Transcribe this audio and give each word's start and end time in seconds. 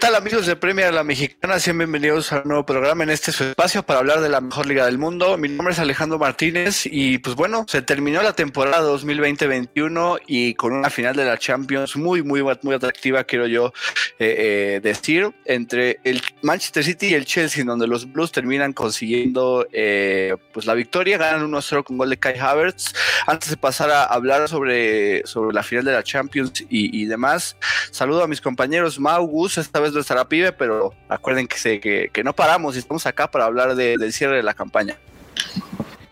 tal 0.00 0.14
amigos 0.14 0.46
de 0.46 0.56
Premier 0.56 0.94
La 0.94 1.04
Mexicana? 1.04 1.60
Sean 1.60 1.76
bienvenidos 1.76 2.32
a 2.32 2.40
un 2.40 2.48
nuevo 2.48 2.64
programa 2.64 3.04
en 3.04 3.10
este 3.10 3.32
su 3.32 3.44
espacio 3.44 3.82
para 3.82 3.98
hablar 3.98 4.22
de 4.22 4.30
la 4.30 4.40
mejor 4.40 4.64
liga 4.64 4.86
del 4.86 4.96
mundo. 4.96 5.36
Mi 5.36 5.48
nombre 5.48 5.74
es 5.74 5.78
Alejandro 5.78 6.18
Martínez 6.18 6.86
y 6.86 7.18
pues 7.18 7.36
bueno, 7.36 7.66
se 7.68 7.82
terminó 7.82 8.22
la 8.22 8.32
temporada 8.32 8.80
2020-21 8.80 10.20
y 10.26 10.54
con 10.54 10.72
una 10.72 10.88
final 10.88 11.16
de 11.16 11.26
la 11.26 11.36
Champions 11.36 11.96
muy, 11.96 12.22
muy, 12.22 12.42
muy 12.62 12.74
atractiva, 12.74 13.24
quiero 13.24 13.46
yo 13.46 13.74
eh, 14.18 14.76
eh, 14.76 14.80
decir, 14.82 15.34
entre 15.44 16.00
el 16.04 16.22
Manchester 16.40 16.82
City 16.82 17.08
y 17.08 17.14
el 17.14 17.26
Chelsea, 17.26 17.62
donde 17.62 17.86
los 17.86 18.10
Blues 18.10 18.32
terminan 18.32 18.72
consiguiendo 18.72 19.66
eh, 19.70 20.34
pues 20.54 20.64
la 20.64 20.72
victoria, 20.72 21.18
ganan 21.18 21.46
1-0 21.52 21.84
con 21.84 21.98
gol 21.98 22.08
de 22.08 22.18
Kai 22.18 22.38
Havertz. 22.38 22.94
Antes 23.26 23.50
de 23.50 23.58
pasar 23.58 23.90
a 23.90 24.04
hablar 24.04 24.48
sobre, 24.48 25.26
sobre 25.26 25.54
la 25.54 25.62
final 25.62 25.84
de 25.84 25.92
la 25.92 26.02
Champions 26.02 26.64
y, 26.70 27.04
demás, 27.04 27.56
saludo 27.90 28.22
a 28.22 28.28
mis 28.28 28.40
compañeros 28.40 28.98
Mau, 28.98 29.26
Gus, 29.26 29.58
esta 29.58 29.78
vez 29.78 29.89
no 29.94 30.00
estará 30.00 30.26
pibe, 30.26 30.52
pero 30.52 30.92
acuerden 31.08 31.46
que, 31.46 31.56
se, 31.56 31.80
que, 31.80 32.24
no 32.24 32.32
paramos 32.32 32.76
y 32.76 32.78
estamos 32.78 33.06
acá 33.06 33.30
para 33.30 33.44
hablar 33.44 33.74
del 33.74 34.12
cierre 34.12 34.36
de 34.36 34.42
la 34.42 34.54
campaña. 34.54 34.96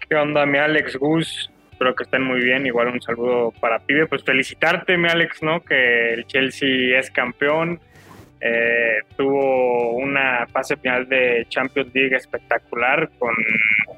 ¿Qué 0.09 0.17
onda, 0.17 0.47
mi 0.47 0.59
Alex 0.59 0.97
Gus? 0.97 1.51
Espero 1.73 1.95
que 1.95 2.05
estén 2.05 2.23
muy 2.23 2.41
bien. 2.41 2.67
Igual 2.67 2.89
un 2.89 3.01
saludo 3.01 3.53
para 3.61 3.79
pibe. 3.79 4.07
Pues 4.07 4.25
felicitarte, 4.25 4.97
mi 4.97 5.09
Alex, 5.09 5.43
¿no? 5.43 5.61
Que 5.61 6.15
el 6.15 6.27
Chelsea 6.27 6.99
es 6.99 7.11
campeón. 7.11 7.81
Eh, 8.41 9.01
tuvo 9.17 9.97
una 9.97 10.47
fase 10.47 10.77
final 10.77 11.09
de 11.09 11.45
Champions 11.49 11.93
League 11.93 12.17
espectacular 12.17 13.11
con 13.19 13.35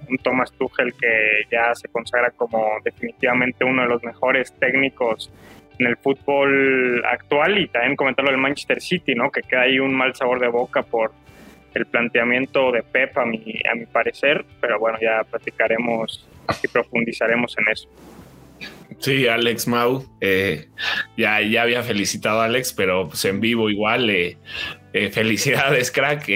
un 0.09 0.17
Thomas 0.19 0.51
Tuchel 0.53 0.95
que 0.95 1.43
ya 1.51 1.75
se 1.75 1.89
consagra 1.89 2.31
como 2.31 2.67
definitivamente 2.83 3.65
uno 3.65 3.83
de 3.83 3.89
los 3.89 4.03
mejores 4.03 4.55
técnicos 4.59 5.31
en 5.81 5.87
el 5.87 5.97
fútbol 5.97 7.03
actual 7.05 7.59
y 7.59 7.69
también 7.69 7.97
comentarlo 7.97 8.31
del 8.31 8.41
Manchester 8.41 8.81
City, 8.81 9.15
¿no? 9.15 9.31
Que 9.31 9.43
queda 9.43 9.63
ahí 9.63 9.79
un 9.79 9.95
mal 9.95 10.15
sabor 10.15 10.39
de 10.39 10.49
boca 10.49 10.83
por 10.83 11.13
el 11.75 11.87
planteamiento 11.87 12.71
de 12.71 12.83
Pep 12.83 13.17
a 13.17 13.25
mi, 13.25 13.61
a 13.71 13.75
mi 13.75 13.87
parecer, 13.87 14.45
pero 14.61 14.79
bueno, 14.79 14.99
ya 15.01 15.25
platicaremos 15.25 16.29
y 16.63 16.69
profundizaremos 16.69 17.57
en 17.59 17.69
eso. 17.73 17.89
Sí, 18.99 19.27
Alex 19.27 19.67
Mau, 19.67 20.05
eh, 20.21 20.69
ya, 21.17 21.41
ya 21.41 21.63
había 21.63 21.83
felicitado 21.83 22.43
a 22.43 22.45
Alex, 22.45 22.75
pero 22.75 23.09
pues 23.09 23.25
en 23.25 23.41
vivo 23.41 23.71
igual, 23.71 24.11
eh, 24.11 24.37
eh, 24.93 25.09
felicidades, 25.11 25.91
crack. 25.91 26.29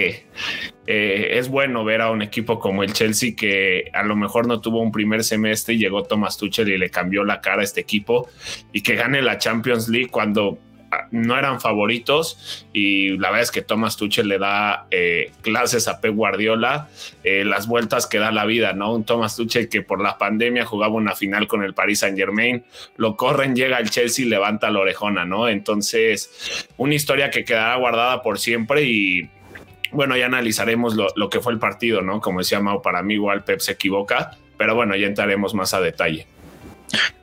Es 0.87 1.49
bueno 1.49 1.83
ver 1.83 2.01
a 2.01 2.11
un 2.11 2.21
equipo 2.21 2.59
como 2.59 2.83
el 2.83 2.93
Chelsea 2.93 3.35
que 3.35 3.89
a 3.93 4.03
lo 4.03 4.15
mejor 4.15 4.47
no 4.47 4.61
tuvo 4.61 4.81
un 4.81 4.91
primer 4.91 5.23
semestre 5.23 5.73
y 5.73 5.77
llegó 5.79 6.03
Thomas 6.03 6.37
Tuchel 6.37 6.69
y 6.69 6.77
le 6.77 6.89
cambió 6.89 7.23
la 7.23 7.41
cara 7.41 7.61
a 7.61 7.63
este 7.63 7.81
equipo 7.81 8.29
y 8.71 8.81
que 8.81 8.95
gane 8.95 9.21
la 9.21 9.37
Champions 9.37 9.89
League 9.89 10.09
cuando 10.09 10.59
no 11.11 11.37
eran 11.37 11.59
favoritos 11.59 12.65
y 12.73 13.17
la 13.17 13.29
verdad 13.29 13.43
es 13.43 13.51
que 13.51 13.61
Thomas 13.61 13.97
Tuchel 13.97 14.27
le 14.27 14.37
da 14.37 14.87
eh, 14.91 15.31
clases 15.41 15.87
a 15.87 15.99
Pep 16.01 16.13
Guardiola, 16.13 16.89
eh, 17.23 17.43
las 17.45 17.67
vueltas 17.67 18.07
que 18.07 18.19
da 18.19 18.31
la 18.31 18.45
vida, 18.45 18.73
¿no? 18.73 18.93
Un 18.93 19.05
Thomas 19.05 19.35
Tuchel 19.35 19.69
que 19.69 19.81
por 19.81 20.01
la 20.01 20.17
pandemia 20.17 20.65
jugaba 20.65 20.93
una 20.93 21.15
final 21.15 21.47
con 21.47 21.63
el 21.63 21.73
Paris 21.73 21.99
Saint 21.99 22.17
Germain, 22.17 22.63
lo 22.97 23.15
corren, 23.15 23.55
llega 23.55 23.77
al 23.77 23.89
Chelsea 23.89 24.25
y 24.25 24.29
levanta 24.29 24.69
la 24.69 24.79
orejona, 24.79 25.25
¿no? 25.25 25.47
Entonces, 25.47 26.67
una 26.77 26.95
historia 26.95 27.29
que 27.29 27.43
quedará 27.43 27.75
guardada 27.75 28.21
por 28.21 28.39
siempre 28.39 28.83
y 28.83 29.29
bueno, 29.95 30.15
ya 30.17 30.25
analizaremos 30.27 30.95
lo, 30.95 31.07
lo 31.15 31.29
que 31.29 31.39
fue 31.39 31.53
el 31.53 31.59
partido, 31.59 32.01
¿no? 32.01 32.21
Como 32.21 32.39
decía 32.39 32.59
Mau, 32.59 32.81
para 32.81 33.01
mí 33.01 33.15
igual 33.15 33.43
Pep 33.43 33.59
se 33.59 33.73
equivoca, 33.73 34.37
pero 34.57 34.75
bueno, 34.75 34.95
ya 34.95 35.07
entraremos 35.07 35.53
más 35.53 35.73
a 35.73 35.81
detalle. 35.81 36.27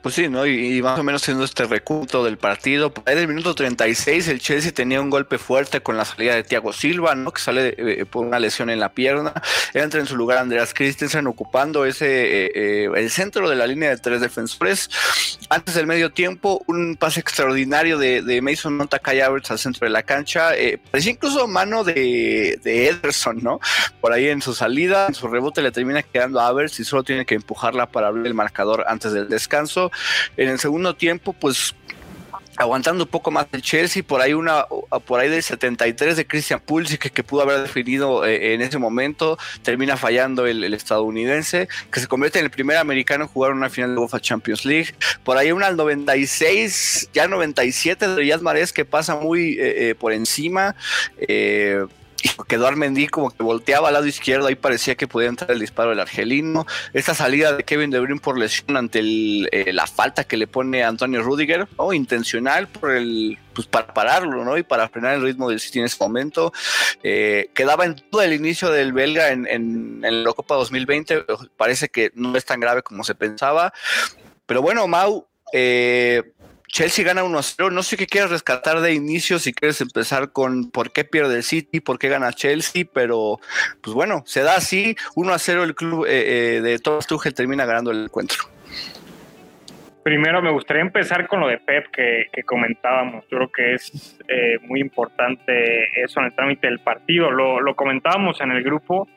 Pues 0.01 0.15
sí, 0.15 0.27
¿no? 0.27 0.45
Y, 0.45 0.81
más 0.81 0.99
o 0.99 1.03
menos 1.03 1.21
siendo 1.21 1.45
este 1.45 1.63
recuento 1.65 2.25
del 2.25 2.37
partido. 2.37 2.93
Ahí 3.05 3.15
del 3.15 3.29
minuto 3.29 3.55
36 3.55 4.27
el 4.27 4.41
Chelsea 4.41 4.73
tenía 4.73 4.99
un 4.99 5.09
golpe 5.09 5.37
fuerte 5.37 5.79
con 5.79 5.95
la 5.95 6.03
salida 6.03 6.35
de 6.35 6.43
Thiago 6.43 6.73
Silva, 6.73 7.15
¿no? 7.15 7.31
Que 7.31 7.41
sale 7.41 7.73
eh, 7.77 8.05
por 8.05 8.25
una 8.25 8.37
lesión 8.37 8.69
en 8.69 8.81
la 8.81 8.89
pierna. 8.89 9.33
Entra 9.73 10.01
en 10.01 10.05
su 10.05 10.17
lugar 10.17 10.39
Andreas 10.39 10.73
Christensen 10.73 11.25
ocupando 11.27 11.85
ese 11.85 12.05
eh, 12.07 12.51
eh, 12.53 12.89
el 12.93 13.09
centro 13.11 13.49
de 13.49 13.55
la 13.55 13.65
línea 13.65 13.89
de 13.91 13.97
tres 13.97 14.19
defensores. 14.19 14.89
Antes 15.49 15.75
del 15.75 15.87
medio 15.87 16.11
tiempo, 16.11 16.61
un 16.67 16.97
pase 16.97 17.21
extraordinario 17.21 17.97
de, 17.97 18.41
Mason 18.41 18.75
Monta 18.75 18.99
al 19.03 19.59
centro 19.59 19.85
de 19.85 19.91
la 19.91 20.03
cancha. 20.03 20.51
parecía 20.91 21.13
incluso 21.13 21.47
mano 21.47 21.83
de, 21.83 22.59
de, 22.61 22.89
Ederson, 22.89 23.41
¿no? 23.41 23.59
Por 24.01 24.11
ahí 24.11 24.27
en 24.27 24.41
su 24.41 24.53
salida, 24.53 25.07
en 25.07 25.13
su 25.13 25.27
rebote 25.27 25.61
le 25.61 25.71
termina 25.71 26.03
quedando 26.03 26.41
a 26.41 26.47
Avers 26.47 26.79
y 26.79 26.83
solo 26.83 27.03
tiene 27.03 27.25
que 27.25 27.35
empujarla 27.35 27.87
para 27.87 28.07
abrir 28.07 28.25
el 28.25 28.33
marcador 28.33 28.83
antes 28.87 29.13
del 29.13 29.29
descanso 29.29 29.52
en 30.37 30.49
el 30.49 30.59
segundo 30.59 30.95
tiempo, 30.95 31.33
pues 31.33 31.75
aguantando 32.55 33.03
un 33.03 33.09
poco 33.09 33.31
más 33.31 33.47
el 33.51 33.61
Chelsea, 33.61 34.03
por 34.03 34.21
ahí 34.21 34.33
una 34.33 34.65
por 35.05 35.19
ahí 35.19 35.29
del 35.29 35.41
73 35.41 36.15
de 36.15 36.27
Christian 36.27 36.59
Pulisic 36.59 37.11
que, 37.11 37.23
pudo 37.23 37.41
haber 37.41 37.61
definido 37.61 38.25
eh, 38.25 38.53
en 38.53 38.61
ese 38.61 38.77
momento, 38.77 39.37
termina 39.63 39.97
fallando 39.97 40.45
el, 40.45 40.73
estadounidense, 40.73 41.67
que 41.91 41.99
se 41.99 42.07
convierte 42.07 42.39
en 42.39 42.45
el 42.45 42.51
primer 42.51 42.77
americano 42.77 43.23
en 43.23 43.29
jugar 43.29 43.53
una 43.53 43.69
final 43.69 43.95
de 43.95 44.01
UEFA 44.01 44.19
Champions 44.19 44.65
League. 44.65 44.93
Por 45.23 45.37
ahí 45.37 45.51
una 45.51 45.67
al 45.67 45.77
96, 45.77 47.09
ya 47.13 47.27
97 47.27 48.07
de 48.07 48.15
Riyad 48.15 48.41
Mahrez 48.41 48.71
que 48.71 48.85
pasa 48.85 49.15
muy 49.15 49.53
eh, 49.53 49.89
eh, 49.89 49.95
por 49.95 50.13
encima 50.13 50.75
quedó 52.47 52.67
Armendí 52.67 53.07
como 53.07 53.29
que 53.29 53.43
volteaba 53.43 53.87
al 53.89 53.95
lado 53.95 54.05
izquierdo, 54.05 54.47
ahí 54.47 54.55
parecía 54.55 54.95
que 54.95 55.07
podía 55.07 55.29
entrar 55.29 55.51
el 55.51 55.59
disparo 55.59 55.89
del 55.89 55.99
argelino. 55.99 56.65
Esta 56.93 57.13
salida 57.13 57.53
de 57.53 57.63
Kevin 57.63 57.89
De 57.89 57.99
Bruyne 57.99 58.19
por 58.19 58.37
lesión 58.37 58.77
ante 58.77 58.99
eh, 59.01 59.73
la 59.73 59.87
falta 59.87 60.23
que 60.23 60.37
le 60.37 60.47
pone 60.47 60.83
Antonio 60.83 61.21
Rudiger, 61.21 61.67
¿no? 61.77 61.93
intencional 61.93 62.67
por 62.67 62.91
el, 62.91 63.37
pues 63.53 63.67
para 63.67 63.93
pararlo, 63.93 64.43
¿no? 64.43 64.57
Y 64.57 64.63
para 64.63 64.89
frenar 64.89 65.15
el 65.15 65.21
ritmo 65.21 65.49
del 65.49 65.59
City 65.59 65.79
en 65.79 65.85
ese 65.85 65.97
momento. 65.99 66.53
Eh, 67.03 67.49
quedaba 67.53 67.85
en 67.85 67.95
todo 67.95 68.21
el 68.21 68.33
inicio 68.33 68.69
del 68.69 68.93
belga 68.93 69.29
en, 69.29 69.47
en, 69.47 70.01
en 70.03 70.23
la 70.23 70.33
Copa 70.33 70.55
2020, 70.55 71.25
parece 71.57 71.89
que 71.89 72.11
no 72.15 72.35
es 72.37 72.45
tan 72.45 72.59
grave 72.59 72.83
como 72.83 73.03
se 73.03 73.15
pensaba. 73.15 73.73
Pero 74.45 74.61
bueno, 74.61 74.87
Mau, 74.87 75.27
eh, 75.53 76.23
Chelsea 76.73 77.05
gana 77.05 77.23
1 77.23 77.43
0. 77.43 77.69
No 77.69 77.83
sé 77.83 77.97
qué 77.97 78.07
quieres 78.07 78.31
rescatar 78.31 78.81
de 78.81 78.95
inicio, 78.95 79.37
si 79.37 79.53
quieres 79.53 79.79
empezar 79.79 80.31
con 80.31 80.71
por 80.71 80.91
qué 80.91 81.03
pierde 81.03 81.35
el 81.35 81.43
City, 81.43 81.81
por 81.81 81.99
qué 81.99 82.09
gana 82.09 82.33
Chelsea, 82.33 82.83
pero 82.91 83.39
pues 83.83 83.93
bueno, 83.93 84.23
se 84.25 84.41
da 84.41 84.55
así. 84.55 84.95
1 85.13 85.37
0 85.37 85.63
el 85.65 85.75
club 85.75 86.07
eh, 86.07 86.55
eh, 86.57 86.61
de 86.61 86.79
Thomas 86.79 87.07
termina 87.35 87.67
ganando 87.67 87.91
el 87.91 88.05
encuentro. 88.05 88.45
Primero 90.01 90.41
me 90.41 90.51
gustaría 90.51 90.81
empezar 90.81 91.27
con 91.27 91.41
lo 91.41 91.47
de 91.47 91.59
Pep 91.59 91.91
que, 91.91 92.43
comentábamos. 92.43 93.23
Yo 93.29 93.37
creo 93.37 93.51
que 93.51 93.73
es 93.75 94.17
eh, 94.27 94.57
muy 94.63 94.81
importante 94.81 96.01
eso 96.03 96.21
en 96.21 96.25
el 96.25 96.33
trámite 96.33 96.65
del 96.65 96.79
partido. 96.79 97.29
Lo, 97.29 97.61
lo 97.61 97.75
comentábamos 97.75 98.41
en 98.41 98.51
el 98.51 98.63
grupo 98.63 99.07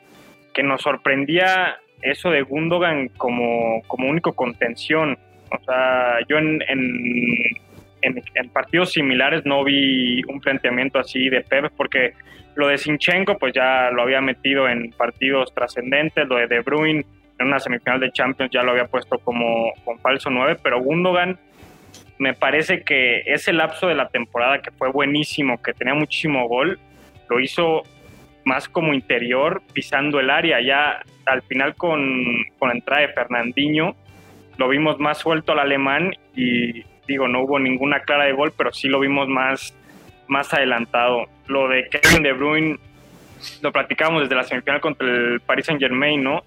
que 0.53 0.61
nos 0.61 0.83
sorprendía 0.83 1.79
eso 2.03 2.29
de 2.29 2.43
Gundogan 2.43 3.07
como, 3.17 3.81
como 3.87 4.07
único 4.07 4.33
contención 4.33 5.17
o 5.51 5.63
sea, 5.63 6.19
yo 6.27 6.37
en, 6.37 6.61
en, 6.69 8.49
partidos 8.49 8.93
similares 8.93 9.45
no 9.45 9.63
vi 9.63 10.21
un 10.27 10.39
planteamiento 10.39 10.99
así 10.99 11.29
de 11.29 11.41
Pep, 11.41 11.71
porque 11.75 12.13
lo 12.55 12.67
de 12.67 12.77
Sinchenko, 12.77 13.37
pues 13.37 13.53
ya 13.53 13.89
lo 13.91 14.01
había 14.01 14.21
metido 14.21 14.67
en 14.67 14.91
partidos 14.91 15.53
trascendentes, 15.53 16.27
lo 16.27 16.37
de 16.37 16.47
De 16.47 16.61
Bruyne 16.61 17.05
en 17.39 17.47
una 17.47 17.59
semifinal 17.59 17.99
de 17.99 18.11
Champions 18.11 18.51
ya 18.51 18.63
lo 18.63 18.71
había 18.71 18.85
puesto 18.85 19.19
como 19.19 19.71
con 19.85 19.99
falso 19.99 20.29
9, 20.29 20.57
pero 20.63 20.81
Gundogan 20.81 21.37
me 22.17 22.33
parece 22.33 22.81
que 22.81 23.21
ese 23.25 23.53
lapso 23.53 23.87
de 23.87 23.95
la 23.95 24.09
temporada 24.09 24.61
que 24.61 24.71
fue 24.71 24.89
buenísimo, 24.89 25.61
que 25.61 25.73
tenía 25.73 25.93
muchísimo 25.93 26.47
gol, 26.47 26.79
lo 27.29 27.39
hizo 27.39 27.83
más 28.43 28.67
como 28.67 28.93
interior, 28.93 29.61
pisando 29.73 30.19
el 30.19 30.29
área. 30.29 30.59
Ya 30.61 31.01
al 31.25 31.41
final 31.43 31.75
con, 31.75 32.01
con 32.57 32.69
la 32.69 32.75
entrada 32.75 33.01
de 33.01 33.13
Fernandinho, 33.13 33.95
lo 34.57 34.67
vimos 34.67 34.99
más 34.99 35.19
suelto 35.19 35.51
al 35.53 35.59
alemán 35.59 36.13
y 36.35 36.83
digo, 37.07 37.27
no 37.27 37.41
hubo 37.41 37.59
ninguna 37.59 38.01
clara 38.01 38.25
de 38.25 38.33
gol, 38.33 38.53
pero 38.55 38.73
sí 38.73 38.87
lo 38.87 38.99
vimos 38.99 39.27
más, 39.27 39.75
más 40.27 40.53
adelantado. 40.53 41.25
Lo 41.47 41.67
de 41.69 41.87
Kevin 41.89 42.23
De 42.23 42.33
Bruyne 42.33 42.77
lo 43.61 43.71
platicamos 43.71 44.23
desde 44.23 44.35
la 44.35 44.43
semifinal 44.43 44.81
contra 44.81 45.07
el 45.07 45.39
Paris 45.41 45.67
Saint 45.67 45.81
Germain, 45.81 46.23
¿no? 46.23 46.43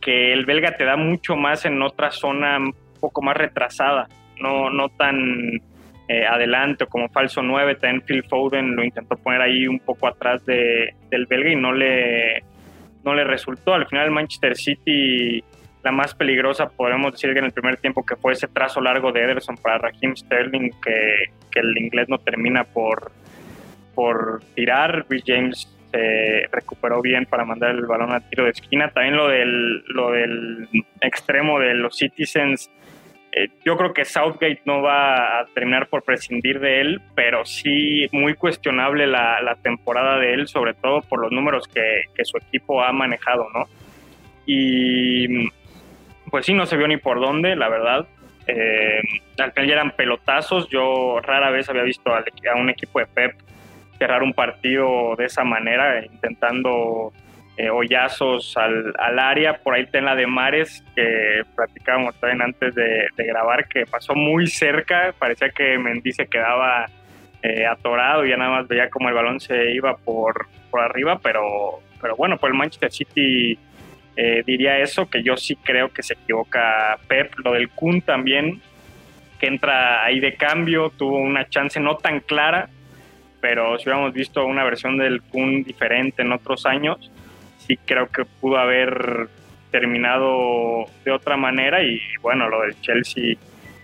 Que 0.00 0.32
el 0.32 0.44
belga 0.44 0.76
te 0.76 0.84
da 0.84 0.96
mucho 0.96 1.36
más 1.36 1.64
en 1.64 1.80
otra 1.82 2.10
zona 2.10 2.58
un 2.58 2.74
poco 3.00 3.22
más 3.22 3.36
retrasada, 3.36 4.08
no, 4.40 4.70
no 4.70 4.88
tan 4.88 5.60
eh, 6.08 6.26
adelante 6.26 6.86
como 6.86 7.08
falso 7.08 7.42
9. 7.42 7.76
También 7.76 8.02
Phil 8.02 8.24
Foden 8.24 8.74
lo 8.74 8.82
intentó 8.82 9.16
poner 9.16 9.40
ahí 9.40 9.68
un 9.68 9.78
poco 9.78 10.08
atrás 10.08 10.44
de, 10.44 10.94
del 11.10 11.26
belga 11.26 11.50
y 11.50 11.56
no 11.56 11.72
le, 11.72 12.42
no 13.04 13.14
le 13.14 13.24
resultó. 13.24 13.74
Al 13.74 13.86
final 13.86 14.06
el 14.06 14.10
Manchester 14.10 14.56
City 14.56 15.44
la 15.82 15.92
más 15.92 16.14
peligrosa, 16.14 16.68
podemos 16.68 17.12
decir 17.12 17.32
que 17.32 17.40
en 17.40 17.46
el 17.46 17.52
primer 17.52 17.76
tiempo, 17.76 18.04
que 18.04 18.16
fue 18.16 18.32
ese 18.32 18.48
trazo 18.48 18.80
largo 18.80 19.12
de 19.12 19.22
Ederson 19.22 19.56
para 19.56 19.78
Raheem 19.78 20.16
Sterling, 20.16 20.70
que, 20.82 21.24
que 21.50 21.60
el 21.60 21.76
inglés 21.76 22.08
no 22.08 22.18
termina 22.18 22.64
por, 22.64 23.10
por 23.94 24.42
tirar. 24.54 25.06
Rhys 25.08 25.24
James 25.26 25.68
se 25.92 26.46
recuperó 26.50 27.02
bien 27.02 27.26
para 27.26 27.44
mandar 27.44 27.70
el 27.70 27.86
balón 27.86 28.12
a 28.12 28.20
tiro 28.20 28.44
de 28.44 28.50
esquina. 28.50 28.90
También 28.90 29.16
lo 29.16 29.28
del, 29.28 29.84
lo 29.86 30.10
del 30.10 30.68
extremo 31.00 31.58
de 31.58 31.74
los 31.74 31.96
Citizens, 31.96 32.70
eh, 33.32 33.48
yo 33.64 33.76
creo 33.76 33.92
que 33.92 34.04
Southgate 34.04 34.62
no 34.64 34.82
va 34.82 35.40
a 35.40 35.46
terminar 35.54 35.88
por 35.88 36.02
prescindir 36.02 36.60
de 36.60 36.80
él, 36.80 37.00
pero 37.14 37.44
sí 37.44 38.06
muy 38.12 38.34
cuestionable 38.34 39.06
la, 39.06 39.56
temporada 39.62 40.18
de 40.18 40.34
él, 40.34 40.48
sobre 40.48 40.74
todo 40.74 41.02
por 41.02 41.20
los 41.20 41.30
números 41.30 41.68
que, 41.68 42.24
su 42.24 42.36
equipo 42.38 42.82
ha 42.82 42.92
manejado, 42.92 43.46
¿no? 43.54 43.66
Y 44.46 45.48
pues 46.32 46.46
sí, 46.46 46.54
no 46.54 46.64
se 46.64 46.78
vio 46.78 46.88
ni 46.88 46.96
por 46.96 47.20
dónde, 47.20 47.54
la 47.56 47.68
verdad. 47.68 48.06
Eh, 48.46 49.02
al 49.38 49.52
final 49.52 49.68
ya 49.68 49.74
eran 49.74 49.90
pelotazos. 49.90 50.66
Yo 50.70 51.20
rara 51.20 51.50
vez 51.50 51.68
había 51.68 51.82
visto 51.82 52.10
a 52.10 52.24
un 52.56 52.70
equipo 52.70 53.00
de 53.00 53.06
Pep 53.06 53.34
cerrar 53.98 54.22
un 54.22 54.32
partido 54.32 55.14
de 55.16 55.26
esa 55.26 55.44
manera, 55.44 56.02
intentando 56.06 57.12
eh, 57.58 57.68
hoyazos 57.68 58.56
al, 58.56 58.94
al, 58.98 59.18
área. 59.18 59.58
Por 59.58 59.74
ahí 59.74 59.84
ten 59.84 60.06
la 60.06 60.16
de 60.16 60.26
Mares, 60.26 60.82
que 60.96 61.42
platicábamos 61.54 62.18
también 62.18 62.40
antes 62.40 62.74
de, 62.74 63.08
grabar, 63.14 63.68
que 63.68 63.84
pasó 63.84 64.14
muy 64.14 64.46
cerca. 64.46 65.14
Parecía 65.18 65.50
que 65.50 65.76
Mendy 65.76 66.12
se 66.12 66.28
quedaba 66.28 66.86
eh, 67.42 67.66
atorado 67.66 68.24
y 68.24 68.30
ya 68.30 68.38
nada 68.38 68.52
más 68.52 68.68
veía 68.68 68.88
como 68.88 69.10
el 69.10 69.14
balón 69.14 69.38
se 69.38 69.72
iba 69.72 69.98
por, 69.98 70.46
por 70.70 70.80
arriba. 70.80 71.20
Pero, 71.22 71.80
pero 72.00 72.16
bueno, 72.16 72.38
pues 72.38 72.50
el 72.52 72.58
Manchester 72.58 72.90
City 72.90 73.58
eh, 74.16 74.42
diría 74.46 74.78
eso, 74.78 75.08
que 75.08 75.22
yo 75.22 75.36
sí 75.36 75.56
creo 75.56 75.92
que 75.92 76.02
se 76.02 76.14
equivoca 76.14 76.98
Pep. 77.08 77.34
Lo 77.38 77.52
del 77.52 77.70
Kun 77.70 78.02
también, 78.02 78.60
que 79.38 79.46
entra 79.46 80.04
ahí 80.04 80.20
de 80.20 80.34
cambio, 80.34 80.90
tuvo 80.90 81.16
una 81.18 81.48
chance 81.48 81.80
no 81.80 81.96
tan 81.96 82.20
clara. 82.20 82.68
Pero 83.40 83.78
si 83.78 83.88
hubiéramos 83.88 84.12
visto 84.12 84.44
una 84.46 84.64
versión 84.64 84.98
del 84.98 85.22
Kun 85.22 85.64
diferente 85.64 86.22
en 86.22 86.32
otros 86.32 86.66
años, 86.66 87.10
sí 87.58 87.76
creo 87.76 88.08
que 88.08 88.24
pudo 88.24 88.58
haber 88.58 89.28
terminado 89.70 90.84
de 91.04 91.10
otra 91.10 91.36
manera 91.36 91.82
y 91.82 92.00
bueno, 92.20 92.48
lo 92.48 92.60
del 92.60 92.78
Chelsea, 92.82 93.36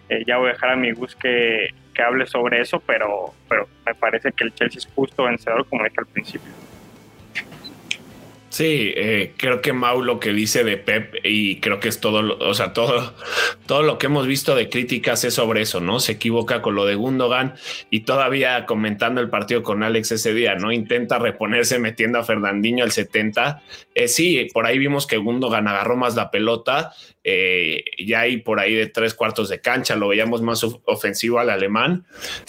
eh, 0.08 0.22
ya 0.26 0.36
voy 0.36 0.50
a 0.50 0.52
dejar 0.52 0.70
a 0.70 0.76
mi 0.76 0.92
Gus 0.92 1.16
que, 1.16 1.70
que 1.94 2.02
hable 2.02 2.26
sobre 2.26 2.60
eso, 2.60 2.78
pero, 2.80 3.32
pero 3.48 3.66
me 3.84 3.94
parece 3.94 4.30
que 4.32 4.44
el 4.44 4.54
Chelsea 4.54 4.78
es 4.78 4.86
justo 4.94 5.24
vencedor 5.24 5.66
como 5.66 5.82
dije 5.84 5.96
al 5.98 6.06
principio. 6.06 6.52
Sí, 8.50 8.94
eh, 8.96 9.34
creo 9.36 9.60
que 9.60 9.74
Mau 9.74 10.02
lo 10.02 10.18
que 10.18 10.32
dice 10.32 10.64
de 10.64 10.78
Pep 10.78 11.16
y 11.22 11.60
creo 11.60 11.80
que 11.80 11.88
es 11.88 12.00
todo, 12.00 12.38
o 12.38 12.54
sea, 12.54 12.72
todo, 12.72 13.14
todo 13.66 13.82
lo 13.82 13.98
que 13.98 14.06
hemos 14.06 14.26
visto 14.26 14.54
de 14.54 14.70
críticas 14.70 15.22
es 15.24 15.34
sobre 15.34 15.60
eso, 15.60 15.80
¿no? 15.80 16.00
Se 16.00 16.12
equivoca 16.12 16.62
con 16.62 16.74
lo 16.74 16.86
de 16.86 16.94
Gundogan 16.94 17.54
y 17.90 18.00
todavía 18.00 18.64
comentando 18.64 19.20
el 19.20 19.28
partido 19.28 19.62
con 19.62 19.82
Alex 19.82 20.12
ese 20.12 20.32
día, 20.32 20.54
¿no? 20.54 20.72
Intenta 20.72 21.18
reponerse 21.18 21.78
metiendo 21.78 22.18
a 22.18 22.24
Fernandinho 22.24 22.84
al 22.84 22.90
70. 22.90 23.62
Eh, 23.94 24.08
sí, 24.08 24.48
por 24.54 24.64
ahí 24.64 24.78
vimos 24.78 25.06
que 25.06 25.18
Gundogan 25.18 25.68
agarró 25.68 25.96
más 25.98 26.16
la 26.16 26.30
pelota, 26.30 26.92
eh, 27.24 27.84
ya 27.98 28.20
ahí 28.20 28.38
por 28.38 28.60
ahí 28.60 28.74
de 28.74 28.86
tres 28.86 29.12
cuartos 29.12 29.50
de 29.50 29.60
cancha 29.60 29.94
lo 29.94 30.08
veíamos 30.08 30.40
más 30.40 30.64
ofensivo 30.84 31.38
al 31.38 31.50
alemán, 31.50 32.06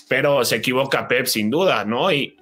pero 0.08 0.46
se 0.46 0.56
equivoca 0.56 1.10
Pep 1.10 1.26
sin 1.26 1.50
duda, 1.50 1.84
¿no? 1.84 2.10
Y, 2.14 2.38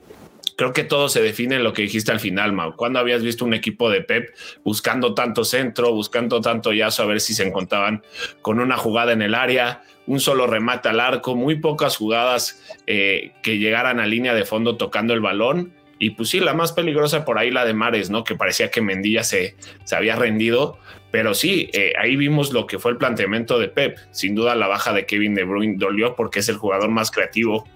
creo 0.58 0.74
que 0.74 0.84
todo 0.84 1.08
se 1.08 1.22
define 1.22 1.56
en 1.56 1.64
lo 1.64 1.72
que 1.72 1.84
dijiste 1.84 2.12
al 2.12 2.20
final, 2.20 2.52
Mau. 2.52 2.76
¿Cuándo 2.76 3.00
habías 3.00 3.24
visto 3.24 3.46
un 3.46 3.54
equipo 3.54 3.90
de 3.90 4.02
Pep 4.02 4.36
buscando 4.66 5.14
tanto 5.14 5.46
centro, 5.46 5.94
buscando 5.94 6.42
tanto 6.42 6.74
yazo 6.74 7.04
a 7.04 7.06
ver 7.06 7.22
si 7.22 7.34
se 7.34 7.48
encontraban 7.48 8.04
con 8.42 8.60
una 8.60 8.76
jugada 8.76 9.14
en 9.14 9.22
el 9.22 9.36
área, 9.36 9.84
un 10.08 10.20
solo 10.20 10.48
remate 10.48 10.90
al 10.90 11.00
arco, 11.00 11.36
muy 11.36 11.60
pocas 11.60 11.96
jugadas 11.96 12.76
eh, 12.88 13.34
que 13.44 13.60
llegaran 13.60 14.00
a 14.00 14.08
línea 14.08 14.34
de 14.34 14.46
fondo 14.46 14.78
tocando 14.78 15.14
el 15.14 15.22
balón? 15.22 15.74
Y 16.00 16.12
pues 16.12 16.30
sí, 16.30 16.40
la 16.40 16.54
más 16.54 16.74
peligrosa 16.74 17.24
por 17.24 17.38
ahí 17.38 17.52
la 17.52 17.64
de 17.64 17.74
Mares, 17.74 18.10
¿no? 18.10 18.24
Que 18.24 18.36
parecía 18.36 18.72
que 18.72 18.82
Mendilla 18.82 19.24
se, 19.24 19.56
se 19.84 19.96
había 19.96 20.16
rendido. 20.16 20.80
Pero 21.12 21.34
sí, 21.34 21.70
eh, 21.74 21.94
ahí 22.00 22.16
vimos 22.16 22.52
lo 22.52 22.68
que 22.68 22.80
fue 22.80 22.92
el 22.92 22.98
planteamiento 22.98 23.60
de 23.60 23.68
Pep. 23.68 23.98
Sin 24.12 24.36
duda 24.36 24.56
la 24.56 24.68
baja 24.68 24.92
de 24.94 25.06
Kevin 25.06 25.36
De 25.36 25.44
Bruyne 25.44 25.76
dolió 25.78 26.16
porque 26.16 26.40
es 26.40 26.50
el 26.50 26.58
jugador 26.58 26.90
más 26.90 27.12
creativo 27.12 27.68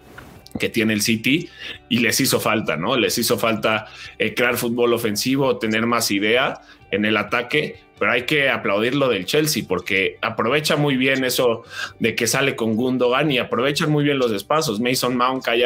que 0.60 0.70
tiene 0.70 0.94
el 0.94 1.02
City 1.02 1.50
y 1.90 2.00
les 2.00 2.20
hizo 2.20 2.40
falta, 2.40 2.78
¿no? 2.78 2.98
Les 2.98 3.18
hizo 3.18 3.38
falta 3.38 3.88
eh, 4.18 4.34
crear 4.34 4.58
fútbol 4.58 4.94
ofensivo, 4.94 5.58
tener 5.58 5.86
más 5.86 6.12
idea 6.12 6.62
en 6.92 7.06
el 7.06 7.18
ataque, 7.18 7.80
pero 7.98 8.12
hay 8.12 8.24
que 8.24 8.50
aplaudir 8.50 8.96
lo 8.96 9.08
del 9.08 9.26
Chelsea 9.26 9.64
porque 9.68 10.18
aprovecha 10.22 10.76
muy 10.76 10.98
bien 10.98 11.24
eso 11.24 11.64
de 12.00 12.16
que 12.16 12.28
sale 12.28 12.56
con 12.56 12.76
Gundogan 12.76 13.32
y 13.32 13.38
aprovechan 13.38 13.92
muy 13.92 14.04
bien 14.04 14.18
los 14.18 14.32
espacios, 14.32 14.80
Mason 14.80 15.16
Mount, 15.16 15.44
Kai. 15.44 15.64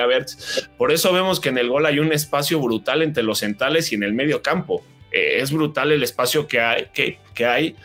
Por 0.77 0.91
eso 0.91 1.13
vemos 1.13 1.39
que 1.39 1.49
en 1.49 1.57
el 1.57 1.69
gol 1.69 1.85
hay 1.85 1.99
un 1.99 2.11
espacio 2.11 2.59
brutal 2.59 3.01
entre 3.01 3.23
los 3.23 3.39
centrales 3.39 3.91
y 3.91 3.95
en 3.95 4.03
el 4.03 4.13
medio 4.13 4.41
campo. 4.41 4.83
Eh, 5.11 5.37
es 5.39 5.51
brutal 5.51 5.91
el 5.91 6.03
espacio 6.03 6.45
que 6.47 6.59
hay, 6.59 6.87
que, 6.93 7.19
que 7.33 7.45
hay 7.45 7.75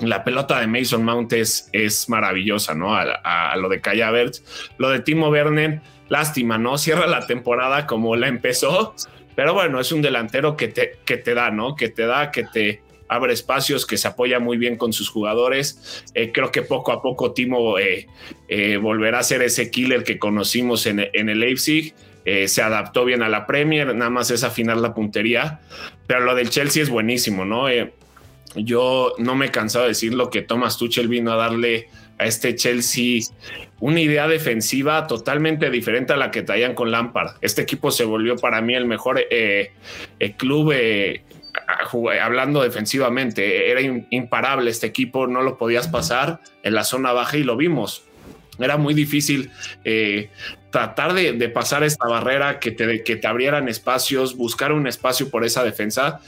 la 0.00 0.24
pelota 0.24 0.60
de 0.60 0.66
Mason 0.66 1.04
Mount 1.04 1.32
es, 1.32 1.70
maravillosa, 2.08 2.74
¿no? 2.74 2.94
A, 2.94 3.56
lo 3.56 3.68
de 3.68 3.80
Havertz. 4.02 4.42
Lo 4.78 4.90
de 4.90 5.00
Timo 5.00 5.28
Werner, 5.28 5.80
lástima, 6.14 6.58
¿no? 6.58 6.78
Cierra 6.78 7.06
la 7.06 7.26
temporada 7.32 7.86
como 7.86 8.14
la 8.14 8.28
empezó, 8.28 8.94
pero 9.34 9.52
bueno, 9.52 9.80
es 9.80 9.90
un 9.90 10.00
delantero 10.00 10.56
que 10.56 10.68
te, 10.68 10.98
que 11.04 11.16
te 11.16 11.34
da, 11.34 11.50
¿no? 11.50 11.74
Que 11.74 11.88
te 11.88 12.06
da, 12.06 12.30
que 12.30 12.44
te 12.44 12.82
abre 13.08 13.32
espacios, 13.32 13.84
que 13.84 13.96
se 13.96 14.08
apoya 14.08 14.38
muy 14.38 14.56
bien 14.56 14.76
con 14.76 14.92
sus 14.92 15.08
jugadores. 15.08 16.04
Eh, 16.14 16.30
creo 16.32 16.52
que 16.52 16.62
poco 16.62 16.92
a 16.92 17.02
poco 17.02 17.32
Timo 17.32 17.78
eh, 17.78 18.06
eh, 18.48 18.76
volverá 18.76 19.18
a 19.18 19.22
ser 19.22 19.42
ese 19.42 19.70
killer 19.70 20.04
que 20.04 20.18
conocimos 20.18 20.86
en, 20.86 21.00
en 21.12 21.28
el 21.28 21.40
Leipzig. 21.40 21.94
se 22.46 22.62
adaptó 22.62 23.04
bien 23.04 23.22
a 23.22 23.28
la 23.28 23.44
Premier, 23.46 23.94
nada 23.94 24.10
más 24.10 24.30
es 24.30 24.44
afinar 24.44 24.78
la 24.78 24.94
puntería, 24.94 25.60
pero 26.06 26.20
lo 26.20 26.34
del 26.34 26.48
Chelsea 26.48 26.82
es 26.82 26.88
buenísimo, 26.88 27.44
¿no? 27.44 27.68
yo 28.56 29.14
no 29.18 29.34
me 29.34 29.46
he 29.46 29.50
cansado 29.50 29.84
de 29.84 29.90
decir 29.90 30.14
lo 30.14 30.30
que 30.30 30.40
Thomas 30.40 30.78
Tuchel 30.78 31.08
vino 31.08 31.32
a 31.32 31.36
darle 31.36 31.88
a 32.18 32.26
este 32.26 32.54
Chelsea 32.54 33.22
una 33.84 34.00
idea 34.00 34.26
defensiva 34.26 35.06
totalmente 35.06 35.70
diferente 35.70 36.14
a 36.14 36.16
la 36.16 36.30
que 36.30 36.42
traían 36.42 36.74
con 36.74 36.90
Lampard. 36.90 37.36
Este 37.42 37.60
equipo 37.60 37.90
se 37.90 38.04
volvió 38.04 38.36
para 38.36 38.62
mí 38.62 38.74
el 38.74 38.86
mejor 38.86 39.20
eh, 39.30 39.72
eh, 40.18 40.32
club 40.36 40.72
eh, 40.74 41.22
hablando 42.22 42.62
defensivamente. 42.62 43.70
Era 43.70 43.82
imparable 44.08 44.70
este 44.70 44.86
equipo, 44.86 45.26
no 45.26 45.42
lo 45.42 45.58
podías 45.58 45.88
pasar 45.88 46.40
en 46.62 46.74
la 46.74 46.84
zona 46.84 47.12
baja 47.12 47.36
y 47.36 47.42
lo 47.42 47.58
vimos. 47.58 48.04
Era 48.58 48.78
muy 48.78 48.94
difícil 48.94 49.50
tratar 50.70 51.12
de, 51.12 51.48
pasar 51.50 51.82
esta 51.84 52.08
barrera, 52.08 52.60
que 52.60 52.70
te, 52.70 53.02
que 53.02 53.16
te 53.16 53.26
abrieran 53.26 53.68
espacios, 53.68 54.34
buscar 54.34 54.72
un 54.72 54.86
espacio 54.86 55.28
por 55.28 55.44
esa 55.44 55.62
defensa, 55.62 56.20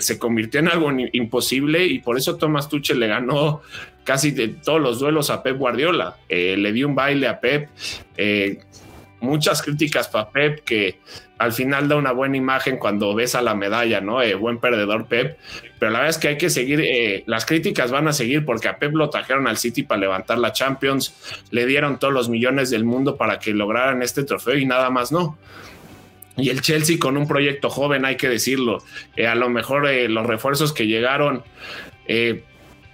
se 0.00 0.18
convirtió 0.18 0.58
en 0.58 0.68
algo 0.68 0.90
imposible 1.12 1.84
y 1.84 2.00
por 2.00 2.16
eso 2.16 2.36
Thomas 2.36 2.68
Tuchel 2.68 2.98
le 2.98 3.08
ganó 3.08 3.62
casi 4.06 4.30
de 4.30 4.48
todos 4.48 4.80
los 4.80 5.00
duelos 5.00 5.28
a 5.30 5.42
Pep 5.42 5.58
Guardiola. 5.58 6.16
Eh, 6.28 6.56
le 6.56 6.72
dio 6.72 6.86
un 6.86 6.94
baile 6.94 7.26
a 7.26 7.40
Pep. 7.40 7.68
Eh, 8.16 8.60
muchas 9.20 9.60
críticas 9.62 10.08
para 10.08 10.30
Pep 10.30 10.60
que 10.64 11.00
al 11.38 11.52
final 11.52 11.88
da 11.88 11.96
una 11.96 12.12
buena 12.12 12.36
imagen 12.36 12.78
cuando 12.78 13.14
ves 13.14 13.34
a 13.34 13.42
la 13.42 13.54
medalla, 13.54 14.00
¿no? 14.00 14.22
Eh, 14.22 14.34
buen 14.36 14.58
perdedor 14.58 15.06
Pep. 15.06 15.36
Pero 15.80 15.90
la 15.90 15.98
verdad 15.98 16.10
es 16.10 16.18
que 16.18 16.28
hay 16.28 16.38
que 16.38 16.48
seguir, 16.48 17.24
las 17.26 17.44
críticas 17.44 17.90
van 17.90 18.06
a 18.06 18.12
seguir 18.12 18.44
porque 18.44 18.68
a 18.68 18.78
Pep 18.78 18.94
lo 18.94 19.10
trajeron 19.10 19.48
al 19.48 19.58
City 19.58 19.82
para 19.82 20.00
levantar 20.00 20.38
la 20.38 20.52
Champions, 20.52 21.42
le 21.50 21.66
dieron 21.66 21.98
todos 21.98 22.14
los 22.14 22.28
millones 22.28 22.70
del 22.70 22.84
mundo 22.84 23.16
para 23.16 23.40
que 23.40 23.52
lograran 23.52 24.02
este 24.02 24.22
trofeo 24.22 24.56
y 24.56 24.64
nada 24.64 24.88
más 24.88 25.10
no. 25.10 25.36
Y 26.36 26.50
el 26.50 26.60
Chelsea 26.60 26.98
con 26.98 27.16
un 27.16 27.26
proyecto 27.26 27.70
joven, 27.70 28.04
hay 28.04 28.16
que 28.16 28.28
decirlo. 28.28 28.82
a 29.26 29.34
lo 29.34 29.48
mejor 29.50 29.90
los 29.90 30.26
refuerzos 30.26 30.72
que 30.72 30.86
llegaron 30.86 31.42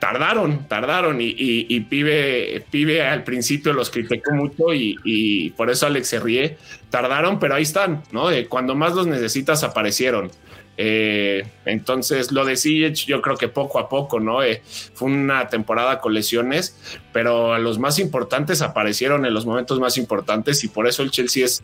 tardaron, 0.03 0.67
tardaron 0.67 1.19
y, 1.21 1.81
pibe, 1.83 2.65
pibe 2.73 3.07
al 3.07 3.23
principio 3.23 3.73
los 3.73 3.89
criticó 3.89 4.35
mucho 4.35 4.75
y, 4.75 5.55
por 5.57 5.71
eso 5.71 5.87
Alex 5.87 6.09
se 6.09 6.19
ríe, 6.19 6.59
tardaron, 6.91 7.39
pero 7.39 7.55
ahí 7.55 7.63
están, 7.63 8.03
¿no? 8.11 8.27
cuando 8.49 8.75
más 8.75 8.97
los 8.97 9.07
necesitas 9.07 9.63
aparecieron. 9.63 10.33
Eh, 10.77 11.47
entonces 11.67 12.33
lo 12.33 12.45
de 12.45 12.57
yo 12.93 13.23
creo 13.23 13.37
que 13.37 13.47
poco 13.47 13.79
a 13.79 13.89
poco, 13.89 14.19
¿no? 14.19 14.43
Eh, 14.43 14.63
fue 14.65 15.09
una 15.09 15.47
temporada 15.49 16.01
con 16.01 16.15
lesiones, 16.15 16.77
pero 17.13 17.57
los 17.59 17.79
más 17.79 18.01
importantes 18.01 18.61
aparecieron 18.61 19.25
en 19.25 19.33
los 19.33 19.47
momentos 19.47 19.79
más 19.79 19.99
importantes 19.99 20.65
y 20.65 20.69
por 20.69 20.89
eso 20.89 21.05
el 21.05 21.13
Chelsea 21.13 21.45
es 21.45 21.63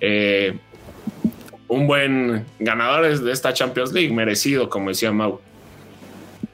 eh, 0.00 0.56
un 1.66 1.88
buen 1.88 2.46
ganador 2.60 3.18
de 3.18 3.32
esta 3.32 3.52
Champions 3.52 3.92
League, 3.92 4.12
merecido, 4.12 4.68
como 4.68 4.90
decía 4.90 5.10
Mau. 5.10 5.40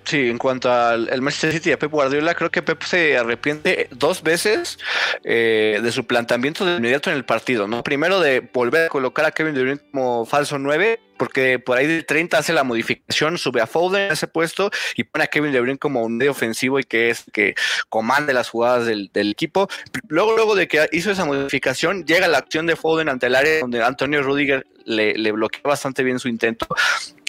Sí, 0.06 0.28
en 0.28 0.38
cuanto 0.38 0.70
al 0.70 1.20
Manchester 1.20 1.52
City 1.52 1.70
y 1.70 1.72
a 1.72 1.80
Pep 1.80 1.90
Guardiola, 1.90 2.36
creo 2.36 2.48
que 2.48 2.62
Pep 2.62 2.80
se 2.84 3.18
arrepiente 3.18 3.88
dos 3.90 4.22
veces 4.22 4.78
eh, 5.24 5.80
de 5.82 5.90
su 5.90 6.06
planteamiento 6.06 6.64
de 6.64 6.76
inmediato 6.76 7.10
en 7.10 7.16
el 7.16 7.24
partido, 7.24 7.66
¿no? 7.66 7.82
Primero 7.82 8.20
de 8.20 8.48
volver 8.52 8.86
a 8.86 8.88
colocar 8.88 9.24
a 9.24 9.32
Kevin 9.32 9.54
De 9.54 9.62
Bruyne 9.62 9.80
como 9.90 10.24
falso 10.24 10.60
9, 10.60 11.00
porque 11.16 11.58
por 11.58 11.76
ahí 11.76 11.88
de 11.88 12.04
30 12.04 12.38
hace 12.38 12.52
la 12.52 12.62
modificación, 12.62 13.36
sube 13.36 13.60
a 13.60 13.66
Foden 13.66 14.10
a 14.10 14.12
ese 14.12 14.28
puesto 14.28 14.70
y 14.94 15.02
pone 15.02 15.24
a 15.24 15.26
Kevin 15.26 15.50
De 15.50 15.60
Bruyne 15.60 15.78
como 15.78 16.04
un 16.04 16.18
medio 16.18 16.30
ofensivo 16.30 16.78
y 16.78 16.84
que 16.84 17.10
es 17.10 17.24
que 17.32 17.56
comande 17.88 18.32
las 18.32 18.48
jugadas 18.48 18.86
del, 18.86 19.10
equipo. 19.12 19.68
Luego, 20.06 20.36
luego 20.36 20.54
de 20.54 20.68
que 20.68 20.88
hizo 20.92 21.10
esa 21.10 21.24
modificación, 21.24 22.04
llega 22.04 22.28
la 22.28 22.38
acción 22.38 22.66
de 22.66 22.76
Foden 22.76 23.08
ante 23.08 23.26
el 23.26 23.34
área 23.34 23.58
donde 23.58 23.82
Antonio 23.82 24.22
Rudiger 24.22 24.68
le, 24.84 25.14
le 25.14 25.32
bloquea 25.32 25.62
bastante 25.64 26.04
bien 26.04 26.20
su 26.20 26.28
intento 26.28 26.68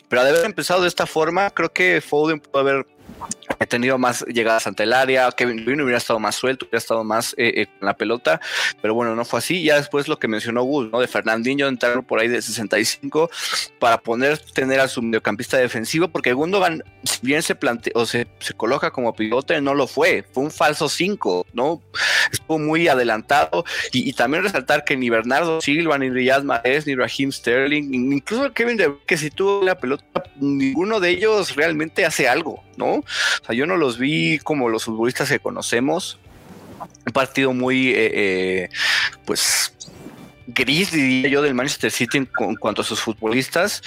pero 0.10 0.24
de 0.24 0.30
haber 0.30 0.46
empezado 0.46 0.82
de 0.82 0.88
esta 0.88 1.06
forma, 1.06 1.50
creo 1.52 1.72
que 1.72 2.02
Foden 2.02 2.40
pudo 2.40 2.60
haber 2.60 2.86
tenido 3.68 3.98
más 3.98 4.26
llegadas 4.26 4.68
ante 4.68 4.84
el 4.84 4.94
área, 4.94 5.32
Kevin 5.32 5.64
Durant 5.64 5.82
hubiera 5.82 5.98
estado 5.98 6.20
más 6.20 6.36
suelto, 6.36 6.66
hubiera 6.66 6.78
estado 6.78 7.04
más 7.04 7.34
eh, 7.38 7.62
eh, 7.62 7.68
con 7.80 7.88
la 7.88 7.96
pelota, 7.96 8.40
pero 8.82 8.94
bueno, 8.94 9.16
no 9.16 9.26
fue 9.26 9.40
así. 9.40 9.64
Ya 9.64 9.76
después 9.76 10.08
lo 10.08 10.20
que 10.20 10.28
mencionó 10.28 10.64
Gus, 10.64 10.90
¿no? 10.92 11.00
De 11.00 11.08
Fernandinho 11.08 11.68
entrar 11.68 12.04
por 12.04 12.20
ahí 12.20 12.28
de 12.28 12.42
65 12.42 13.30
para 13.80 13.98
poner, 13.98 14.38
tener 14.38 14.80
a 14.80 14.88
su 14.88 15.02
mediocampista 15.02 15.58
defensivo, 15.58 16.08
porque 16.10 16.34
Gundogan, 16.34 16.84
si 17.04 17.26
bien 17.26 17.42
se 17.42 17.56
plantea 17.56 17.94
o 17.96 18.06
se, 18.06 18.28
se 18.40 18.54
coloca 18.54 18.92
como 18.92 19.14
pivote, 19.14 19.60
no 19.62 19.74
lo 19.74 19.88
fue, 19.88 20.26
fue 20.32 20.44
un 20.44 20.52
falso 20.52 20.90
5, 20.90 21.48
¿no? 21.54 21.82
Muy 22.48 22.88
adelantado 22.88 23.66
y, 23.92 24.13
también 24.13 24.44
resaltar 24.44 24.84
que 24.84 24.96
ni 24.96 25.10
Bernardo 25.10 25.62
Silva, 25.62 25.98
ni 25.98 26.10
Riyad 26.10 26.44
Mahrez, 26.44 26.88
ni 26.88 26.96
Raheem 26.96 27.32
Sterling, 27.32 27.94
incluso 27.94 28.51
Kevin 28.54 28.77
De 28.77 28.94
que 29.06 29.18
si 29.18 29.30
tuvo 29.30 29.63
la 29.63 29.75
pelota, 29.75 30.24
ninguno 30.39 31.00
de 31.00 31.10
ellos 31.10 31.56
realmente 31.56 32.06
hace 32.06 32.27
algo, 32.27 32.63
¿no? 32.77 32.96
O 32.96 33.04
sea, 33.46 33.56
yo 33.56 33.66
no 33.66 33.77
los 33.77 33.98
vi 33.98 34.39
como 34.39 34.70
los 34.70 34.86
futbolistas 34.86 35.30
que 35.30 35.39
conocemos. 35.39 36.20
Un 37.06 37.13
partido 37.13 37.54
muy, 37.54 37.89
eh, 37.89 38.12
eh, 38.13 38.70
pues, 39.25 39.74
gris, 40.48 40.92
diría 40.92 41.30
yo, 41.30 41.42
del 41.42 41.54
Manchester 41.54 41.92
City 41.92 42.18
en, 42.18 42.30
cuanto 42.60 42.82
a 42.82 42.86
sus 42.86 43.00
futbolistas. 43.01 43.82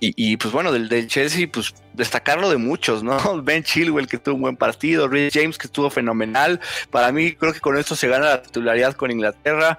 Y, 0.00 0.36
pues 0.36 0.52
bueno, 0.52 0.72
del, 0.72 1.08
Chelsea, 1.08 1.48
pues 1.50 1.74
destacarlo 1.94 2.50
de 2.50 2.56
muchos, 2.56 3.02
¿no? 3.02 3.16
Ben 3.42 3.62
Chilwell 3.62 4.06
que 4.06 4.18
tuvo 4.18 4.34
un 4.34 4.40
buen 4.42 4.56
partido, 4.56 5.08
Rhys 5.08 5.32
James 5.32 5.56
que 5.56 5.66
estuvo 5.66 5.90
fenomenal. 5.90 6.60
Para 6.90 7.12
mí 7.12 7.32
creo 7.32 7.52
que 7.52 7.60
con 7.60 7.76
esto 7.76 7.96
se 7.96 8.08
gana 8.08 8.26
la 8.26 8.42
titularidad 8.42 8.94
con 8.94 9.10
Inglaterra. 9.10 9.78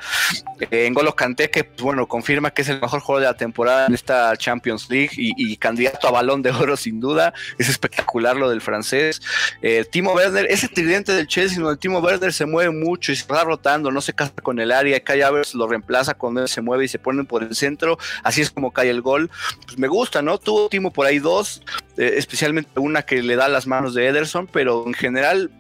Eh, 0.72 0.88
Engolo 0.88 1.16
Kanté 1.16 1.50
que 1.50 1.64
pues, 1.64 1.82
bueno, 1.82 2.08
confirma 2.08 2.52
que 2.52 2.62
es 2.62 2.70
el 2.70 2.82
mejor 2.82 3.02
jugador 3.02 3.22
de 3.22 3.34
la 3.34 3.38
temporada 3.38 3.88
en 3.88 3.94
esta 3.94 4.36
Champions 4.38 4.90
League 4.90 5.12
y, 5.16 5.56
candidato 5.58 6.08
a 6.08 6.12
balón 6.12 6.42
de 6.42 6.52
oro 6.52 6.78
sin 6.78 7.00
duda. 7.00 7.34
Es 7.58 7.70
espectacular 7.70 8.36
lo 8.36 8.50
del 8.50 8.62
francés. 8.62 9.22
Eh, 9.62 9.86
Timo 9.90 10.14
Werner, 10.14 10.48
ese 10.50 10.68
tridente 10.68 11.12
del 11.14 11.28
Chelsea, 11.28 11.62
donde 11.62 11.78
Timo 11.78 12.00
Werner 12.00 12.34
se 12.34 12.46
mueve 12.46 12.72
mucho 12.72 13.12
y 13.12 13.16
se 13.16 13.26
va 13.28 13.44
rotando, 13.44 13.92
no 13.92 14.02
se 14.02 14.14
casa 14.14 14.34
con 14.42 14.60
el 14.60 14.72
área, 14.72 15.00
Kai 15.00 15.22
Havertz 15.22 15.56
lo 15.56 15.68
reemplaza 15.68 16.14
cuando 16.14 16.42
él 16.42 16.50
se 16.50 16.62
mueve 16.62 16.86
y 16.86 16.88
se 16.88 17.00
pone 17.00 17.24
por 17.24 17.44
el 17.44 17.56
centro, 17.56 17.98
así 18.24 18.42
es 18.42 18.52
como 18.52 18.72
cae 18.72 18.90
el 18.90 19.02
gol. 19.02 19.30
Pues 19.66 19.78
me 19.78 19.88
gusta, 19.88 20.22
¿no? 20.22 20.38
Tuvo 20.38 20.70
Timo 20.70 20.92
por 20.92 21.06
ahí 21.06 21.20
dos, 21.20 21.62
especialmente 21.98 22.80
una 22.80 23.04
que 23.04 23.22
le 23.22 23.36
da 23.36 23.48
las 23.48 23.68
manos 23.68 23.94
de 23.94 24.08
Ederson, 24.08 24.48
pero 24.48 24.86
en 24.86 24.94
general 24.94 25.52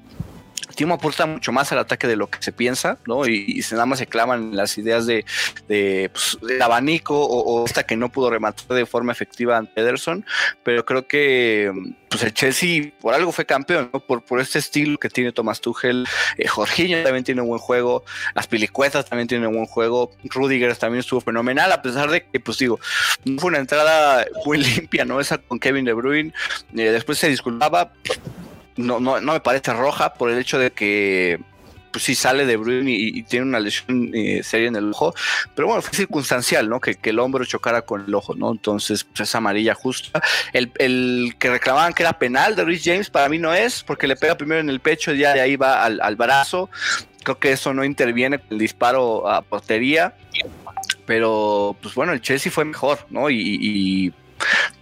Timo 0.74 0.96
aporta 0.96 1.26
mucho 1.26 1.52
más 1.52 1.72
al 1.72 1.80
ataque 1.80 2.08
de 2.08 2.16
lo 2.16 2.30
que 2.30 2.42
se 2.42 2.52
piensa, 2.52 2.98
¿no? 3.06 3.28
Y, 3.28 3.62
se 3.62 3.76
nada 3.76 3.86
más 3.86 4.00
se 4.00 4.08
claman 4.08 4.56
las 4.56 4.78
ideas 4.78 5.06
de, 5.06 5.26
pues, 5.68 6.38
abanico 6.62 7.26
o, 7.26 7.66
esta 7.66 7.84
que 7.84 7.96
no 7.96 8.10
pudo 8.10 8.30
rematar 8.30 8.76
de 8.76 8.86
forma 8.86 9.12
efectiva 9.12 9.58
ante 9.58 9.80
Ederson, 9.80 10.26
pero 10.64 10.86
creo 10.86 11.08
que 11.08 11.72
pues 12.10 12.24
el 12.24 12.34
Chelsea 12.34 12.94
por 13.02 13.14
algo 13.14 13.32
fue 13.32 13.46
campeón, 13.46 13.90
¿no? 13.94 14.00
Por, 14.00 14.24
este 14.40 14.60
estilo 14.60 14.98
que 14.98 15.10
tiene 15.10 15.32
Thomas 15.32 15.62
Tuchel, 15.62 16.08
eh, 16.38 16.48
Jorginho 16.48 17.04
también 17.04 17.24
tiene 17.24 17.42
un 17.42 17.50
buen 17.50 17.60
juego, 17.60 18.04
las 18.34 18.48
Pilicuetas 18.48 19.06
también 19.06 19.28
tienen 19.28 19.48
un 19.48 19.56
buen 19.56 19.66
juego, 19.66 20.12
Rudiger 20.24 20.76
también 20.78 21.00
estuvo 21.00 21.22
fenomenal, 21.22 21.72
a 21.72 21.82
pesar 21.82 22.10
de 22.10 22.26
que, 22.26 22.40
pues 22.40 22.58
digo, 22.58 22.80
no 23.26 23.40
fue 23.40 23.50
una 23.50 23.60
entrada 23.60 24.26
muy 24.46 24.58
limpia, 24.64 25.06
¿no? 25.06 25.20
Esa 25.20 25.38
con 25.38 25.60
Kevin 25.60 25.86
De 25.86 25.94
Bruyne, 25.94 26.34
eh, 26.76 26.92
después 26.92 27.18
se 27.18 27.30
disculpaba, 27.30 27.94
no, 28.76 29.00
no, 29.00 29.22
no 29.22 29.34
me 29.34 29.40
parece 29.40 29.74
roja 29.74 30.14
por 30.14 30.30
el 30.30 30.40
hecho 30.40 30.60
de 30.60 30.72
que 30.72 31.40
pues 31.96 32.04
sí 32.04 32.14
sale 32.14 32.46
de 32.46 32.58
Bruyne 32.58 32.92
y, 32.92 33.24
tiene 33.24 33.46
una 33.46 33.62
lesión 33.62 34.12
eh, 34.14 34.44
seria 34.44 34.68
en 34.68 34.76
el 34.76 34.90
ojo, 34.90 35.16
pero 35.56 35.70
bueno, 35.70 35.82
fue 35.82 35.94
circunstancial, 35.94 36.68
¿no? 36.68 36.82
Que, 36.82 36.98
el 37.02 37.20
hombro 37.20 37.46
chocara 37.46 37.84
con 37.84 38.04
el 38.04 38.14
ojo, 38.14 38.36
¿no? 38.36 38.52
Entonces, 38.52 39.06
pues 39.06 39.22
es 39.22 39.34
amarilla 39.34 39.74
justa. 39.76 40.22
El, 40.52 41.36
que 41.40 41.50
reclamaban 41.50 41.94
que 41.94 42.04
era 42.04 42.20
penal 42.20 42.54
de 42.58 42.66
Rhys 42.66 42.84
James, 42.84 43.10
para 43.10 43.30
mí 43.30 43.38
no 43.38 43.54
es, 43.54 43.82
porque 43.82 44.08
le 44.08 44.18
pega 44.18 44.36
primero 44.36 44.60
en 44.60 44.70
el 44.70 44.82
pecho 44.82 45.14
y 45.14 45.20
ya 45.20 45.34
de 45.34 45.40
ahí 45.40 45.56
va 45.56 45.86
al, 45.86 46.02
al 46.02 46.18
brazo. 46.18 46.70
Creo 47.24 47.40
que 47.40 47.54
eso 47.54 47.74
no 47.74 47.86
interviene 47.86 48.40
con 48.40 48.48
el 48.52 48.58
disparo 48.60 49.30
a 49.30 49.42
portería. 49.42 50.18
Pero, 51.06 51.78
pues 51.82 51.96
bueno, 51.96 52.12
el 52.12 52.20
Chelsea 52.20 52.52
fue 52.52 52.66
mejor, 52.66 53.08
¿no? 53.10 53.30
y 53.30 54.14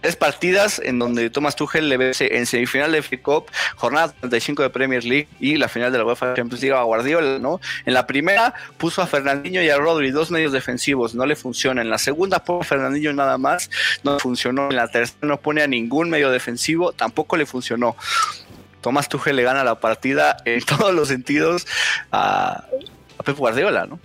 Tres 0.00 0.16
partidas 0.16 0.80
en 0.84 0.98
donde 0.98 1.30
Thomas 1.30 1.56
Tuchel 1.56 1.88
le 1.88 1.96
ve 1.96 2.12
en 2.18 2.46
semifinal 2.46 2.92
de 2.92 3.02
FA 3.02 3.16
Cup, 3.22 3.46
jornada 3.76 4.12
35 4.20 4.62
de 4.62 4.70
Premier 4.70 5.04
League 5.04 5.28
y 5.40 5.56
la 5.56 5.68
final 5.68 5.92
de 5.92 5.98
la 5.98 6.04
UEFA 6.04 6.34
Champions 6.34 6.62
League 6.62 6.76
a 6.76 6.82
Guardiola, 6.82 7.38
¿no? 7.38 7.60
En 7.86 7.94
la 7.94 8.06
primera 8.06 8.54
puso 8.76 9.00
a 9.00 9.06
Fernandinho 9.06 9.62
y 9.62 9.70
a 9.70 9.78
Rodri, 9.78 10.10
dos 10.10 10.30
medios 10.30 10.52
defensivos, 10.52 11.14
no 11.14 11.24
le 11.24 11.36
funciona. 11.36 11.80
En 11.80 11.88
la 11.88 11.98
segunda 11.98 12.44
puso 12.44 12.60
a 12.60 12.64
Fernandinho 12.64 13.12
nada 13.12 13.38
más, 13.38 13.70
no 14.02 14.18
funcionó. 14.18 14.68
En 14.70 14.76
la 14.76 14.88
tercera 14.88 15.26
no 15.26 15.40
pone 15.40 15.62
a 15.62 15.66
ningún 15.66 16.10
medio 16.10 16.30
defensivo, 16.30 16.92
tampoco 16.92 17.36
le 17.36 17.46
funcionó. 17.46 17.96
Thomas 18.82 19.08
Tuchel 19.08 19.36
le 19.36 19.42
gana 19.44 19.64
la 19.64 19.80
partida 19.80 20.36
en 20.44 20.60
todos 20.64 20.92
los 20.92 21.08
sentidos 21.08 21.66
a, 22.12 22.64
Pep 23.24 23.38
Guardiola, 23.38 23.86
¿no? 23.86 23.98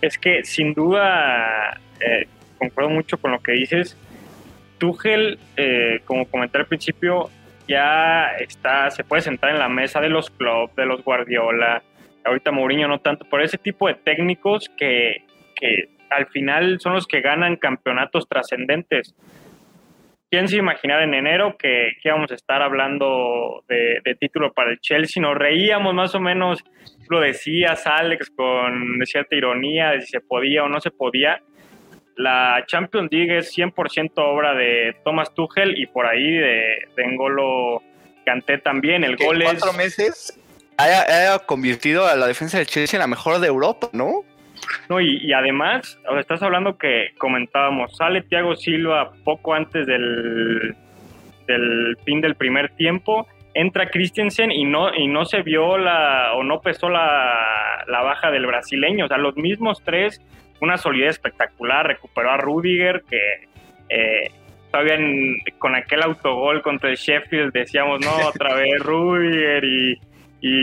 Es 0.00 0.16
que 0.16 0.42
sin 0.44 0.72
duda 0.72 1.78
eh, 2.00 2.26
concuerdo 2.58 2.88
mucho 2.88 3.18
con 3.18 3.32
lo 3.32 3.42
que 3.42 3.52
dices 3.52 3.96
Tuchel, 4.78 5.38
eh, 5.56 6.00
como 6.04 6.26
comenté 6.26 6.58
al 6.58 6.66
principio, 6.66 7.30
ya 7.68 8.32
está, 8.38 8.90
se 8.90 9.04
puede 9.04 9.22
sentar 9.22 9.50
en 9.50 9.58
la 9.58 9.68
mesa 9.68 10.00
de 10.00 10.08
los 10.08 10.30
clubs, 10.30 10.74
de 10.76 10.86
los 10.86 11.02
Guardiola, 11.02 11.82
ahorita 12.24 12.52
Mourinho 12.52 12.88
no 12.88 13.00
tanto, 13.00 13.24
por 13.24 13.42
ese 13.42 13.58
tipo 13.58 13.88
de 13.88 13.94
técnicos 13.94 14.70
que, 14.76 15.24
al 16.10 16.26
final 16.26 16.78
son 16.80 16.92
los 16.92 17.06
que 17.06 17.20
ganan 17.20 17.56
campeonatos 17.56 18.28
trascendentes. 18.28 19.14
¿Quién 20.30 20.48
se 20.48 20.56
imaginaba 20.56 21.02
en 21.02 21.14
enero 21.14 21.56
que, 21.56 21.92
íbamos 22.04 22.30
a 22.30 22.34
estar 22.34 22.62
hablando 22.62 23.64
de, 23.68 24.00
de, 24.04 24.14
título 24.16 24.52
para 24.52 24.70
el 24.70 24.80
Chelsea? 24.80 25.20
Nos 25.20 25.36
reíamos 25.36 25.94
más 25.94 26.14
o 26.14 26.20
menos, 26.20 26.62
lo 27.08 27.20
decías 27.20 27.86
Alex 27.86 28.30
con 28.30 29.00
cierta 29.04 29.34
ironía 29.34 29.90
de 29.90 30.02
si 30.02 30.08
se 30.08 30.20
podía 30.20 30.64
o 30.64 30.68
no 30.68 30.80
se 30.80 30.90
podía, 30.90 31.40
la 32.16 32.64
Champions 32.66 33.10
League 33.12 33.38
es 33.38 33.56
100% 33.56 34.10
obra 34.16 34.54
de 34.54 34.96
Thomas 35.04 35.34
Tuchel 35.34 35.78
y 35.78 35.86
por 35.86 36.06
ahí 36.06 36.32
de, 36.32 36.88
de 36.96 37.06
Ngolo 37.06 37.82
Canté 38.24 38.58
también. 38.58 39.04
El 39.04 39.16
gol 39.16 39.42
es. 39.42 39.50
cuatro 39.50 39.72
meses 39.74 40.38
haya, 40.76 41.38
convertido 41.40 42.06
a 42.06 42.16
la 42.16 42.26
defensa 42.26 42.58
del 42.58 42.66
Chelsea 42.66 42.98
en 42.98 43.02
la 43.02 43.06
mejor 43.06 43.38
de 43.40 43.46
Europa, 43.46 43.88
¿no? 43.92 44.24
No, 44.88 45.00
y, 45.00 45.32
además, 45.32 45.98
estás 46.18 46.42
hablando 46.42 46.76
que 46.76 47.10
comentábamos, 47.18 47.96
sale 47.96 48.22
Thiago 48.22 48.56
Silva 48.56 49.12
poco 49.22 49.54
antes 49.54 49.86
del, 49.86 50.74
del 51.46 51.96
fin 52.04 52.20
del 52.20 52.34
primer 52.34 52.70
tiempo, 52.70 53.28
entra 53.54 53.90
Christensen 53.90 54.50
y 54.50 54.64
no, 54.64 54.94
y 54.94 55.06
no 55.06 55.24
se 55.24 55.42
vio 55.42 55.78
la, 55.78 56.32
o 56.34 56.42
no 56.42 56.60
pesó 56.60 56.88
la, 56.88 57.84
la 57.86 58.02
baja 58.02 58.30
del 58.30 58.46
brasileño. 58.46 59.04
O 59.04 59.08
sea, 59.08 59.18
los 59.18 59.36
mismos 59.36 59.82
tres 59.84 60.20
una 60.60 60.76
solidez 60.76 61.12
espectacular, 61.12 61.86
recuperó 61.86 62.30
a 62.30 62.36
Rudiger, 62.36 63.02
que 63.08 63.48
eh, 63.88 64.30
todavía 64.70 64.98
con 65.58 65.74
aquel 65.74 66.02
autogol 66.02 66.62
contra 66.62 66.90
el 66.90 66.96
Sheffield 66.96 67.52
decíamos, 67.52 68.00
no, 68.00 68.14
otra 68.28 68.54
vez 68.54 68.78
Rudiger 68.80 69.64
y, 69.64 69.98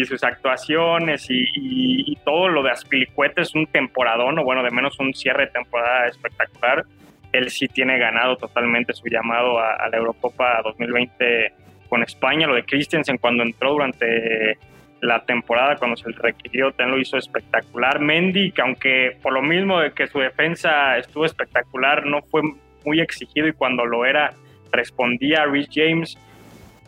sus 0.06 0.24
actuaciones 0.24 1.26
y, 1.30 2.18
todo 2.24 2.48
lo 2.48 2.64
de 2.64 2.72
Aspilicueta 2.72 3.42
es 3.42 3.54
un 3.54 3.68
temporadón, 3.68 4.40
o 4.40 4.44
bueno, 4.46 4.64
de 4.64 4.72
menos 4.72 4.98
un 4.98 5.14
cierre 5.14 5.48
de 5.48 5.52
temporada 5.52 6.08
espectacular. 6.08 6.86
Él 7.34 7.50
sí 7.50 7.68
tiene 7.68 7.98
ganado 7.98 8.38
totalmente 8.38 8.94
su 8.94 9.08
llamado 9.08 9.60
a, 9.60 9.74
a 9.74 9.90
la 9.90 9.98
Eurocopa 9.98 10.62
2020 10.64 11.52
con 11.90 12.02
España, 12.02 12.48
lo 12.48 12.56
de 12.56 12.64
Christensen 12.64 13.18
cuando 13.18 13.44
entró 13.44 13.72
durante 13.72 14.58
la 15.04 15.26
temporada 15.26 15.76
cuando 15.76 15.98
se 15.98 16.10
le 16.10 16.18
requirió, 16.18 16.72
también 16.72 16.96
lo 16.96 17.02
hizo 17.02 17.18
espectacular. 17.18 18.00
Mendy, 18.00 18.52
que 18.52 18.62
aunque 18.62 19.18
por 19.22 19.34
lo 19.34 19.42
mismo 19.42 19.80
de 19.80 19.92
que 19.92 20.08
su 20.08 20.20
defensa 20.20 20.98
estuvo 20.98 21.26
espectacular, 21.26 22.06
no 22.06 22.22
fue 22.22 22.42
muy 22.86 23.02
exigido 23.02 23.48
y 23.48 23.54
cuando 23.54 23.86
lo 23.86 24.06
era 24.06 24.34
respondía 24.72 25.44
a 25.44 25.46
Rich 25.46 25.72
James, 25.74 26.18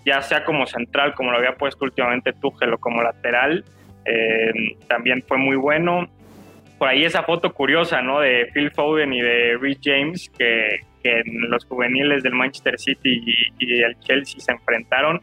ya 0.05 0.21
sea 0.21 0.45
como 0.45 0.65
central, 0.65 1.13
como 1.13 1.31
lo 1.31 1.37
había 1.37 1.55
puesto 1.55 1.83
últimamente 1.83 2.31
Tuchel 2.31 2.73
o 2.73 2.77
como 2.77 3.03
lateral, 3.03 3.65
eh, 4.05 4.51
también 4.87 5.21
fue 5.27 5.37
muy 5.37 5.57
bueno. 5.57 6.07
Por 6.77 6.87
ahí 6.87 7.03
esa 7.03 7.23
foto 7.23 7.53
curiosa, 7.53 8.01
¿no? 8.01 8.21
De 8.21 8.49
Phil 8.53 8.71
Foden 8.71 9.13
y 9.13 9.21
de 9.21 9.57
Rich 9.59 9.81
James, 9.83 10.31
que, 10.37 10.79
en 11.03 11.49
los 11.51 11.65
juveniles 11.65 12.23
del 12.23 12.33
Manchester 12.33 12.79
City 12.79 13.21
y 13.59 13.81
el 13.83 13.99
Chelsea 13.99 14.39
se 14.39 14.51
enfrentaron 14.51 15.21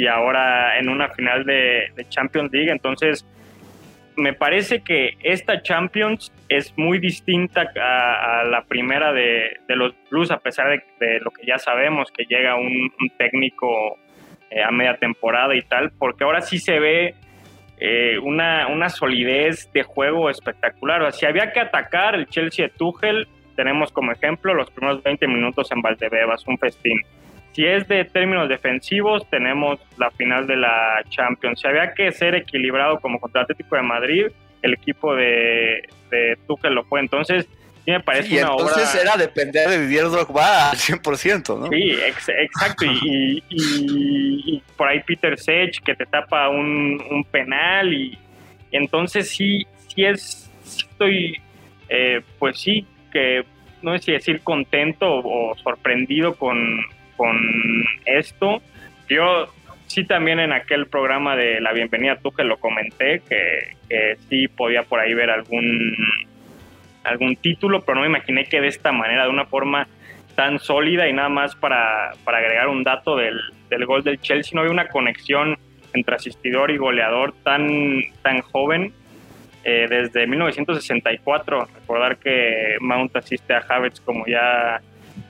y 0.00 0.06
ahora 0.06 0.78
en 0.78 0.88
una 0.88 1.10
final 1.10 1.44
de, 1.44 1.92
Champions 2.08 2.50
League. 2.50 2.70
Entonces, 2.70 3.26
me 4.16 4.32
parece 4.32 4.80
que 4.80 5.18
esta 5.22 5.60
Champions 5.60 6.32
es 6.48 6.72
muy 6.78 6.98
distinta 6.98 7.70
a, 7.76 8.44
la 8.44 8.64
primera 8.64 9.12
de, 9.12 9.58
los 9.68 9.92
Blues, 10.10 10.30
a 10.30 10.38
pesar 10.38 10.82
de, 10.98 11.20
lo 11.20 11.30
que 11.30 11.44
ya 11.46 11.58
sabemos, 11.58 12.10
que 12.12 12.24
llega 12.24 12.56
un, 12.56 12.90
técnico 13.18 13.98
eh, 14.50 14.62
a 14.62 14.70
media 14.70 14.96
temporada 14.96 15.54
y 15.54 15.60
tal, 15.60 15.90
porque 15.98 16.24
ahora 16.24 16.40
sí 16.40 16.58
se 16.58 16.78
ve 16.78 17.14
eh, 17.78 18.18
una, 18.22 18.68
una, 18.68 18.88
solidez 18.88 19.70
de 19.74 19.82
juego 19.82 20.30
espectacular. 20.30 21.02
O 21.02 21.10
si 21.12 21.26
había 21.26 21.52
que 21.52 21.60
atacar 21.60 22.14
el 22.14 22.26
Chelsea 22.26 22.68
de 22.68 22.72
Tuchel, 22.72 23.28
tenemos 23.54 23.92
como 23.92 24.12
ejemplo 24.12 24.54
los 24.54 24.70
primeros 24.70 25.02
20 25.02 25.26
minutos 25.26 25.70
en 25.72 25.82
Valdebebas, 25.82 26.46
un 26.46 26.56
festín 26.56 27.02
si 27.60 27.66
es 27.66 27.86
de 27.88 28.06
términos 28.06 28.48
defensivos, 28.48 29.28
tenemos 29.28 29.78
la 29.98 30.10
final 30.12 30.46
de 30.46 30.56
la 30.56 31.02
Champions. 31.10 31.60
Si 31.60 31.66
había 31.68 31.92
que 31.92 32.10
ser 32.12 32.34
equilibrado 32.34 32.98
como 33.00 33.20
contra 33.20 33.42
Atlético 33.42 33.76
de 33.76 33.82
Madrid, 33.82 34.26
el 34.62 34.72
equipo 34.72 35.14
de, 35.14 35.86
de 36.10 36.38
Tuchel 36.46 36.72
lo 36.74 36.84
fue. 36.84 37.00
Entonces, 37.00 37.46
sí 37.84 37.90
me 37.90 38.00
parece 38.00 38.34
y 38.34 38.38
una 38.38 38.52
entonces 38.52 38.90
obra... 38.94 39.02
era 39.02 39.16
depender 39.18 39.68
de 39.68 39.86
Didier 39.86 40.04
Drogba 40.08 40.70
al 40.70 40.76
100%, 40.78 41.58
¿no? 41.58 41.66
Sí, 41.68 41.98
ex- 42.06 42.28
exacto. 42.30 42.86
Y, 42.86 42.90
y- 43.02 43.42
y- 43.50 44.42
y 44.56 44.62
por 44.78 44.88
ahí 44.88 45.00
Peter 45.00 45.38
Sech 45.38 45.82
que 45.84 45.94
te 45.94 46.06
tapa 46.06 46.48
un, 46.48 47.02
un 47.10 47.24
penal. 47.24 47.92
Y, 47.92 48.18
y 48.70 48.76
entonces 48.76 49.28
sí, 49.28 49.66
sí 49.88 50.04
es, 50.06 50.50
sí 50.64 50.86
estoy, 50.90 51.36
eh, 51.90 52.22
pues 52.38 52.58
sí, 52.58 52.86
que 53.12 53.44
no 53.82 53.92
sé 53.98 53.98
si 54.04 54.12
decir 54.12 54.40
contento 54.42 55.06
o, 55.10 55.54
sorprendido 55.56 56.34
con, 56.36 56.80
con 57.20 57.36
esto. 58.06 58.62
Yo 59.06 59.52
sí 59.88 60.04
también 60.04 60.40
en 60.40 60.54
aquel 60.54 60.86
programa 60.86 61.36
de 61.36 61.60
la 61.60 61.74
bienvenida 61.74 62.16
tú 62.16 62.30
que 62.32 62.44
lo 62.44 62.56
comenté, 62.56 63.20
que, 63.28 64.16
sí 64.30 64.48
podía 64.48 64.84
por 64.84 65.00
ahí 65.00 65.12
ver 65.12 65.28
algún 65.28 65.94
algún 67.04 67.36
título, 67.36 67.82
pero 67.82 67.96
no 67.96 68.00
me 68.00 68.06
imaginé 68.06 68.46
que 68.46 68.62
de 68.62 68.68
esta 68.68 68.90
manera, 68.90 69.24
de 69.24 69.28
una 69.28 69.44
forma 69.44 69.86
tan 70.34 70.60
sólida 70.60 71.08
y 71.08 71.12
nada 71.12 71.28
más 71.28 71.54
para, 71.56 72.12
para 72.24 72.38
agregar 72.38 72.68
un 72.68 72.84
dato 72.84 73.16
del, 73.16 73.38
del 73.68 73.84
gol 73.84 74.02
del 74.02 74.18
Chelsea, 74.18 74.52
no 74.54 74.62
había 74.62 74.72
una 74.72 74.88
conexión 74.88 75.58
entre 75.92 76.14
asistidor 76.14 76.70
y 76.70 76.78
goleador 76.78 77.34
tan, 77.42 78.00
tan 78.22 78.40
joven 78.40 78.94
eh, 79.64 79.86
desde 79.90 80.26
1964. 80.26 81.68
Recordar 81.80 82.16
que 82.16 82.78
Mount 82.80 83.14
asiste 83.14 83.52
a 83.52 83.58
Havertz 83.58 84.00
como 84.00 84.24
ya 84.26 84.80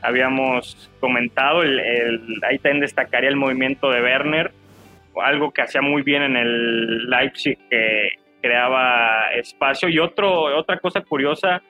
habíamos 0.02 0.90
comentado, 1.00 1.62
el, 1.62 1.78
el- 1.80 2.40
ahí 2.48 2.58
también 2.58 2.80
destacaría 2.80 3.28
el 3.30 3.36
movimiento 3.36 3.90
de 3.90 4.02
Werner, 4.02 4.52
algo 5.22 5.52
que 5.52 5.62
hacía 5.62 5.82
muy 5.82 6.02
bien 6.02 6.22
en 6.22 6.36
el 6.36 7.08
Leipzig, 7.10 7.58
que 7.68 8.10
creaba 8.40 9.30
espacio. 9.34 9.88
Y 9.88 9.98
otro, 9.98 10.56
otra 10.56 10.78
cosa 10.78 11.00
curiosa 11.02 11.62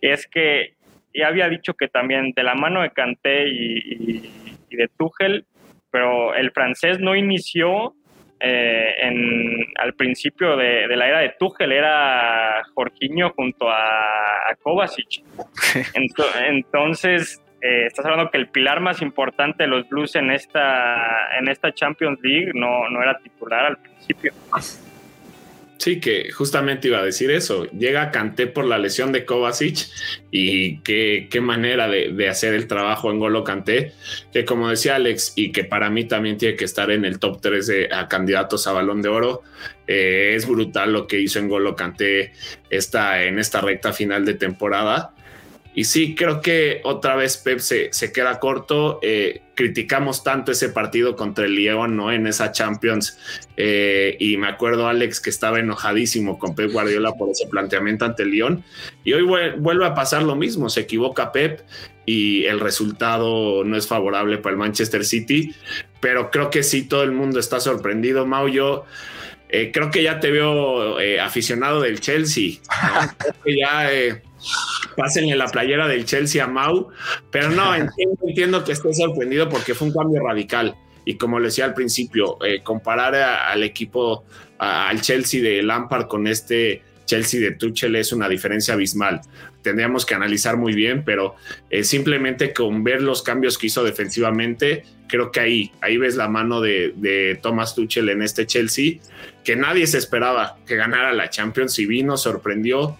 es 0.00 0.26
que 0.26 0.74
ya 1.14 1.28
había 1.28 1.48
dicho 1.48 1.74
que 1.74 1.88
también 1.88 2.32
de 2.36 2.42
la 2.42 2.54
mano 2.54 2.82
de 2.82 2.90
Kanté 2.90 3.48
y, 3.48 3.78
y- 3.78 4.30
y 4.70 4.76
de 4.76 4.88
Tuchel, 4.98 5.44
pero 5.90 6.34
el 6.34 6.50
francés 6.50 6.98
no 6.98 7.14
inició 7.14 7.94
eh, 8.40 8.94
en, 9.00 9.64
al 9.78 9.94
principio 9.94 10.56
de, 10.56 10.88
de 10.88 10.96
la 10.96 11.06
era 11.08 11.18
de 11.20 11.34
Tuchel, 11.38 11.70
era 11.72 12.62
Jorginho 12.74 13.30
junto 13.30 13.70
a, 13.70 14.50
a 14.50 14.54
Kovacic. 14.60 15.22
Ento- 15.94 16.26
entonces, 16.48 17.40
eh, 17.64 17.86
estás 17.86 18.04
hablando 18.04 18.30
que 18.30 18.36
el 18.36 18.48
pilar 18.48 18.80
más 18.80 19.00
importante 19.00 19.62
de 19.62 19.68
los 19.68 19.88
Blues 19.88 20.16
en 20.16 20.30
esta, 20.30 21.34
en 21.38 21.48
esta 21.48 21.72
Champions 21.72 22.18
League 22.22 22.52
no, 22.54 22.90
no 22.90 23.02
era 23.02 23.18
titular 23.18 23.64
al 23.64 23.78
principio. 23.78 24.34
Sí, 25.78 25.98
que 25.98 26.30
justamente 26.30 26.88
iba 26.88 26.98
a 26.98 27.04
decir 27.04 27.30
eso. 27.30 27.64
Llega 27.70 28.10
Kanté 28.10 28.46
por 28.46 28.66
la 28.66 28.76
lesión 28.76 29.12
de 29.12 29.24
Kovacic 29.24 29.86
y 30.30 30.80
qué, 30.80 31.28
qué 31.30 31.40
manera 31.40 31.88
de, 31.88 32.28
hacer 32.28 32.52
el 32.52 32.68
trabajo 32.68 33.10
en 33.10 33.18
Golo 33.18 33.44
Kanté, 33.44 33.94
que 34.30 34.44
como 34.44 34.68
decía 34.68 34.96
Alex, 34.96 35.32
y 35.34 35.50
que 35.50 35.64
para 35.64 35.88
mí 35.88 36.04
también 36.04 36.36
tiene 36.36 36.56
que 36.56 36.66
estar 36.66 36.90
en 36.90 37.06
el 37.06 37.18
top 37.18 37.40
3 37.40 37.66
de 37.66 37.88
a 37.90 38.08
candidatos 38.08 38.66
a 38.66 38.72
balón 38.72 39.00
de 39.00 39.08
oro. 39.08 39.42
eh, 39.86 40.34
es 40.36 40.46
brutal 40.46 40.92
lo 40.92 41.06
que 41.06 41.18
hizo 41.18 41.38
en 41.38 41.48
Golo 41.48 41.74
Kanté 41.74 42.32
esta, 42.68 43.22
en 43.22 43.38
esta 43.38 43.62
recta 43.62 43.94
final 43.94 44.26
de 44.26 44.34
temporada. 44.34 45.13
Y 45.76 45.84
sí, 45.84 46.14
creo 46.14 46.40
que 46.40 46.80
otra 46.84 47.16
vez 47.16 47.36
Pep 47.36 47.58
se, 47.58 47.92
se 47.92 48.12
queda 48.12 48.38
corto. 48.38 49.00
Eh, 49.02 49.42
criticamos 49.56 50.22
tanto 50.22 50.52
ese 50.52 50.68
partido 50.68 51.16
contra 51.16 51.46
el 51.46 51.56
León, 51.56 51.96
¿no? 51.96 52.12
En 52.12 52.26
esa 52.28 52.52
Champions. 52.52 53.18
Eh, 53.56 54.16
y 54.20 54.36
me 54.36 54.46
acuerdo, 54.46 54.86
Alex, 54.86 55.20
que 55.20 55.30
estaba 55.30 55.58
enojadísimo 55.58 56.38
con 56.38 56.54
Pep 56.54 56.70
Guardiola 56.70 57.12
por 57.14 57.30
ese 57.30 57.48
planteamiento 57.48 58.04
ante 58.04 58.22
el 58.22 58.30
León. 58.30 58.64
Y 59.02 59.14
hoy 59.14 59.22
vuel- 59.24 59.56
vuelve 59.58 59.84
a 59.86 59.94
pasar 59.94 60.22
lo 60.22 60.36
mismo. 60.36 60.70
Se 60.70 60.80
equivoca 60.82 61.32
Pep 61.32 61.60
y 62.06 62.44
el 62.44 62.60
resultado 62.60 63.64
no 63.64 63.76
es 63.76 63.88
favorable 63.88 64.38
para 64.38 64.52
el 64.52 64.58
Manchester 64.58 65.04
City. 65.04 65.54
Pero 66.00 66.30
creo 66.30 66.50
que 66.50 66.62
sí, 66.62 66.82
todo 66.82 67.02
el 67.02 67.10
mundo 67.12 67.40
está 67.40 67.58
sorprendido. 67.58 68.26
Mau, 68.26 68.46
yo. 68.48 68.84
eh, 69.48 69.70
creo 69.72 69.90
que 69.90 70.02
ya 70.04 70.20
te 70.20 70.30
veo 70.30 70.98
aficionado 71.20 71.80
del 71.80 72.00
Chelsea. 72.00 72.58
¿no? 72.60 73.10
Creo 73.18 73.34
que 73.44 73.56
ya 73.58 73.92
eh, 73.92 74.22
pásenle 74.96 75.36
la 75.36 75.46
playera 75.46 75.86
del 75.88 76.04
Chelsea 76.04 76.42
a 76.42 76.46
Mau, 76.46 76.88
pero 77.30 77.50
no, 77.50 77.74
entiendo, 77.74 78.16
entiendo 78.26 78.64
que 78.64 78.72
esté 78.72 78.92
sorprendido 78.94 79.48
porque 79.48 79.74
fue 79.74 79.88
un 79.88 79.94
cambio 79.94 80.22
radical. 80.22 80.74
Y 81.06 81.16
como 81.16 81.38
le 81.38 81.46
decía 81.46 81.66
al 81.66 81.74
principio, 81.74 82.38
eh, 82.44 82.62
comparar 82.62 83.14
a- 83.14 83.50
al 83.50 83.62
equipo, 83.62 84.24
a- 84.58 84.88
al 84.88 85.00
Chelsea 85.02 85.42
de 85.42 85.62
Lampard 85.62 86.06
con 86.06 86.26
este 86.26 86.82
Chelsea 87.06 87.38
de 87.40 87.50
Tuchel 87.52 87.96
es 87.96 88.12
una 88.14 88.30
diferencia 88.30 88.72
abismal. 88.72 89.20
Tendríamos 89.60 90.06
que 90.06 90.14
analizar 90.14 90.56
muy 90.56 90.74
bien, 90.74 91.04
pero 91.04 91.34
eh, 91.68 91.84
simplemente 91.84 92.54
con 92.54 92.82
ver 92.82 93.02
los 93.02 93.22
cambios 93.22 93.58
que 93.58 93.66
hizo 93.66 93.84
defensivamente, 93.84 94.84
creo 95.06 95.30
que 95.30 95.40
ahí, 95.40 95.72
ahí 95.82 95.98
ves 95.98 96.16
la 96.16 96.28
mano 96.28 96.62
de, 96.62 96.94
de 96.96 97.38
Thomas 97.42 97.74
Tuchel 97.74 98.08
en 98.08 98.22
este 98.22 98.46
Chelsea, 98.46 99.00
que 99.44 99.54
nadie 99.56 99.86
se 99.86 99.98
esperaba 99.98 100.56
que 100.66 100.76
ganara 100.76 101.12
la 101.12 101.28
Champions 101.28 101.78
y 101.78 101.84
vino, 101.84 102.16
sorprendió, 102.16 102.96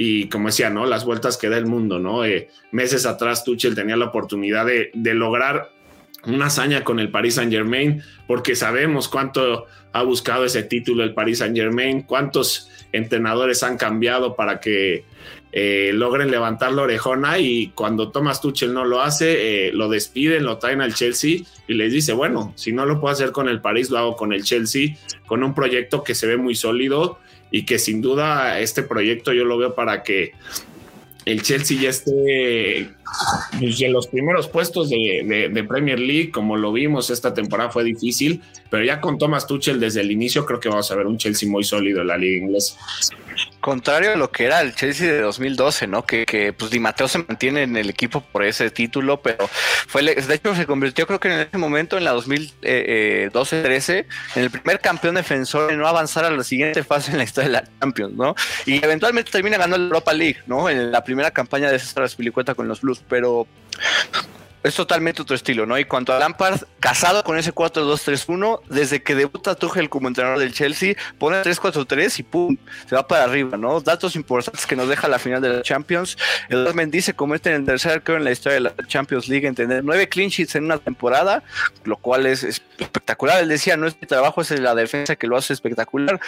y 0.00 0.28
como 0.28 0.46
decía, 0.46 0.70
¿no? 0.70 0.86
Las 0.86 1.04
vueltas 1.04 1.36
que 1.36 1.48
da 1.48 1.58
el 1.58 1.66
mundo, 1.66 1.98
¿no? 1.98 2.24
Eh, 2.24 2.48
meses 2.70 3.04
atrás 3.04 3.42
Tuchel 3.42 3.74
tenía 3.74 3.96
la 3.96 4.06
oportunidad 4.06 4.64
de, 4.64 4.92
de 4.94 5.12
lograr 5.12 5.70
una 6.24 6.46
hazaña 6.46 6.84
con 6.84 7.00
el 7.00 7.10
Paris 7.10 7.34
Saint 7.34 7.52
Germain, 7.52 8.00
porque 8.28 8.54
sabemos 8.54 9.08
cuánto 9.08 9.66
ha 9.92 10.02
buscado 10.04 10.44
ese 10.44 10.62
título 10.62 11.02
el 11.02 11.14
Paris 11.14 11.38
Saint 11.38 11.56
Germain, 11.56 12.02
cuántos 12.02 12.70
entrenadores 12.92 13.64
han 13.64 13.76
cambiado 13.76 14.36
para 14.36 14.60
que 14.60 15.04
eh, 15.52 15.92
logren 15.94 16.30
levantar 16.30 16.72
la 16.72 16.82
orejona 16.82 17.38
y 17.38 17.68
cuando 17.68 18.10
Thomas 18.10 18.40
Tuchel 18.40 18.74
no 18.74 18.84
lo 18.84 19.00
hace, 19.00 19.68
eh, 19.68 19.72
lo 19.72 19.88
despiden, 19.88 20.44
lo 20.44 20.58
traen 20.58 20.80
al 20.82 20.94
Chelsea 20.94 21.40
y 21.66 21.74
les 21.74 21.92
dice, 21.92 22.12
bueno, 22.12 22.52
si 22.56 22.72
no 22.72 22.84
lo 22.86 23.00
puedo 23.00 23.12
hacer 23.12 23.32
con 23.32 23.48
el 23.48 23.60
París, 23.60 23.90
lo 23.90 23.98
hago 23.98 24.16
con 24.16 24.32
el 24.32 24.44
Chelsea, 24.44 24.96
con 25.26 25.42
un 25.42 25.54
proyecto 25.54 26.02
que 26.04 26.14
se 26.14 26.26
ve 26.26 26.36
muy 26.36 26.54
sólido 26.54 27.18
y 27.50 27.64
que 27.64 27.78
sin 27.78 28.02
duda 28.02 28.60
este 28.60 28.82
proyecto 28.82 29.32
yo 29.32 29.44
lo 29.44 29.56
veo 29.56 29.74
para 29.74 30.02
que 30.02 30.32
el 31.24 31.42
Chelsea 31.42 31.78
ya 31.78 31.90
esté 31.90 32.90
pues, 33.58 33.80
en 33.82 33.92
los 33.92 34.06
primeros 34.06 34.48
puestos 34.48 34.88
de, 34.88 35.48
de- 35.52 35.64
Premier 35.64 35.98
League, 35.98 36.30
como 36.30 36.56
lo 36.56 36.72
vimos 36.72 37.10
esta 37.10 37.34
temporada 37.34 37.70
fue 37.70 37.84
difícil, 37.84 38.40
pero 38.70 38.82
ya 38.84 39.00
con 39.00 39.18
Thomas 39.18 39.46
Tuchel 39.46 39.78
desde 39.78 40.00
el 40.00 40.10
inicio 40.10 40.46
creo 40.46 40.58
que 40.60 40.68
vamos 40.70 40.90
a 40.90 40.96
ver 40.96 41.06
un 41.06 41.18
Chelsea 41.18 41.48
muy 41.48 41.64
sólido 41.64 42.00
en 42.00 42.06
la 42.06 42.16
liga 42.16 42.36
inglesa. 42.46 42.76
Contrario 43.60 44.12
a 44.12 44.16
lo 44.16 44.30
que 44.30 44.44
era 44.44 44.60
el 44.60 44.74
Chelsea 44.74 45.12
de 45.12 45.20
2012, 45.20 45.88
¿no? 45.88 46.04
Que, 46.06 46.54
pues 46.56 46.70
Di 46.70 46.78
Matteo 46.78 47.08
se 47.08 47.18
mantiene 47.18 47.64
en 47.64 47.76
el 47.76 47.90
equipo 47.90 48.20
por 48.20 48.44
ese 48.44 48.70
título, 48.70 49.20
pero 49.20 49.48
fue, 49.88 50.02
de 50.02 50.34
hecho 50.34 50.54
se 50.54 50.64
convirtió 50.64 51.06
creo 51.06 51.18
que 51.18 51.32
en 51.32 51.40
ese 51.40 51.58
momento, 51.58 51.98
en 51.98 52.04
la 52.04 52.14
2012-13, 52.14 54.06
en 54.36 54.42
el 54.42 54.50
primer 54.50 54.80
campeón 54.80 55.16
defensor 55.16 55.72
en 55.72 55.78
no 55.78 55.88
avanzar 55.88 56.24
a 56.24 56.30
la 56.30 56.44
siguiente 56.44 56.84
fase 56.84 57.10
en 57.10 57.18
la 57.18 57.24
historia 57.24 57.48
de 57.48 57.52
la 57.54 57.68
Champions, 57.80 58.14
¿no? 58.14 58.36
Y 58.64 58.84
eventualmente 58.84 59.32
termina 59.32 59.56
ganando 59.56 59.78
la 59.78 59.84
Europa 59.84 60.12
League, 60.12 60.38
¿no? 60.46 60.70
En 60.70 60.92
la 60.92 61.02
primera 61.02 61.32
campaña 61.32 61.70
de 61.70 61.80
César 61.80 62.04
Azpilicueta 62.04 62.54
con 62.54 62.68
los 62.68 62.80
Blues, 62.80 63.02
pero 63.08 63.48
es 64.62 64.74
totalmente 64.74 65.22
otro 65.22 65.36
estilo, 65.36 65.66
¿no? 65.66 65.78
Y 65.78 65.84
cuanto 65.84 66.12
a 66.12 66.18
Lampard, 66.18 66.62
casado 66.80 67.22
con 67.22 67.38
ese 67.38 67.54
4-2-3-1, 67.54 68.60
desde 68.68 69.02
que 69.02 69.14
debuta 69.14 69.54
Tuchel 69.54 69.88
como 69.88 70.08
entrenador 70.08 70.38
del 70.38 70.52
Chelsea, 70.52 70.94
pone 71.18 71.42
3-4-3 71.42 72.18
y 72.18 72.22
pum, 72.22 72.56
se 72.88 72.94
va 72.94 73.06
para 73.06 73.24
arriba, 73.24 73.56
¿no? 73.56 73.80
Datos 73.80 74.16
importantes 74.16 74.66
que 74.66 74.76
nos 74.76 74.88
deja 74.88 75.08
la 75.08 75.18
final 75.18 75.40
de 75.40 75.48
la 75.48 75.62
Champions. 75.62 76.18
Eduardo 76.48 76.74
Mendy 76.74 77.00
se 77.00 77.14
convierte 77.14 77.50
en 77.50 77.56
el 77.56 77.64
tercer 77.64 77.92
arquero 77.92 78.18
en 78.18 78.24
la 78.24 78.32
historia 78.32 78.54
de 78.54 78.60
la 78.60 78.74
Champions 78.86 79.28
League 79.28 79.46
en 79.46 79.54
tener 79.54 79.84
nueve 79.84 80.08
clean 80.08 80.28
sheets 80.28 80.56
en 80.56 80.64
una 80.64 80.78
temporada, 80.78 81.42
lo 81.84 81.96
cual 81.96 82.26
es 82.26 82.42
espectacular. 82.44 83.40
Él 83.40 83.48
decía, 83.48 83.76
no 83.76 83.86
es 83.86 83.96
mi 84.00 84.06
trabajo, 84.06 84.40
es 84.40 84.50
la 84.58 84.74
defensa 84.74 85.16
que 85.16 85.26
lo 85.26 85.36
hace 85.36 85.52
espectacular. 85.52 86.20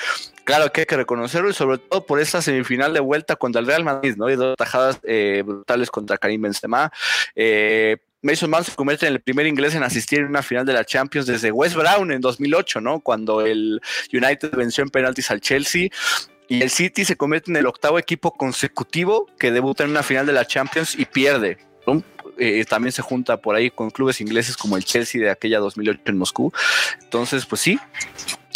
Claro 0.45 0.73
que 0.73 0.83
hay 0.83 0.87
que 0.87 0.97
reconocerlo 0.97 1.51
y 1.51 1.55
sobre 1.55 1.79
todo 1.79 2.07
por 2.07 2.21
esa 2.21 2.43
semifinal 2.43 2.95
de 2.95 3.01
vuelta 3.01 3.37
contra 3.37 3.61
el 3.61 3.67
Real 3.67 3.85
Madrid, 3.85 4.15
¿no? 4.17 4.31
Y 4.31 4.37
dos 4.37 4.57
tajadas 4.57 5.01
eh, 5.03 5.43
brutales 5.45 5.91
contra 5.91 6.19
Karim 6.19 6.43
Benzema. 6.43 6.93
Eh, 7.35 7.99
Mason 8.23 8.51
Mount 8.51 8.67
se 8.67 8.75
convierte 8.75 9.07
en 9.07 9.15
el 9.15 9.21
primer 9.21 9.47
inglés 9.47 9.75
en 9.75 9.83
asistir 9.83 10.21
en 10.21 10.27
una 10.27 10.43
final 10.43 10.67
de 10.67 10.73
la 10.73 10.85
Champions 10.85 11.27
desde 11.27 11.51
West 11.51 11.77
Brown 11.77 12.13
en 12.13 12.21
2008, 12.21 12.81
¿no? 12.81 13.01
Cuando 13.01 13.45
el 13.45 13.81
United 14.13 14.51
venció 14.53 14.83
en 14.83 14.91
penaltis 14.91 15.31
al 15.31 15.41
Chelsea. 15.41 15.89
Y 16.49 16.63
el 16.63 16.71
City 16.71 17.05
se 17.05 17.17
convierte 17.17 17.51
en 17.51 17.57
el 17.57 17.67
octavo 17.67 17.99
equipo 17.99 18.33
consecutivo 18.33 19.27
que 19.39 19.53
debuta 19.53 19.85
en 19.85 19.91
una 19.91 20.03
final 20.03 20.27
de 20.27 20.33
la 20.33 20.47
Champions 20.47 20.99
y 20.99 21.05
pierde. 21.05 21.59
Eh, 22.39 22.65
también 22.65 22.93
se 22.93 23.03
junta 23.03 23.37
por 23.37 23.55
ahí 23.55 23.71
con 23.71 23.91
clubes 23.91 24.21
ingleses 24.21 24.57
como 24.57 24.77
el 24.77 24.85
Chelsea 24.85 25.21
de 25.21 25.31
aquella 25.31 25.59
2008 25.59 26.01
en 26.07 26.17
Moscú. 26.17 26.53
Entonces, 27.03 27.47
pues 27.47 27.61
sí, 27.61 27.79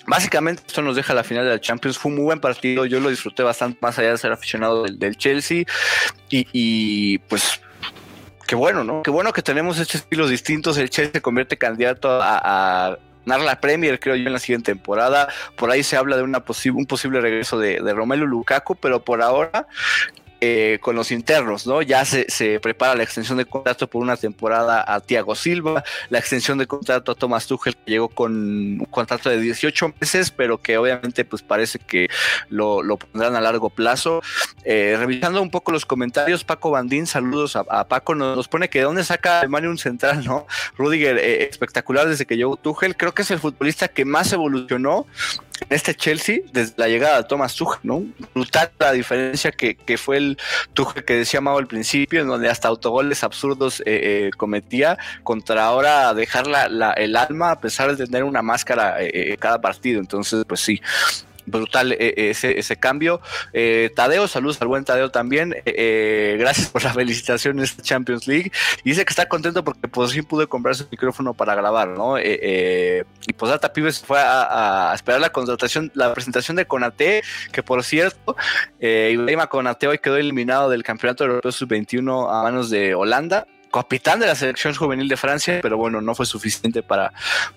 Básicamente 0.07 0.63
esto 0.67 0.83
nos 0.83 0.97
deja 0.97 1.15
la 1.15 1.25
final 1.25 1.45
de 1.45 1.51
la 1.51 1.61
Champions. 1.61 1.97
Fue 1.97 2.11
un 2.11 2.17
muy 2.17 2.25
buen 2.25 2.41
partido. 2.41 2.85
Yo 2.85 3.01
lo 3.01 3.09
disfruté 3.09 3.43
bastante 3.43 3.79
más 3.81 3.99
allá 3.99 4.11
de 4.11 4.19
ser 4.19 4.33
aficionado 4.33 4.83
del, 4.83 5.17
Chelsea. 5.17 5.65
Y, 6.29 7.19
pues, 7.19 7.61
¿qué 8.55 8.59
bueno, 8.59 8.85
¿no? 8.85 9.03
Qué 9.03 9.11
bueno 9.11 9.33
que 9.33 9.43
tenemos 9.43 9.81
estos 9.81 10.03
estilos 10.03 10.31
distintos. 10.31 10.79
El 10.79 10.89
Chelsea 10.89 11.15
se 11.15 11.21
convierte 11.21 11.59
candidato 11.59 12.09
a, 12.23 12.97
ganar 13.27 13.45
la 13.45 13.61
Premier, 13.61 13.99
creo 13.99 14.15
yo, 14.15 14.27
en 14.29 14.33
la 14.33 14.39
siguiente 14.39 14.71
temporada. 14.71 15.29
Por 15.57 15.73
ahí 15.73 15.83
se 15.83 15.97
habla 15.97 16.17
de 16.17 16.23
una 16.23 16.45
un 16.73 16.87
posible 16.87 17.21
regreso 17.21 17.59
de, 17.59 17.81
de 17.81 17.93
Romelu 17.93 18.27
Lukaku, 18.27 18.77
pero 18.77 19.05
por 19.05 19.23
ahora 19.23 19.67
eh, 20.47 20.79
con 20.79 20.95
los 20.95 21.11
internos, 21.11 21.67
¿no? 21.67 21.81
Ya 21.81 22.05
se, 22.05 22.61
prepara 22.61 22.95
la 22.95 23.03
extensión 23.03 23.39
de 23.39 23.47
contrato 23.47 23.89
por 23.89 24.03
una 24.03 24.19
temporada 24.19 24.85
a 24.87 25.01
Thiago 25.01 25.35
Silva, 25.35 25.83
la 26.11 26.19
extensión 26.19 26.59
de 26.59 26.67
contrato 26.67 27.13
a 27.13 27.15
Thomas 27.15 27.47
Tuchel, 27.47 27.75
que 27.75 27.93
llegó 27.93 28.11
con 28.11 28.33
un 28.35 28.87
contrato 28.91 29.31
de 29.31 29.41
18 29.41 29.95
meses, 29.99 30.31
pero 30.31 30.59
que 30.59 30.77
obviamente 30.77 31.25
pues 31.25 31.41
parece 31.41 31.79
que 31.79 32.11
lo, 32.51 32.83
pondrán 32.99 33.37
a 33.37 33.41
largo 33.41 33.71
plazo. 33.71 34.21
Eh, 34.65 34.97
revisando 34.99 35.41
un 35.41 35.51
poco 35.51 35.73
los 35.73 35.87
comentarios, 35.87 36.45
Paco 36.45 36.71
Bandín, 36.71 37.07
saludos 37.07 37.57
a, 37.57 37.89
Paco, 37.89 38.15
nos, 38.15 38.47
pone 38.47 38.69
que 38.69 38.81
de 38.81 38.85
dónde 38.85 39.03
saca 39.03 39.41
Alemania 39.41 39.71
un 39.71 39.79
central, 39.79 40.27
¿no? 40.27 40.47
Rudiger, 40.77 41.17
eh, 41.17 41.49
espectacular 41.49 42.07
desde 42.07 42.27
que 42.27 42.37
llegó 42.37 42.57
Tuchel, 42.57 42.99
creo 42.99 43.15
que 43.15 43.23
es 43.23 43.31
el 43.31 43.39
futbolista 43.39 43.89
que 43.89 44.05
más 44.05 44.31
evolucionó 44.35 45.07
este 45.69 45.95
Chelsea, 45.95 46.41
desde 46.53 46.75
la 46.77 46.89
llegada 46.89 47.19
de 47.19 47.25
Thomas 47.25 47.55
Tuchel, 47.55 47.81
¿no? 47.83 48.05
Brutal 48.35 48.71
la 48.79 48.93
diferencia 48.93 49.53
que, 49.53 49.77
fue 49.99 50.17
el 50.17 50.39
Tuchel 50.73 51.05
que 51.05 51.17
decía 51.17 51.41
Mau 51.41 51.59
al 51.59 51.67
principio, 51.67 52.21
en 52.21 52.29
donde 52.29 52.49
hasta 52.49 52.69
autogoles 52.69 53.25
absurdos 53.25 53.81
eh, 53.81 53.85
eh, 53.87 54.31
cometía, 54.37 54.99
contra 55.23 55.65
ahora 55.65 56.13
dejar 56.15 56.47
la, 56.47 56.93
el 56.93 57.17
alma 57.17 57.53
a 57.53 57.61
pesar 57.61 57.97
de 57.97 58.05
tener 58.05 58.25
una 58.25 58.43
máscara 58.43 58.97
eh, 59.01 59.37
cada 59.39 59.61
partido. 59.61 60.01
Entonces, 60.01 60.45
pues 60.47 60.61
sí, 60.61 60.81
brutal 61.47 61.93
eh, 61.93 61.97
eh, 62.01 62.31
ese, 62.31 62.59
ese, 62.59 62.77
cambio. 62.77 63.21
Eh, 63.53 63.91
Tadeo, 63.95 64.29
saludos 64.29 64.61
al 64.61 64.69
buen 64.69 64.85
Tadeo 64.85 65.11
también. 65.11 65.55
gracias 65.65 66.69
por 66.69 66.85
la 66.85 66.93
felicitación 66.95 67.59
en 67.59 67.65
esta 67.65 67.83
Champions 67.83 68.27
League. 68.27 68.53
Dice 68.85 69.05
que 69.05 69.11
está 69.11 69.29
contento 69.29 69.65
porque 69.65 69.89
por 69.89 70.09
fin 70.09 70.25
pude 70.25 70.47
comprar 70.47 70.75
su 70.75 70.87
micrófono 70.91 71.35
para 71.35 71.55
grabar, 71.55 71.89
¿no? 71.89 72.19
y 72.19 73.33
pues 73.37 73.51
Data 73.51 73.73
Pibes 73.73 74.01
fue 74.01 74.19
a, 74.21 74.93
esperar 74.95 75.21
la 75.21 75.31
contratación, 75.31 75.91
la 75.95 76.13
presentación 76.13 76.57
de 76.57 76.67
Conate, 76.67 77.23
que 77.53 77.63
por 77.63 77.83
cierto, 77.83 78.37
Ibrahima 78.81 79.47
Conate 79.47 79.89
hoy 79.89 79.99
quedó 79.99 80.17
eliminado 80.17 80.71
del 80.71 80.83
Campeonato 80.83 81.25
Europeo 81.25 81.53
Sub-21 81.53 82.29
a 82.31 82.43
manos 82.43 82.71
de 82.71 82.95
Holanda 82.95 83.47
capitán 83.75 84.21
de 84.21 84.27
la 84.27 84.37
selección 84.37 84.73
juvenil 84.73 85.09
de 85.09 85.17
Francia, 85.17 85.59
pero 85.61 85.77
bueno, 85.77 86.01
no 86.01 86.15
fue 86.15 86.27
suficiente 86.27 86.85
para, 86.85 87.13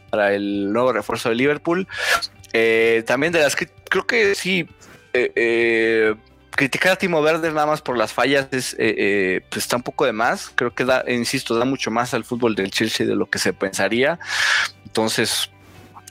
para 0.10 0.34
el 0.34 0.74
nuevo 0.74 0.92
refuerzo 0.92 1.30
de 1.30 1.36
Liverpool. 1.36 1.88
Eh, 2.54 3.04
también 3.06 3.34
de 3.34 3.40
las 3.40 3.56
que 3.56 3.68
creo 3.68 4.06
que 4.06 4.36
sí. 4.36 4.68
Eh, 5.14 5.32
eh, 5.36 6.16
criticar 6.52 6.94
a 6.94 6.96
Timo 6.96 7.22
Werner 7.22 7.54
nada 7.54 7.68
más 7.68 7.82
por 7.82 7.98
las 7.98 8.14
fallas 8.14 8.48
es, 8.52 8.76
pues 8.76 9.64
está 9.64 9.76
un 9.76 9.84
poco 9.84 10.06
de 10.06 10.14
más. 10.14 10.52
Creo 10.56 10.74
que 10.74 10.86
da, 10.86 11.04
insisto, 11.08 11.56
da 11.58 11.66
mucho 11.66 11.92
más 11.92 12.14
al 12.14 12.24
fútbol 12.24 12.56
del 12.56 12.72
Chelsea 12.72 13.06
de 13.06 13.16
lo 13.16 13.30
que 13.30 13.40
se 13.40 13.54
pensaría. 13.54 14.20
Entonces, 14.86 15.52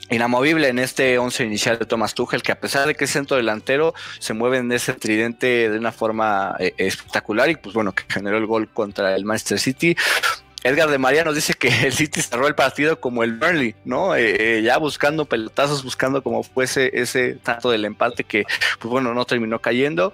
inamovible 0.09 0.69
en 0.69 0.79
este 0.79 1.17
once 1.17 1.43
inicial 1.43 1.77
de 1.79 1.85
Thomas 1.85 2.13
Tuchel, 2.13 2.43
que 2.43 2.53
a 2.53 2.59
pesar 2.59 2.87
de 2.87 2.95
que 2.95 3.05
es 3.05 3.11
centro 3.11 3.35
delantero, 3.35 3.93
se 4.19 4.33
mueve 4.33 4.59
en 4.59 4.71
ese 4.71 4.93
tridente 4.93 5.69
de 5.69 5.77
una 5.77 5.91
forma 5.91 6.55
espectacular 6.59 7.49
y 7.49 7.57
pues 7.57 7.73
bueno, 7.73 7.93
que 7.93 8.05
generó 8.07 8.37
el 8.37 8.45
gol 8.45 8.69
contra 8.69 9.15
el 9.15 9.25
Manchester 9.25 9.59
City. 9.59 9.97
Edgar 10.63 10.89
de 10.89 10.97
María 10.97 11.23
nos 11.23 11.35
dice 11.35 11.53
que 11.53 11.67
el 11.85 11.93
City 11.93 12.21
cerró 12.21 12.47
el 12.47 12.55
partido 12.55 12.99
como 12.99 13.23
el 13.23 13.33
Burnley, 13.33 13.75
¿no? 13.85 14.15
Eh, 14.15 14.57
eh, 14.57 14.61
ya 14.63 14.77
buscando 14.77 15.25
pelotazos, 15.25 15.83
buscando 15.83 16.23
como 16.23 16.43
fuese 16.43 16.91
ese 16.93 17.35
tanto 17.35 17.69
del 17.69 17.85
empate 17.85 18.23
que, 18.23 18.45
pues 18.79 18.89
bueno, 18.89 19.13
no 19.13 19.25
terminó 19.25 19.59
cayendo. 19.59 20.13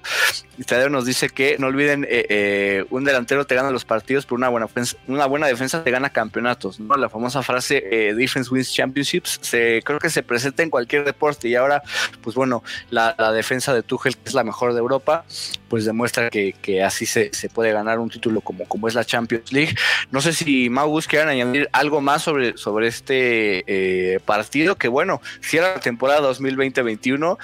Y 0.58 0.64
Tadeo 0.64 0.90
nos 0.90 1.06
dice 1.06 1.30
que 1.30 1.58
no 1.60 1.68
olviden, 1.68 2.06
eh, 2.10 2.86
un 2.90 3.04
delantero 3.04 3.46
te 3.46 3.56
gana 3.56 3.72
los 3.72 3.86
partidos, 3.86 4.26
pero 4.26 4.36
una 4.36 4.50
buena, 4.50 4.68
defensa, 4.68 4.98
una 5.08 5.84
te 5.84 5.92
gana 5.92 6.10
campeonatos, 6.10 6.80
¿no? 6.80 6.96
La 6.96 7.10
famosa 7.10 7.42
frase 7.42 8.14
Defense 8.16 8.54
wins 8.54 8.72
championships, 8.72 9.40
se, 9.42 9.82
creo 9.84 10.00
que 10.00 10.10
se 10.10 10.24
presenta 10.24 10.62
en 10.62 10.70
cualquier 10.70 11.06
deporte 11.06 11.48
y 11.48 11.56
ahora, 11.56 11.82
pues 12.22 12.36
bueno, 12.36 12.64
la, 12.90 13.14
defensa 13.34 13.74
de 13.74 13.82
Tuchel, 13.82 14.18
que 14.18 14.30
es 14.30 14.34
la 14.36 14.44
mejor 14.44 14.74
de 14.74 14.80
Europa, 14.80 15.26
pues 15.70 15.86
demuestra 15.86 16.30
que, 16.30 16.84
así 16.86 17.06
se, 17.06 17.34
se, 17.34 17.50
puede 17.50 17.72
ganar 17.72 18.00
un 18.00 18.10
título 18.10 18.42
como, 18.42 18.66
como 18.66 18.88
es 18.88 18.94
la 18.94 19.06
Champions 19.06 19.52
League. 19.52 19.76
No 20.12 20.22
sé 20.22 20.33
si 20.34 20.70
Magus 20.70 21.08
quieran 21.08 21.30
añadir 21.30 21.70
algo 21.72 22.02
más 22.02 22.24
sobre, 22.24 22.58
sobre 22.58 22.88
este 22.88 23.64
eh, 23.68 24.20
partido, 24.20 24.76
que 24.76 24.88
bueno, 24.88 25.22
cierra 25.42 25.76
la 25.76 25.80
temporada 25.80 26.30
2020-21 26.30 27.38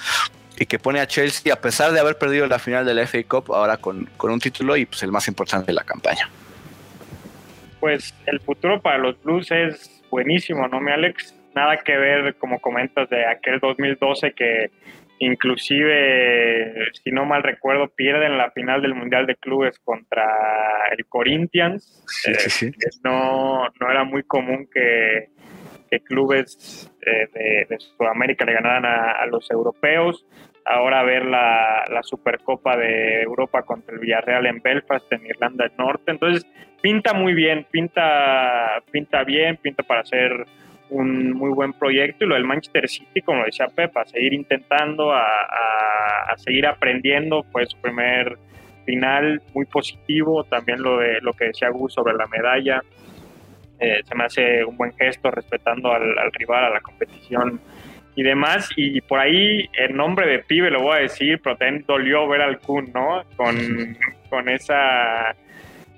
y 0.58 0.66
que 0.66 0.78
pone 0.78 1.00
a 1.00 1.06
Chelsea, 1.06 1.52
a 1.52 1.56
pesar 1.56 1.92
de 1.92 2.00
haber 2.00 2.18
perdido 2.18 2.46
la 2.46 2.58
final 2.58 2.84
de 2.84 2.94
la 2.94 3.06
FA 3.06 3.22
Cup, 3.26 3.52
ahora 3.52 3.78
con, 3.78 4.08
un 4.22 4.40
título 4.40 4.76
y 4.76 4.84
pues 4.84 5.02
el 5.02 5.10
más 5.10 5.26
importante 5.26 5.68
de 5.68 5.72
la 5.72 5.84
campaña. 5.84 6.28
Pues 7.80 8.14
el 8.26 8.40
futuro 8.40 8.80
para 8.80 8.98
los 8.98 9.20
Blues 9.22 9.50
es 9.50 10.02
buenísimo, 10.10 10.68
¿no, 10.68 10.80
mi 10.80 10.92
Alex? 10.92 11.34
Nada 11.54 11.78
que 11.78 11.96
ver, 11.96 12.34
como 12.36 12.60
comentas, 12.60 13.08
de 13.08 13.26
aquel 13.26 13.58
2012 13.58 14.32
que 14.32 14.70
Inclusive, 15.22 16.92
si 17.04 17.10
no 17.10 17.26
mal 17.26 17.42
recuerdo, 17.42 17.88
pierden 17.88 18.38
la 18.38 18.50
final 18.52 18.80
del 18.80 18.94
Mundial 18.94 19.26
de 19.26 19.36
Clubes 19.36 19.78
contra 19.80 20.24
el 20.96 21.04
Corinthians. 21.06 22.02
Eh, 22.26 22.72
no, 23.04 23.68
no 23.78 23.90
era 23.90 24.04
muy 24.04 24.22
común 24.22 24.66
que, 24.72 25.28
clubes 26.06 26.90
eh, 27.04 27.66
de, 27.68 27.78
Sudamérica 27.78 28.46
le 28.46 28.54
ganaran 28.54 28.86
a, 28.86 29.26
los 29.26 29.50
europeos. 29.50 30.26
Ahora 30.64 31.02
ver 31.02 31.26
la, 31.26 31.84
la, 31.90 32.02
Supercopa 32.02 32.78
de 32.78 33.20
Europa 33.20 33.62
contra 33.64 33.94
el 33.94 34.00
Villarreal 34.00 34.46
en 34.46 34.62
Belfast, 34.62 35.12
en 35.12 35.26
Irlanda 35.26 35.66
del 35.66 35.76
Norte. 35.76 36.12
Entonces, 36.12 36.46
pinta 36.80 37.12
muy 37.12 37.34
bien, 37.34 37.66
pinta, 37.70 38.82
pinta 38.90 39.22
bien, 39.24 39.58
pinta 39.58 39.82
para 39.82 40.02
ser 40.06 40.46
un 40.90 41.32
muy 41.32 41.50
buen 41.50 41.72
proyecto 41.72 42.24
y 42.24 42.28
lo 42.28 42.34
del 42.34 42.44
Manchester 42.44 42.88
City, 42.88 43.22
como 43.22 43.44
decía 43.44 43.66
Pepa, 43.68 44.02
a 44.02 44.04
seguir 44.04 44.34
intentando, 44.34 45.12
a, 45.12 45.26
seguir 46.36 46.66
aprendiendo, 46.66 47.42
fue 47.52 47.66
su 47.66 47.76
primer 47.78 48.38
final 48.84 49.42
muy 49.54 49.66
positivo, 49.66 50.44
también 50.44 50.82
lo, 50.82 50.98
de, 50.98 51.20
lo 51.20 51.32
que 51.32 51.46
decía 51.46 51.68
Gus 51.70 51.94
sobre 51.94 52.14
la 52.14 52.26
medalla, 52.26 52.82
eh, 53.78 54.00
se 54.04 54.14
me 54.14 54.24
hace 54.24 54.64
un 54.64 54.76
buen 54.76 54.92
gesto 54.92 55.30
respetando 55.30 55.92
al, 55.92 56.32
rival, 56.32 56.64
a 56.64 56.70
la 56.70 56.80
competición 56.80 57.60
y 58.14 58.22
demás, 58.22 58.70
y, 58.76 59.00
por 59.00 59.18
ahí 59.18 59.68
el 59.74 59.96
nombre 59.96 60.26
de 60.26 60.40
pibe 60.40 60.70
lo 60.70 60.82
voy 60.82 60.98
a 60.98 61.00
decir, 61.02 61.40
pero 61.42 61.56
también 61.56 61.84
dolió 61.86 62.28
ver 62.28 62.42
al 62.42 62.58
Kun, 62.58 62.90
¿no? 62.92 63.22
Con, 63.36 63.56
con 64.28 64.48
esa... 64.48 65.34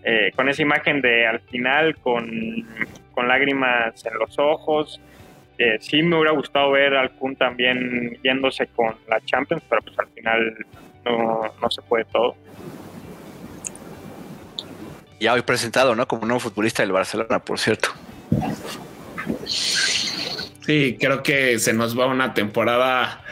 Eh, 0.04 0.32
con 0.34 0.48
esa 0.48 0.62
imagen 0.62 1.00
de 1.00 1.28
al 1.28 1.38
final 1.42 1.94
con 1.98 2.66
con 3.12 3.28
lágrimas 3.28 4.04
en 4.04 4.18
los 4.18 4.38
ojos. 4.38 5.00
Eh, 5.58 5.78
sí 5.80 6.02
me 6.02 6.16
hubiera 6.16 6.32
gustado 6.32 6.72
ver 6.72 6.96
al 6.96 7.12
Kun 7.12 7.36
también 7.36 8.18
yéndose 8.22 8.66
con 8.68 8.96
la 9.08 9.20
Champions, 9.20 9.62
pero 9.68 9.82
pues 9.82 9.98
al 9.98 10.08
final 10.08 10.66
no, 11.04 11.42
no 11.60 11.70
se 11.70 11.82
puede 11.82 12.04
todo. 12.06 12.34
Ya 15.20 15.34
hoy 15.34 15.42
presentado, 15.42 15.94
¿no? 15.94 16.08
Como 16.08 16.26
nuevo 16.26 16.40
futbolista 16.40 16.82
del 16.82 16.90
Barcelona, 16.90 17.38
por 17.38 17.58
cierto. 17.58 17.90
Sí, 19.46 20.96
creo 20.98 21.22
que 21.22 21.58
se 21.58 21.72
nos 21.72 21.98
va 21.98 22.06
una 22.06 22.34
temporada 22.34 23.22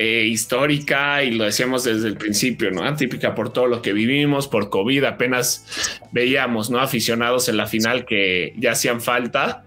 eh, 0.00 0.26
histórica 0.26 1.24
y 1.24 1.32
lo 1.32 1.42
decíamos 1.42 1.82
desde 1.82 2.06
el 2.06 2.16
principio, 2.16 2.70
¿no? 2.70 2.94
Típica 2.94 3.34
por 3.34 3.52
todo 3.52 3.66
lo 3.66 3.82
que 3.82 3.92
vivimos, 3.92 4.46
por 4.46 4.70
COVID, 4.70 5.02
apenas 5.02 5.98
veíamos, 6.12 6.70
¿no? 6.70 6.78
Aficionados 6.78 7.48
en 7.48 7.56
la 7.56 7.66
final 7.66 8.04
que 8.04 8.54
ya 8.56 8.72
hacían 8.72 9.00
falta, 9.00 9.64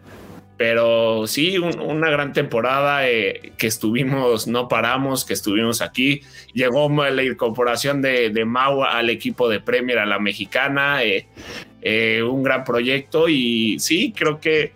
pero 0.56 1.28
sí, 1.28 1.58
una 1.58 2.10
gran 2.10 2.32
temporada 2.32 3.10
eh, 3.10 3.52
que 3.58 3.68
estuvimos, 3.68 4.48
no 4.48 4.70
paramos, 4.70 5.26
que 5.26 5.34
estuvimos 5.34 5.82
aquí. 5.82 6.22
Llegó 6.54 6.88
la 6.90 7.24
incorporación 7.24 8.02
de, 8.02 8.30
de 8.30 8.48
al 8.88 9.10
equipo 9.10 9.50
de 9.50 9.60
Premier, 9.60 10.00
a 10.00 10.06
la 10.06 10.20
mexicana, 10.20 11.04
eh, 11.04 12.24
un 12.24 12.42
gran 12.42 12.64
proyecto 12.64 13.28
y 13.28 13.80
sí, 13.80 14.14
creo 14.16 14.40
que 14.40 14.72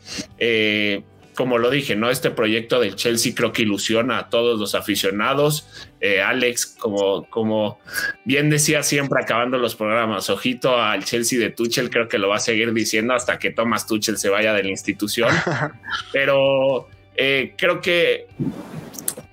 como 1.36 1.58
lo 1.58 1.70
dije, 1.70 1.96
¿no? 1.96 2.10
Este 2.10 2.32
proyecto 2.32 2.80
del 2.80 2.96
Chelsea 2.96 3.34
creo 3.36 3.52
que 3.52 3.62
ilusiona 3.62 4.18
a 4.18 4.30
todos 4.30 4.60
los 4.60 4.74
aficionados. 4.74 5.68
Eh, 6.00 6.22
Alex, 6.22 6.66
como, 6.66 7.30
como 7.30 7.80
bien 8.24 8.50
decía 8.50 8.82
siempre 8.84 9.22
acabando 9.22 9.58
los 9.58 9.76
programas, 9.76 10.30
ojito 10.30 10.82
al 10.82 11.04
Chelsea 11.04 11.38
de 11.40 11.50
Tuchel, 11.52 11.90
creo 11.90 12.08
que 12.08 12.18
lo 12.18 12.30
va 12.30 12.38
a 12.38 12.40
seguir 12.40 12.74
diciendo 12.74 13.14
hasta 13.14 13.38
que 13.38 13.52
Thomas 13.52 13.86
Tuchel 13.86 14.18
se 14.18 14.30
vaya 14.30 14.54
de 14.54 14.64
la 14.64 14.70
institución. 14.70 15.30
Pero 16.12 16.88
eh, 17.16 17.54
creo 17.58 17.82
que 17.82 18.28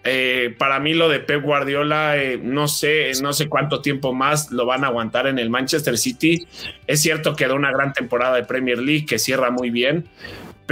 eh, 0.05 0.55
para 0.59 0.81
mí 0.81 0.95
lo 0.95 1.09
de 1.09 1.21
Pep 1.21 1.43
Guardiola, 1.43 2.17
no 2.43 2.67
sé, 2.67 3.13
no 3.23 3.33
sé 3.33 3.49
cuánto 3.49 3.81
tiempo 3.81 4.13
más 4.13 4.51
lo 4.51 4.67
van 4.67 4.85
a 4.85 4.89
aguantar 4.89 5.29
en 5.29 5.39
el 5.39 5.51
Manchester 5.51 5.97
City. 5.97 6.47
Es 6.87 7.01
cierto 7.01 7.37
que 7.37 7.47
da 7.47 7.55
una 7.55 7.71
gran 7.71 7.93
temporada 7.93 8.37
de 8.37 8.45
Premier 8.45 8.79
League 8.79 9.07
que 9.07 9.19
cierra 9.19 9.51
muy 9.51 9.71
bien, 9.71 10.09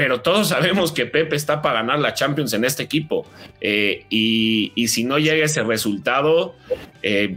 pero 0.00 0.22
todos 0.22 0.48
sabemos 0.48 0.92
que 0.92 1.04
Pepe 1.04 1.36
está 1.36 1.60
para 1.60 1.80
ganar 1.80 1.98
la 1.98 2.14
Champions 2.14 2.54
en 2.54 2.64
este 2.64 2.82
equipo. 2.82 3.26
Eh, 3.60 4.06
y, 4.08 4.72
si 4.88 5.04
no 5.04 5.18
llega 5.18 5.44
ese 5.44 5.62
resultado, 5.62 6.56
eh, 7.02 7.36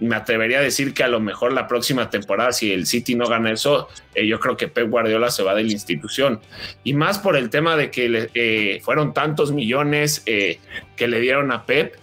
me 0.00 0.16
atrevería 0.16 0.58
a 0.58 0.60
decir 0.60 0.92
que 0.92 1.04
a 1.04 1.08
lo 1.08 1.20
mejor 1.20 1.52
la 1.52 1.68
próxima 1.68 2.10
temporada, 2.10 2.50
si 2.50 2.72
el 2.72 2.86
City 2.86 3.14
no 3.14 3.28
gana 3.28 3.52
eso, 3.52 3.86
eh, 4.16 4.26
yo 4.26 4.40
creo 4.40 4.56
que 4.56 4.66
Pep 4.66 4.90
Guardiola 4.90 5.30
se 5.30 5.44
va 5.44 5.54
de 5.54 5.62
la 5.62 5.70
institución. 5.70 6.40
Y 6.82 6.94
más 6.94 7.20
por 7.20 7.36
el 7.36 7.48
tema 7.48 7.76
de 7.76 7.92
que 7.92 8.80
fueron 8.82 9.14
tantos 9.14 9.52
millones 9.52 10.24
que 10.24 10.58
le 10.98 11.20
dieron 11.20 11.52
a 11.52 11.64
Pep 11.64 11.94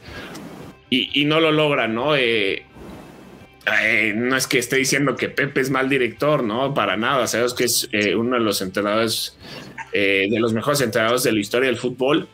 y, 0.89 1.25
no 1.25 1.41
lo 1.41 1.51
logran, 1.51 1.93
¿no? 1.93 2.11
no 2.11 2.15
es 4.37 4.47
que 4.47 4.57
esté 4.57 4.77
diciendo 4.77 5.17
que 5.17 5.27
Pep 5.27 5.57
es 5.57 5.69
mal 5.69 5.89
director, 5.89 6.45
¿no? 6.45 6.73
Para 6.73 6.95
nada. 6.95 7.27
Sabes 7.27 7.53
que 7.53 7.65
es 7.65 7.89
uno 8.15 8.37
de 8.37 8.41
los 8.41 8.61
entrenadores, 8.61 9.37
de 9.91 10.39
los 10.39 10.53
mejores 10.53 10.81
entrenadores 10.81 11.23
de 11.23 11.31
la 11.31 11.39
historia 11.39 11.67
del 11.67 11.77
fútbol 11.77 12.27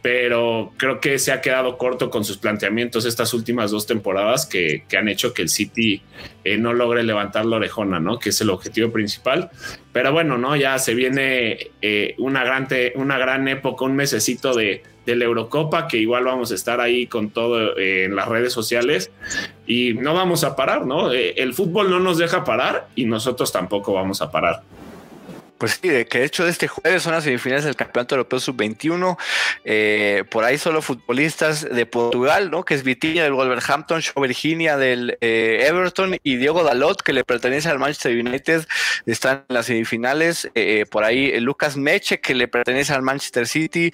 pero 0.00 0.72
creo 0.76 1.00
que 1.00 1.18
se 1.18 1.32
ha 1.32 1.40
quedado 1.40 1.76
corto 1.76 2.08
con 2.08 2.24
sus 2.24 2.38
planteamientos 2.38 3.04
estas 3.04 3.34
últimas 3.34 3.70
dos 3.70 3.86
temporadas 3.86 4.46
que, 4.46 4.84
han 4.96 5.08
hecho 5.08 5.34
que 5.34 5.42
el 5.42 5.48
City 5.48 6.02
eh, 6.44 6.56
no 6.56 6.72
logre 6.72 7.02
levantar 7.02 7.44
la 7.44 7.56
orejona, 7.56 7.98
¿no? 7.98 8.18
Que 8.18 8.30
es 8.30 8.40
el 8.40 8.50
objetivo 8.50 8.92
principal. 8.92 9.50
Pero 9.92 10.12
bueno, 10.12 10.38
¿no? 10.38 10.54
Ya 10.54 10.78
se 10.78 10.94
viene 10.94 11.70
eh, 11.82 12.14
una, 12.18 12.44
gran 12.44 12.68
una 12.94 13.18
gran 13.18 13.48
época, 13.48 13.84
un 13.84 13.96
mesecito 13.96 14.54
de, 14.54 14.82
la 15.04 15.24
Eurocopa, 15.24 15.88
que 15.88 15.96
igual 15.96 16.24
vamos 16.24 16.52
a 16.52 16.54
estar 16.54 16.80
ahí 16.80 17.06
con 17.06 17.30
todo 17.30 17.78
eh, 17.78 18.04
en 18.04 18.14
las 18.14 18.28
redes 18.28 18.52
sociales 18.52 19.10
y 19.66 19.94
no 19.94 20.12
vamos 20.12 20.44
a 20.44 20.54
parar, 20.54 20.84
¿no? 20.84 21.10
el 21.12 21.54
fútbol 21.54 21.88
no 21.88 21.98
nos 21.98 22.18
deja 22.18 22.44
parar 22.44 22.88
y 22.94 23.06
nosotros 23.06 23.50
tampoco 23.50 23.94
vamos 23.94 24.20
a 24.20 24.30
parar. 24.30 24.62
Pues 25.58 25.80
sí, 25.82 25.88
que 26.04 26.20
de 26.20 26.24
hecho 26.24 26.46
este 26.46 26.68
jueves 26.68 27.02
son 27.02 27.12
las 27.12 27.24
semifinales 27.24 27.64
del 27.64 27.74
Campeonato 27.74 28.14
Europeo 28.14 28.38
Sub-21. 28.38 29.18
Eh, 29.64 30.22
por 30.30 30.44
ahí 30.44 30.56
solo 30.56 30.82
futbolistas 30.82 31.68
de 31.68 31.84
Portugal, 31.84 32.50
¿no? 32.50 32.64
Que 32.64 32.74
es 32.74 32.84
Vitinha 32.84 33.24
del 33.24 33.32
Wolverhampton, 33.32 34.00
Show 34.00 34.22
Virginia 34.22 34.76
del 34.76 35.18
eh, 35.20 35.66
Everton 35.68 36.16
y 36.22 36.36
Diego 36.36 36.62
Dalot, 36.62 37.02
que 37.02 37.12
le 37.12 37.24
pertenece 37.24 37.68
al 37.68 37.80
Manchester 37.80 38.16
United, 38.16 38.66
están 39.06 39.44
en 39.48 39.54
las 39.54 39.66
semifinales. 39.66 40.48
Eh, 40.54 40.86
por 40.88 41.02
ahí 41.02 41.38
Lucas 41.40 41.76
Meche, 41.76 42.20
que 42.20 42.36
le 42.36 42.46
pertenece 42.46 42.92
al 42.92 43.02
Manchester 43.02 43.48
City. 43.48 43.92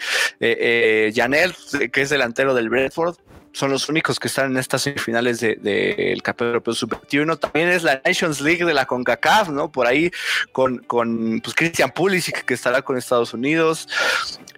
Janel, 1.14 1.54
que 1.90 2.02
es 2.02 2.10
delantero 2.10 2.54
del 2.54 2.68
Brentford 2.68 3.16
son 3.54 3.70
los 3.70 3.88
únicos 3.88 4.18
que 4.18 4.28
están 4.28 4.50
en 4.50 4.58
estas 4.58 4.82
semifinales 4.82 5.40
del 5.40 5.62
de, 5.62 6.20
Campeonato 6.22 6.56
Europeo 6.56 6.74
Sub-21. 6.74 7.38
También 7.38 7.68
es 7.68 7.84
la 7.84 8.02
Nations 8.04 8.40
League 8.40 8.64
de 8.64 8.74
la 8.74 8.84
CONCACAF, 8.84 9.48
¿no? 9.48 9.70
Por 9.70 9.86
ahí 9.86 10.10
con, 10.52 10.78
con 10.78 11.40
pues, 11.40 11.54
Christian 11.54 11.92
Pulisic, 11.92 12.44
que 12.44 12.54
estará 12.54 12.82
con 12.82 12.98
Estados 12.98 13.32
Unidos. 13.32 13.88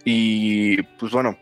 Y 0.04 0.82
pues 0.82 1.12
bueno, 1.12 1.38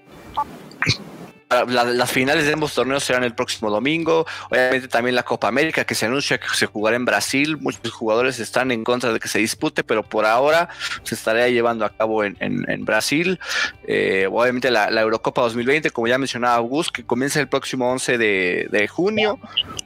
las 1.66 2.10
finales 2.10 2.46
de 2.46 2.52
ambos 2.52 2.74
torneos 2.74 3.04
serán 3.04 3.24
el 3.24 3.34
próximo 3.34 3.70
domingo. 3.70 4.26
Obviamente 4.50 4.88
también 4.88 5.14
la 5.14 5.22
Copa 5.22 5.48
América 5.48 5.84
que 5.84 5.94
se 5.94 6.06
anuncia 6.06 6.38
que 6.38 6.48
se 6.54 6.66
jugará 6.66 6.96
en 6.96 7.04
Brasil. 7.04 7.56
Muchos 7.58 7.92
jugadores 7.92 8.38
están 8.40 8.70
en 8.70 8.84
contra 8.84 9.12
de 9.12 9.20
que 9.20 9.28
se 9.28 9.38
dispute, 9.38 9.84
pero 9.84 10.02
por 10.02 10.26
ahora 10.26 10.68
se 11.02 11.14
estaría 11.14 11.48
llevando 11.48 11.84
a 11.84 11.90
cabo 11.90 12.24
en, 12.24 12.84
Brasil. 12.84 13.38
Eh, 13.86 14.28
obviamente 14.30 14.70
la, 14.70 14.88
Eurocopa 15.00 15.42
2020, 15.42 15.90
como 15.90 16.06
ya 16.06 16.18
mencionaba 16.18 16.56
August, 16.56 16.90
que 16.90 17.04
comienza 17.04 17.40
el 17.40 17.48
próximo 17.48 17.90
11 17.90 18.18
de, 18.18 18.68
de 18.70 18.88
junio. 18.88 19.38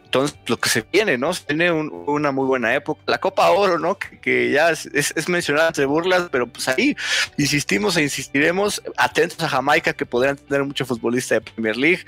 Entonces, 0.09 0.39
lo 0.47 0.57
que 0.57 0.71
se 0.71 0.87
viene, 0.91 1.19
¿no? 1.19 1.35
Se 1.35 1.45
tiene 1.45 1.71
una 1.71 2.33
muy 2.33 2.47
buena 2.47 2.75
época. 2.75 3.03
La 3.05 3.19
Copa 3.19 3.51
Oro, 3.51 3.79
¿no? 3.79 3.99
Que, 3.99 4.51
ya 4.51 4.71
es, 4.71 4.87
es, 4.87 5.29
mencionada 5.29 5.69
entre 5.69 5.85
burlas, 5.85 6.29
pero 6.33 6.47
pues 6.47 6.67
ahí 6.67 6.97
insistimos 7.37 7.95
e 7.99 8.03
insistiremos. 8.05 8.83
Atentos 8.97 9.43
a 9.43 9.51
Jamaica, 9.51 9.93
que 9.93 10.07
podrán 10.07 10.39
tener 10.39 10.65
mucho 10.65 10.87
futbolista 10.87 11.35
de 11.35 11.43
Premier 11.43 11.77
League. 11.77 12.07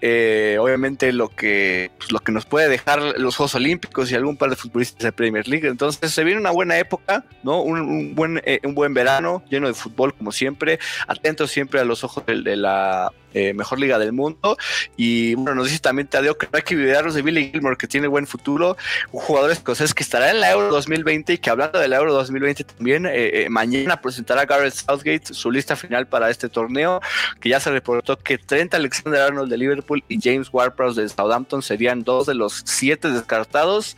Eh, 0.00 0.56
obviamente, 0.58 1.12
lo 1.12 1.28
que, 1.28 1.90
pues, 1.98 2.10
lo 2.10 2.20
que 2.20 2.32
nos 2.32 2.46
puede 2.46 2.70
dejar 2.70 3.02
los 3.18 3.36
Juegos 3.36 3.54
Olímpicos 3.54 4.10
y 4.10 4.14
algún 4.14 4.38
par 4.38 4.48
de 4.48 4.56
futbolistas 4.56 5.02
de 5.02 5.12
Premier 5.12 5.46
League. 5.46 5.68
Entonces, 5.68 6.10
se 6.10 6.24
viene 6.24 6.40
una 6.40 6.52
buena 6.52 6.78
época, 6.78 7.26
¿no? 7.42 7.60
Un, 7.60 8.14
buen, 8.14 8.40
eh, 8.46 8.60
un 8.64 8.74
buen 8.74 8.94
verano 8.94 9.42
lleno 9.50 9.66
de 9.66 9.74
fútbol, 9.74 10.14
como 10.14 10.32
siempre. 10.32 10.78
Atentos 11.06 11.50
siempre 11.50 11.80
a 11.80 11.84
los 11.84 12.02
ojos 12.02 12.24
de 12.24 12.56
la 12.56 13.12
eh, 13.34 13.54
mejor 13.54 13.78
liga 13.78 13.98
del 13.98 14.12
mundo. 14.12 14.56
Y 14.96 15.34
bueno, 15.34 15.54
nos 15.54 15.66
dice 15.66 15.80
también 15.80 16.08
Tadeo 16.08 16.36
que 16.36 16.46
no 16.46 16.56
hay 16.56 16.62
que 16.62 16.74
olvidarnos 16.74 17.14
de 17.14 17.22
Billy 17.22 17.50
Gilmore, 17.50 17.76
que 17.76 17.86
tiene 17.86 18.06
buen 18.06 18.26
futuro, 18.26 18.76
un 19.12 19.20
jugador 19.20 19.50
escocés 19.50 19.94
que 19.94 20.02
estará 20.02 20.30
en 20.30 20.40
la 20.40 20.50
Euro 20.50 20.70
2020 20.70 21.34
y 21.34 21.38
que 21.38 21.50
hablando 21.50 21.78
de 21.78 21.88
la 21.88 21.96
Euro 21.96 22.12
2020 22.12 22.64
también, 22.64 23.06
eh, 23.06 23.44
eh, 23.44 23.48
mañana 23.48 24.00
presentará 24.00 24.44
Gareth 24.44 24.74
Southgate 24.74 25.34
su 25.34 25.50
lista 25.50 25.76
final 25.76 26.06
para 26.06 26.30
este 26.30 26.48
torneo, 26.48 27.00
que 27.40 27.48
ya 27.48 27.60
se 27.60 27.70
reportó 27.70 28.18
que 28.18 28.38
30 28.38 28.76
Alexander 28.76 29.20
Arnold 29.20 29.50
de 29.50 29.58
Liverpool 29.58 30.02
y 30.08 30.18
James 30.20 30.48
Ward-Prowse 30.52 31.00
de 31.00 31.08
Southampton 31.08 31.62
serían 31.62 32.02
dos 32.02 32.26
de 32.26 32.34
los 32.34 32.62
siete 32.64 33.10
descartados. 33.10 33.96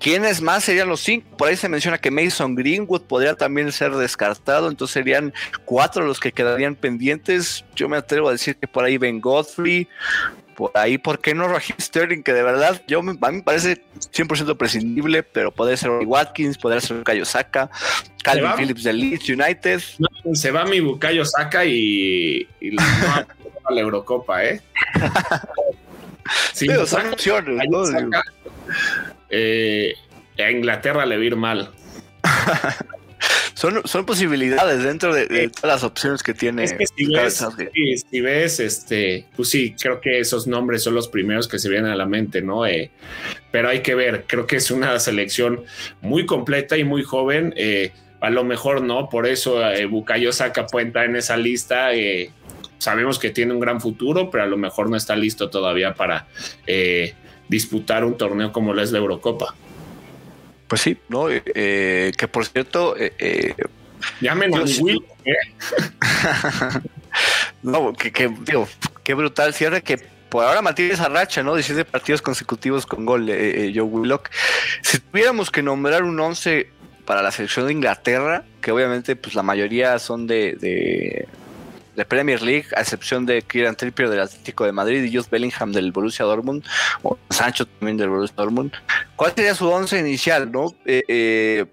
¿Quiénes 0.00 0.40
más 0.40 0.64
serían 0.64 0.88
los 0.88 1.00
cinco? 1.00 1.36
Por 1.36 1.48
ahí 1.48 1.56
se 1.56 1.68
menciona 1.68 1.98
que 1.98 2.10
Mason 2.10 2.54
Greenwood 2.54 3.02
podría 3.02 3.34
también 3.34 3.72
ser 3.72 3.92
descartado, 3.92 4.68
entonces 4.68 4.94
serían 4.94 5.32
cuatro 5.64 6.06
los 6.06 6.20
que 6.20 6.32
quedarían 6.32 6.76
pendientes. 6.76 7.64
Yo 7.74 7.88
me 7.88 7.96
atrevo 7.96 8.28
a 8.28 8.32
decir 8.32 8.56
que 8.56 8.68
por 8.68 8.84
ahí 8.84 8.98
Ben 8.98 9.20
Godfrey, 9.20 9.88
por 10.58 10.72
ahí, 10.74 10.98
¿por 10.98 11.20
qué 11.20 11.34
no 11.34 11.46
Raheem 11.46 11.78
Sterling? 11.80 12.22
Que 12.22 12.32
de 12.32 12.42
verdad, 12.42 12.82
yo 12.88 13.00
a 13.00 13.02
mí 13.02 13.16
me 13.20 13.42
parece 13.42 13.82
100% 14.12 14.56
prescindible, 14.56 15.22
pero 15.22 15.52
podría 15.52 15.76
ser 15.76 15.90
Watkins, 15.90 16.58
podría 16.58 16.80
ser 16.80 16.98
Bukayo 16.98 17.24
Saka, 17.24 17.70
Calvin 18.22 18.52
Phillips 18.56 18.82
de 18.82 18.92
Leeds 18.92 19.28
United. 19.28 19.80
se 20.34 20.50
va 20.50 20.64
mi 20.64 20.80
Bukayo 20.80 21.24
Saka 21.24 21.64
y, 21.64 22.48
y 22.60 22.76
a 22.80 23.26
la 23.70 23.80
Eurocopa, 23.80 24.44
¿eh? 24.44 24.60
sí, 26.52 26.66
son 26.86 27.12
opciones, 27.12 27.68
¿no? 27.68 27.84
Eh, 29.30 29.94
a 30.38 30.50
Inglaterra 30.50 31.06
le 31.06 31.16
va 31.16 31.22
a 31.22 31.26
ir 31.26 31.36
mal. 31.36 31.70
son, 33.54 33.82
son 33.86 34.06
posibilidades 34.06 34.84
dentro 34.84 35.12
de, 35.12 35.48
todas 35.48 35.74
las 35.74 35.82
opciones 35.82 36.22
que 36.22 36.32
tiene. 36.32 36.66
si, 36.68 38.20
ves, 38.20 38.60
este, 38.60 39.26
pues 39.34 39.50
sí, 39.50 39.74
creo 39.80 40.00
que 40.00 40.20
esos 40.20 40.46
nombres 40.46 40.84
son 40.84 40.94
los 40.94 41.08
primeros 41.08 41.48
que 41.48 41.58
se 41.58 41.68
vienen 41.68 41.90
a 41.90 41.96
la 41.96 42.06
mente, 42.06 42.40
¿no? 42.40 42.66
Eh, 42.66 42.92
pero 43.50 43.68
hay 43.68 43.80
que 43.80 43.96
ver, 43.96 44.26
creo 44.28 44.46
que 44.46 44.56
es 44.56 44.70
una 44.70 44.98
selección 45.00 45.64
muy 46.00 46.24
completa 46.24 46.76
y 46.76 46.84
muy 46.84 47.02
joven. 47.02 47.52
Eh, 47.56 47.90
a 48.20 48.30
lo 48.30 48.44
mejor 48.44 48.82
no, 48.82 49.08
por 49.08 49.26
eso 49.26 49.68
eh, 49.68 49.86
Bucayo 49.86 50.32
saca 50.32 50.66
cuenta 50.66 51.04
en 51.04 51.16
esa 51.16 51.36
lista. 51.36 51.90
sabemos 52.78 53.18
que 53.18 53.30
tiene 53.30 53.54
un 53.54 53.60
gran 53.60 53.80
futuro, 53.80 54.30
pero 54.30 54.44
a 54.44 54.46
lo 54.46 54.56
mejor 54.56 54.88
no 54.88 54.96
está 54.96 55.16
listo 55.16 55.50
todavía 55.50 55.94
para 55.94 56.28
disputar 57.48 58.04
un 58.04 58.16
torneo 58.16 58.52
como 58.52 58.74
la 58.74 58.82
es 58.82 58.92
la 58.92 58.98
Eurocopa. 58.98 59.54
Pues 60.66 60.82
sí, 60.82 60.98
¿no? 61.08 61.30
Eh, 61.30 61.42
eh, 61.54 62.12
que 62.16 62.28
por 62.28 62.44
cierto... 62.46 62.96
Eh, 62.96 63.12
eh 63.18 63.54
Llamen 64.20 64.54
a 64.54 64.62
Will. 64.80 65.04
no, 67.62 67.92
que, 67.94 68.12
que, 68.12 68.28
digo, 68.42 68.68
qué 69.02 69.14
brutal 69.14 69.52
cierre 69.52 69.82
que 69.82 69.98
por 70.28 70.44
ahora 70.44 70.62
mantiene 70.62 70.94
esa 70.94 71.08
racha, 71.08 71.42
¿no? 71.42 71.54
17 71.54 71.84
partidos 71.84 72.22
consecutivos 72.22 72.86
con 72.86 73.04
gol, 73.06 73.28
eh, 73.28 73.72
Joe 73.74 73.84
Willock. 73.84 74.30
Si 74.82 74.98
tuviéramos 75.00 75.50
que 75.50 75.62
nombrar 75.62 76.04
un 76.04 76.20
11 76.20 76.70
para 77.04 77.22
la 77.22 77.32
selección 77.32 77.66
de 77.66 77.72
Inglaterra, 77.72 78.44
que 78.60 78.70
obviamente 78.70 79.16
pues 79.16 79.34
la 79.34 79.42
mayoría 79.42 79.98
son 79.98 80.26
de 80.26 80.56
de 80.60 81.26
Premier 82.04 82.42
League, 82.42 82.66
a 82.76 82.80
excepción 82.80 83.26
de 83.26 83.42
Kieran 83.42 83.76
Trippier 83.76 84.08
del 84.08 84.20
Atlético 84.20 84.64
de 84.64 84.72
Madrid 84.72 85.02
y 85.04 85.14
Jude 85.14 85.28
Bellingham 85.30 85.72
del 85.72 85.92
Borussia 85.92 86.24
Dortmund, 86.24 86.64
o 87.02 87.18
Sancho 87.30 87.66
también 87.66 87.96
del 87.96 88.08
Borussia 88.08 88.36
Dortmund. 88.36 88.72
¿Cuál 89.16 89.32
sería 89.34 89.54
su 89.54 89.68
once 89.68 89.98
inicial? 89.98 90.50
No? 90.50 90.74
Eh, 90.84 91.02
eh, 91.08 91.66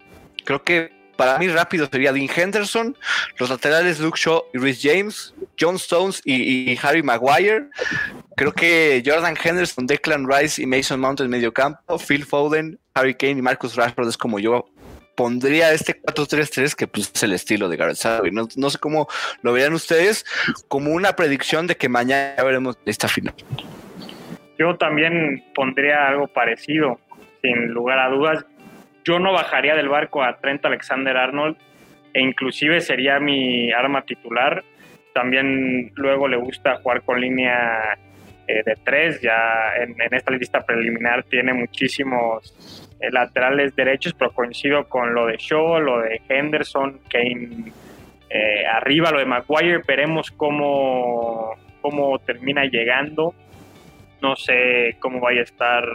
creo 0.43 0.63
que 0.63 0.95
para 1.15 1.37
mí 1.37 1.47
rápido 1.47 1.87
sería 1.91 2.11
Dean 2.11 2.29
Henderson, 2.33 2.97
los 3.37 3.49
laterales 3.49 3.99
Luke 3.99 4.19
Shaw 4.21 4.43
y 4.53 4.57
Rhys 4.57 4.79
James, 4.81 5.33
John 5.59 5.75
Stones 5.75 6.21
y, 6.25 6.77
Harry 6.81 7.03
Maguire. 7.03 7.69
Creo 8.35 8.53
que 8.53 9.01
Jordan 9.05 9.37
Henderson, 9.41 9.87
Declan 9.87 10.27
Rice 10.29 10.61
y 10.61 10.65
Mason 10.65 10.99
Mount 10.99 11.21
en 11.21 11.29
medio 11.29 11.53
campo, 11.53 11.97
Phil 11.97 12.25
Foden, 12.25 12.79
Harry 12.93 13.15
Kane 13.15 13.39
y 13.39 13.41
Marcus 13.41 13.75
Rashford 13.75 14.09
es 14.09 14.17
como 14.17 14.39
yo 14.39 14.65
pondría 15.15 15.71
este 15.71 16.01
4-3-3 16.01 16.75
que 16.75 16.87
pues, 16.87 17.11
es 17.13 17.23
el 17.23 17.33
estilo 17.33 17.69
de 17.69 17.77
Gareth 17.77 18.05
No, 18.31 18.47
no, 18.55 18.69
sé 18.69 18.77
cómo 18.77 19.07
lo 19.41 19.53
verían 19.53 19.73
ustedes 19.73 20.25
como 20.67 20.91
una 20.91 21.15
predicción 21.15 21.67
de 21.67 21.75
que 21.75 21.89
mañana 21.89 22.35
veremos 22.43 22.77
esta 22.85 23.07
final. 23.07 23.33
Yo 24.57 24.75
también 24.77 25.43
pondría 25.53 26.07
algo 26.07 26.27
parecido, 26.27 26.99
sin 27.41 27.67
lugar 27.67 27.99
a 27.99 28.09
dudas. 28.09 28.45
Yo 29.03 29.19
no 29.19 29.33
bajaría 29.33 29.75
del 29.75 29.89
barco 29.89 30.23
a 30.23 30.37
Trent 30.37 30.65
Alexander 30.65 31.15
Arnold 31.17 31.57
e 32.13 32.21
inclusive 32.21 32.81
sería 32.81 33.19
mi 33.19 33.71
arma 33.71 34.03
titular. 34.03 34.63
También 35.13 35.91
luego 35.95 36.27
le 36.27 36.37
gusta 36.37 36.77
jugar 36.77 37.01
con 37.03 37.19
línea 37.19 37.97
eh, 38.47 38.63
de 38.65 38.77
tres. 38.83 39.21
Ya 39.21 39.73
en, 39.77 39.95
esta 40.13 40.31
lista 40.31 40.65
preliminar 40.65 41.23
tiene 41.23 41.53
muchísimos 41.53 42.84
laterales 43.11 43.75
derechos, 43.75 44.13
pero 44.17 44.31
coincido 44.31 44.87
con 44.87 45.13
lo 45.13 45.27
de 45.27 45.37
Shaw, 45.37 45.79
lo 45.79 45.99
de 45.99 46.21
Henderson, 46.27 46.99
Kane 47.09 47.71
eh, 48.29 48.65
arriba, 48.65 49.11
lo 49.11 49.19
de 49.19 49.25
Maguire, 49.25 49.81
veremos 49.87 50.31
cómo, 50.31 51.55
cómo 51.81 52.19
termina 52.19 52.65
llegando. 52.65 53.33
no 54.21 54.35
sé 54.35 54.97
cómo 54.99 55.19
vaya 55.19 55.41
a 55.41 55.43
estar 55.43 55.85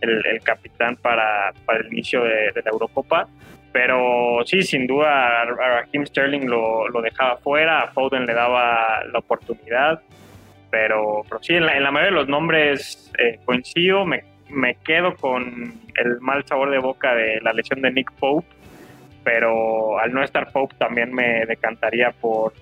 el, 0.00 0.40
capitán 0.42 0.96
para, 0.96 1.52
para, 1.64 1.80
el 1.80 1.92
inicio 1.92 2.24
de, 2.24 2.52
la 2.64 2.70
Eurocopa. 2.70 3.28
Pero 3.72 4.40
sí, 4.46 4.62
sin 4.62 4.86
duda, 4.86 5.42
a 5.42 5.44
Raheem 5.44 6.06
Sterling 6.06 6.46
lo, 6.46 7.02
dejaba 7.02 7.36
fuera, 7.36 7.82
a 7.82 7.88
Foden 7.88 8.26
le 8.26 8.34
daba 8.34 9.04
la 9.12 9.18
oportunidad. 9.18 10.00
Pero, 10.70 11.22
pero 11.28 11.42
sí, 11.42 11.54
en 11.54 11.66
la, 11.66 11.90
mayoría 11.90 12.10
de 12.10 12.22
los 12.22 12.28
nombres 12.28 13.12
eh, 13.18 13.38
coincido. 13.44 14.04
Me, 14.06 14.24
me 14.50 14.76
quedo 14.76 15.14
con 15.16 15.74
el 15.96 16.20
mal 16.20 16.44
sabor 16.46 16.70
de 16.70 16.78
boca 16.78 17.14
de 17.14 17.40
la 17.40 17.52
lesión 17.52 17.82
de 17.82 17.90
Nick 17.90 18.12
Pope. 18.12 18.46
Pero 19.24 19.98
al 19.98 20.12
no 20.12 20.22
estar 20.22 20.52
Pope, 20.52 20.76
también 20.78 21.12
me 21.12 21.44
decantaría 21.46 22.12
por, 22.12 22.52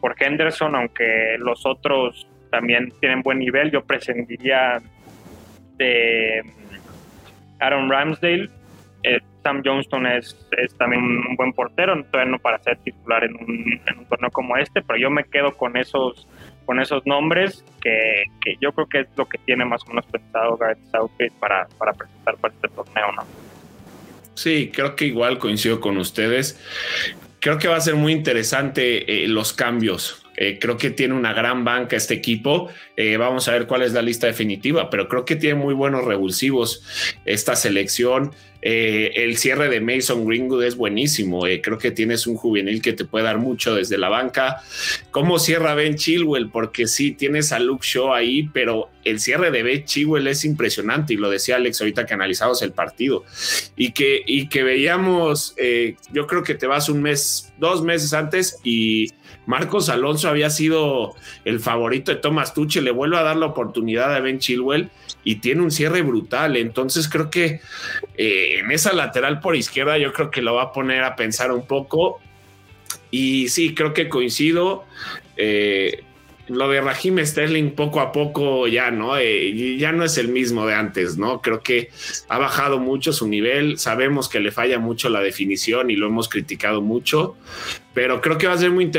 por 0.00 0.14
Henderson, 0.20 0.74
aunque 0.74 1.36
los 1.38 1.64
otros 1.64 2.26
también 2.50 2.92
tienen 3.00 3.22
buen 3.22 3.38
nivel. 3.38 3.70
Yo 3.70 3.82
prescindiría 3.84 4.82
de 5.76 6.42
Aaron 7.60 7.90
Ramsdale. 7.90 8.50
Eh, 9.02 9.20
Sam 9.42 9.62
Johnston 9.64 10.06
es, 10.06 10.36
también 10.78 11.02
un 11.02 11.36
buen 11.36 11.52
portero, 11.52 12.02
todavía 12.04 12.32
no 12.32 12.38
para 12.38 12.58
ser 12.58 12.76
titular 12.78 13.24
en 13.24 13.34
un, 13.36 13.80
torneo 14.08 14.30
como 14.30 14.56
este, 14.56 14.82
pero 14.82 14.98
yo 14.98 15.10
me 15.10 15.24
quedo 15.24 15.56
con 15.56 15.76
esos 15.76 16.28
con 16.70 16.78
esos 16.78 17.04
nombres 17.04 17.64
que, 17.80 18.22
yo 18.60 18.70
creo 18.70 18.86
que 18.88 19.00
es 19.00 19.08
lo 19.16 19.28
que 19.28 19.38
tiene 19.38 19.64
más 19.64 19.82
o 19.82 19.88
menos 19.88 20.06
pensado 20.06 20.56
Gareth 20.56 20.78
Southgate 20.92 21.32
para, 21.40 21.66
para 21.76 21.92
presentar 21.94 22.36
para 22.36 22.54
este 22.54 22.68
torneo, 22.68 23.10
¿no? 23.10 23.24
Sí, 24.34 24.70
creo 24.72 24.94
que 24.94 25.06
igual 25.06 25.38
coincido 25.38 25.80
con 25.80 25.96
ustedes. 25.96 26.60
Creo 27.40 27.58
que 27.58 27.66
va 27.66 27.74
a 27.74 27.80
ser 27.80 27.96
muy 27.96 28.12
interesante 28.12 29.24
eh, 29.24 29.26
los 29.26 29.52
cambios 29.52 30.24
eh, 30.40 30.58
creo 30.58 30.78
que 30.78 30.88
tiene 30.88 31.12
una 31.12 31.34
gran 31.34 31.64
banca 31.64 31.96
este 31.96 32.14
equipo. 32.14 32.70
Eh, 33.02 33.16
vamos 33.16 33.48
a 33.48 33.52
ver 33.52 33.66
cuál 33.66 33.80
es 33.80 33.94
la 33.94 34.02
lista 34.02 34.26
definitiva, 34.26 34.90
pero 34.90 35.08
creo 35.08 35.24
que 35.24 35.34
tiene 35.34 35.54
muy 35.54 35.72
buenos 35.72 36.04
revulsivos 36.04 36.82
esta 37.24 37.56
selección. 37.56 38.32
Eh, 38.60 39.12
el 39.14 39.38
cierre 39.38 39.70
de 39.70 39.80
Mason 39.80 40.26
Greenwood 40.26 40.64
es 40.64 40.76
buenísimo. 40.76 41.44
creo 41.62 41.78
que 41.78 41.92
tienes 41.92 42.26
un 42.26 42.34
juvenil 42.36 42.82
que 42.82 42.92
te 42.92 43.06
puede 43.06 43.24
dar 43.24 43.38
mucho 43.38 43.74
desde 43.74 43.96
la 43.96 44.10
banca. 44.10 44.60
¿Cómo 45.12 45.38
cierra 45.38 45.74
Ben 45.74 45.94
Chilwell? 45.94 46.50
Porque 46.50 46.86
sí, 46.86 47.12
tienes 47.12 47.52
a 47.52 47.58
Luke 47.58 47.86
Shaw 47.88 48.12
ahí, 48.12 48.50
pero 48.52 48.90
el 49.02 49.18
cierre 49.18 49.50
de 49.50 49.62
Ben 49.62 49.86
Chilwell 49.86 50.26
es 50.26 50.44
impresionante 50.44 51.14
y 51.14 51.16
lo 51.16 51.30
decía 51.30 51.56
Alex 51.56 51.80
ahorita 51.80 52.04
que 52.04 52.12
analizamos 52.12 52.60
el 52.60 52.72
partido 52.72 53.24
y 53.76 53.92
que, 53.92 54.22
y 54.26 54.50
que 54.50 54.62
veíamos, 54.62 55.54
yo 56.12 56.26
creo 56.26 56.42
que 56.42 56.54
te 56.54 56.66
vas 56.66 56.90
un 56.90 57.00
mes, 57.00 57.50
dos 57.56 57.82
meses 57.82 58.12
antes 58.12 58.58
y 58.62 59.06
Marcos 59.46 59.88
Alonso 59.88 60.28
había 60.28 60.48
sido 60.48 61.16
el 61.44 61.60
favorito 61.60 62.12
de 62.12 62.18
Thomas 62.18 62.54
Tuchel, 62.54 62.86
le 62.90 62.96
vuelve 62.96 63.16
a 63.16 63.22
dar 63.22 63.36
la 63.36 63.46
oportunidad 63.46 64.12
a 64.12 64.18
Ben 64.18 64.40
Chilwell 64.40 64.90
y 65.22 65.36
tiene 65.36 65.62
un 65.62 65.70
cierre 65.70 66.02
brutal. 66.02 66.56
Entonces 66.56 67.08
creo 67.08 67.30
que 67.30 67.60
eh, 68.16 68.58
en 68.58 68.72
esa 68.72 68.92
lateral 68.92 69.38
por 69.38 69.54
izquierda 69.54 69.96
yo 69.96 70.12
creo 70.12 70.32
que 70.32 70.42
lo 70.42 70.56
va 70.56 70.64
a 70.64 70.72
poner 70.72 71.04
a 71.04 71.14
pensar 71.14 71.52
un 71.52 71.66
poco. 71.66 72.18
Y 73.12 73.48
sí, 73.48 73.74
creo 73.74 73.94
que 73.94 74.08
coincido. 74.08 74.84
Eh, 75.36 76.02
lo 76.48 76.68
de 76.68 76.80
Raheem 76.80 77.24
Sterling 77.24 77.70
poco 77.76 78.00
a 78.00 78.10
poco 78.10 78.66
ya 78.66 78.90
no, 78.90 79.16
eh, 79.16 79.76
ya 79.78 79.92
no 79.92 80.04
es 80.04 80.18
el 80.18 80.26
mismo 80.26 80.66
de 80.66 80.74
antes, 80.74 81.16
¿no? 81.16 81.40
Creo 81.40 81.60
que 81.60 81.90
ha 82.28 82.38
bajado 82.38 82.80
mucho 82.80 83.12
su 83.12 83.28
nivel, 83.28 83.78
sabemos 83.78 84.28
que 84.28 84.40
le 84.40 84.50
falla 84.50 84.80
mucho 84.80 85.08
la 85.10 85.20
definición 85.20 85.92
y 85.92 85.96
lo 85.96 86.08
hemos 86.08 86.28
criticado 86.28 86.82
mucho, 86.82 87.36
pero 87.92 88.20
creo 88.20 88.38
que 88.38 88.46
va 88.46 88.52
a 88.54 88.58
ser 88.58 88.70
muy 88.70 88.90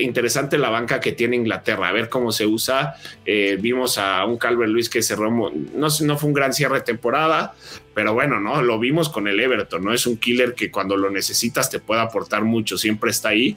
interesante 0.00 0.56
la 0.56 0.70
banca 0.70 1.00
que 1.00 1.12
tiene 1.12 1.36
Inglaterra, 1.36 1.88
a 1.88 1.92
ver 1.92 2.08
cómo 2.08 2.32
se 2.32 2.46
usa. 2.46 2.94
Eh, 3.26 3.58
vimos 3.60 3.98
a 3.98 4.24
un 4.24 4.38
Calvert 4.38 4.70
Luis 4.70 4.88
que 4.88 5.02
cerró, 5.02 5.30
no, 5.30 5.52
no 5.74 6.18
fue 6.18 6.28
un 6.28 6.32
gran 6.32 6.54
cierre 6.54 6.76
de 6.76 6.80
temporada, 6.80 7.54
pero 7.94 8.14
bueno, 8.14 8.40
no 8.40 8.62
lo 8.62 8.78
vimos 8.78 9.10
con 9.10 9.28
el 9.28 9.38
Everton, 9.38 9.84
no 9.84 9.92
es 9.92 10.06
un 10.06 10.16
killer 10.16 10.54
que 10.54 10.70
cuando 10.70 10.96
lo 10.96 11.10
necesitas 11.10 11.68
te 11.68 11.78
pueda 11.78 12.02
aportar 12.02 12.44
mucho, 12.44 12.78
siempre 12.78 13.10
está 13.10 13.30
ahí. 13.30 13.56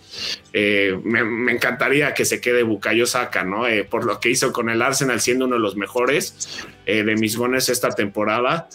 Eh, 0.51 0.99
me, 1.03 1.51
encantaría 1.51 2.13
que 2.13 2.25
se 2.25 2.41
quede 2.41 2.63
Bukayo 2.63 3.05
Saka, 3.05 3.43
¿no? 3.45 3.67
Eh, 3.67 3.85
por 3.85 4.03
lo 4.05 4.19
que 4.19 4.29
hizo 4.29 4.51
con 4.51 4.69
el 4.69 4.81
Arsenal, 4.81 5.21
siendo 5.21 5.45
uno 5.45 5.55
de 5.55 5.61
los 5.61 5.77
mejores 5.77 6.65
de 6.85 7.15
mis 7.15 7.37
bones 7.37 7.69
esta 7.69 7.91
temporada 7.91 8.67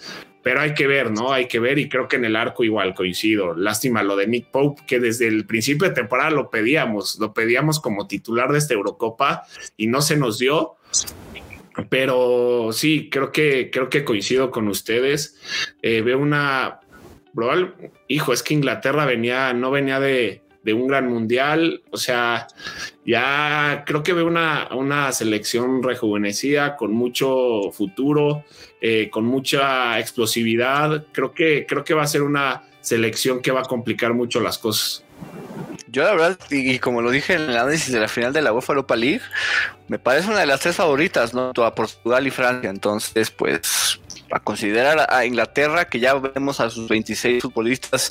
pero 0.47 0.61
hay 0.61 0.75
que 0.75 0.87
ver, 0.87 1.11
¿no? 1.11 1.33
Hay 1.33 1.49
que 1.49 1.59
ver 1.59 1.77
y 1.77 1.89
creo 1.89 2.07
que 2.07 2.15
en 2.15 2.25
el 2.25 2.37
arco 2.37 2.63
igual 2.63 2.95
coincido. 2.95 3.57
Lástima 3.57 4.05
lo 4.05 4.15
de 4.15 4.29
Nick 4.29 4.53
Pope, 4.53 4.81
que 4.87 5.01
desde 5.01 5.27
el 5.27 5.45
principio 5.45 5.89
de 5.89 5.95
temporada 5.97 6.31
lo 6.31 6.51
pedíamos, 6.51 7.19
lo 7.19 7.35
pedíamos 7.35 7.81
como 7.81 8.07
titular 8.07 8.53
de 8.53 8.59
esta 8.59 8.75
Eurocopa 8.75 9.43
y 9.77 9.89
no 9.89 10.01
se 10.03 10.17
nos 10.17 10.39
dio. 10.39 10.77
Pero 11.91 12.69
sí, 12.71 13.11
creo 13.11 13.33
que, 13.33 13.73
creo 13.73 13.91
que 13.91 14.05
coincido 14.05 14.53
con 14.53 14.69
ustedes. 14.69 15.37
Eh, 15.83 16.03
veo 16.03 16.21
una... 16.21 16.79
hijo, 18.07 18.33
es 18.33 18.45
que 18.45 18.55
Inglaterra 18.55 19.05
venía, 19.05 19.53
no 19.53 19.73
venía 19.73 19.99
de, 19.99 20.43
de 20.67 20.75
un 20.75 20.89
gran 20.89 21.07
mundial. 21.09 21.81
O 21.93 21.97
sea, 21.97 22.49
ya 23.07 23.85
creo 23.87 24.03
que 24.03 24.13
veo 24.13 24.27
una, 24.27 24.69
una 24.75 25.13
selección 25.13 25.81
rejuvenecida 25.81 26.75
con 26.75 26.93
mucho 26.93 27.71
futuro, 27.73 28.45
eh, 28.81 29.09
con 29.09 29.25
mucha 29.25 30.01
explosividad. 30.01 31.07
Creo 31.13 31.33
que, 31.33 31.67
creo 31.69 31.85
que 31.85 31.95
va 31.95 32.03
a 32.03 32.09
ser 32.09 32.23
una 32.23 32.65
selección 32.81 33.41
que 33.41 33.53
va 33.53 33.61
a 33.61 33.65
complicar 33.65 34.13
mucho 34.13 34.41
las 34.41 34.59
cosas. 34.59 35.05
Yo 35.87 36.03
la 36.03 36.11
verdad, 36.11 36.39
y, 36.51 36.81
como 36.81 37.01
lo 37.01 37.13
dije 37.13 37.35
en 37.35 37.43
el 37.43 37.57
análisis 37.57 37.93
de 37.93 38.01
la 38.01 38.09
final 38.09 38.33
de 38.33 38.43
la 38.43 38.53
UEFA 38.53 38.73
Europa 38.73 38.97
League, 38.97 39.23
me 39.87 40.01
parece 40.01 40.29
una 40.29 40.41
de 40.41 40.47
las 40.47 40.59
tres 40.59 40.75
favoritas, 40.75 41.33
¿no? 41.33 41.53
A 41.65 41.75
Portugal 41.77 42.27
y 42.27 42.31
Francia. 42.31 42.71
Entonces, 42.71 43.31
pues 43.31 44.01
a 44.31 44.41
considerar 44.41 45.07
a 45.09 45.25
Inglaterra, 45.25 45.87
que 45.87 46.01
ya 46.01 46.15
vemos 46.15 46.61
a 46.61 46.71
sus 46.71 46.89
26 46.89 47.43
futbolistas 47.43 48.11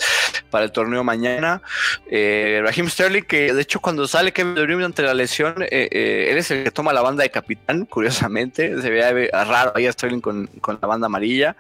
para 0.49 0.65
el 0.65 0.71
torneo 0.71 1.04
mañana. 1.04 1.62
Eh, 2.10 2.62
Raheem 2.63 2.89
Sterling, 2.89 3.23
que 3.23 3.54
de 3.54 3.62
hecho 3.62 3.80
cuando 3.80 4.08
sale 4.08 4.32
Kevin 4.32 4.56
De 4.56 4.63
Bruyne 4.63 4.86
ante 4.86 5.01
la 5.01 5.13
lesión, 5.13 5.62
eh, 5.63 5.89
eh, 5.91 6.28
él 6.32 6.38
es 6.38 6.51
el 6.51 6.63
que 6.63 6.71
toma 6.71 6.93
la 6.93 7.01
banda 7.01 7.23
de 7.23 7.30
capitán, 7.30 7.86
curiosamente. 7.89 8.82
Se 8.82 8.89
ve 8.89 9.30
raro 9.32 9.73
ahí 9.75 9.88
a 9.88 9.91
Sterling 9.91 10.21
con, 10.21 10.49
la 10.82 10.88
banda 10.88 11.08
amarilla. 11.08 11.56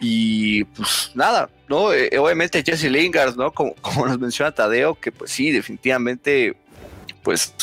Y 0.00 0.64
pues 0.64 1.10
nada, 1.14 1.48
¿no? 1.68 1.92
Eh, 1.92 2.10
obviamente 2.18 2.62
Jesse 2.64 2.90
Lingard, 2.90 3.36
¿no? 3.36 3.52
Como 3.52 4.06
nos 4.06 4.18
menciona 4.18 4.52
Tadeo, 4.52 4.94
que 4.94 5.12
pues 5.12 5.30
sí, 5.30 5.50
definitivamente, 5.50 6.56
pues 7.22 7.54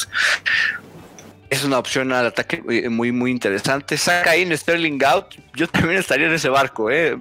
es 1.49 1.63
una 1.63 1.79
opción 1.79 2.11
al 2.11 2.27
ataque 2.27 2.61
eh, 2.69 2.89
muy, 2.89 3.11
muy 3.11 3.31
interesante. 3.31 3.97
Saca 3.97 4.35
en 4.35 4.55
Sterling 4.55 4.99
out. 5.03 5.35
Yo 5.55 5.67
también 5.67 5.99
estaría 5.99 6.27
en 6.27 6.33
ese 6.33 6.49
barco. 6.49 6.91
Eh. 6.91 7.17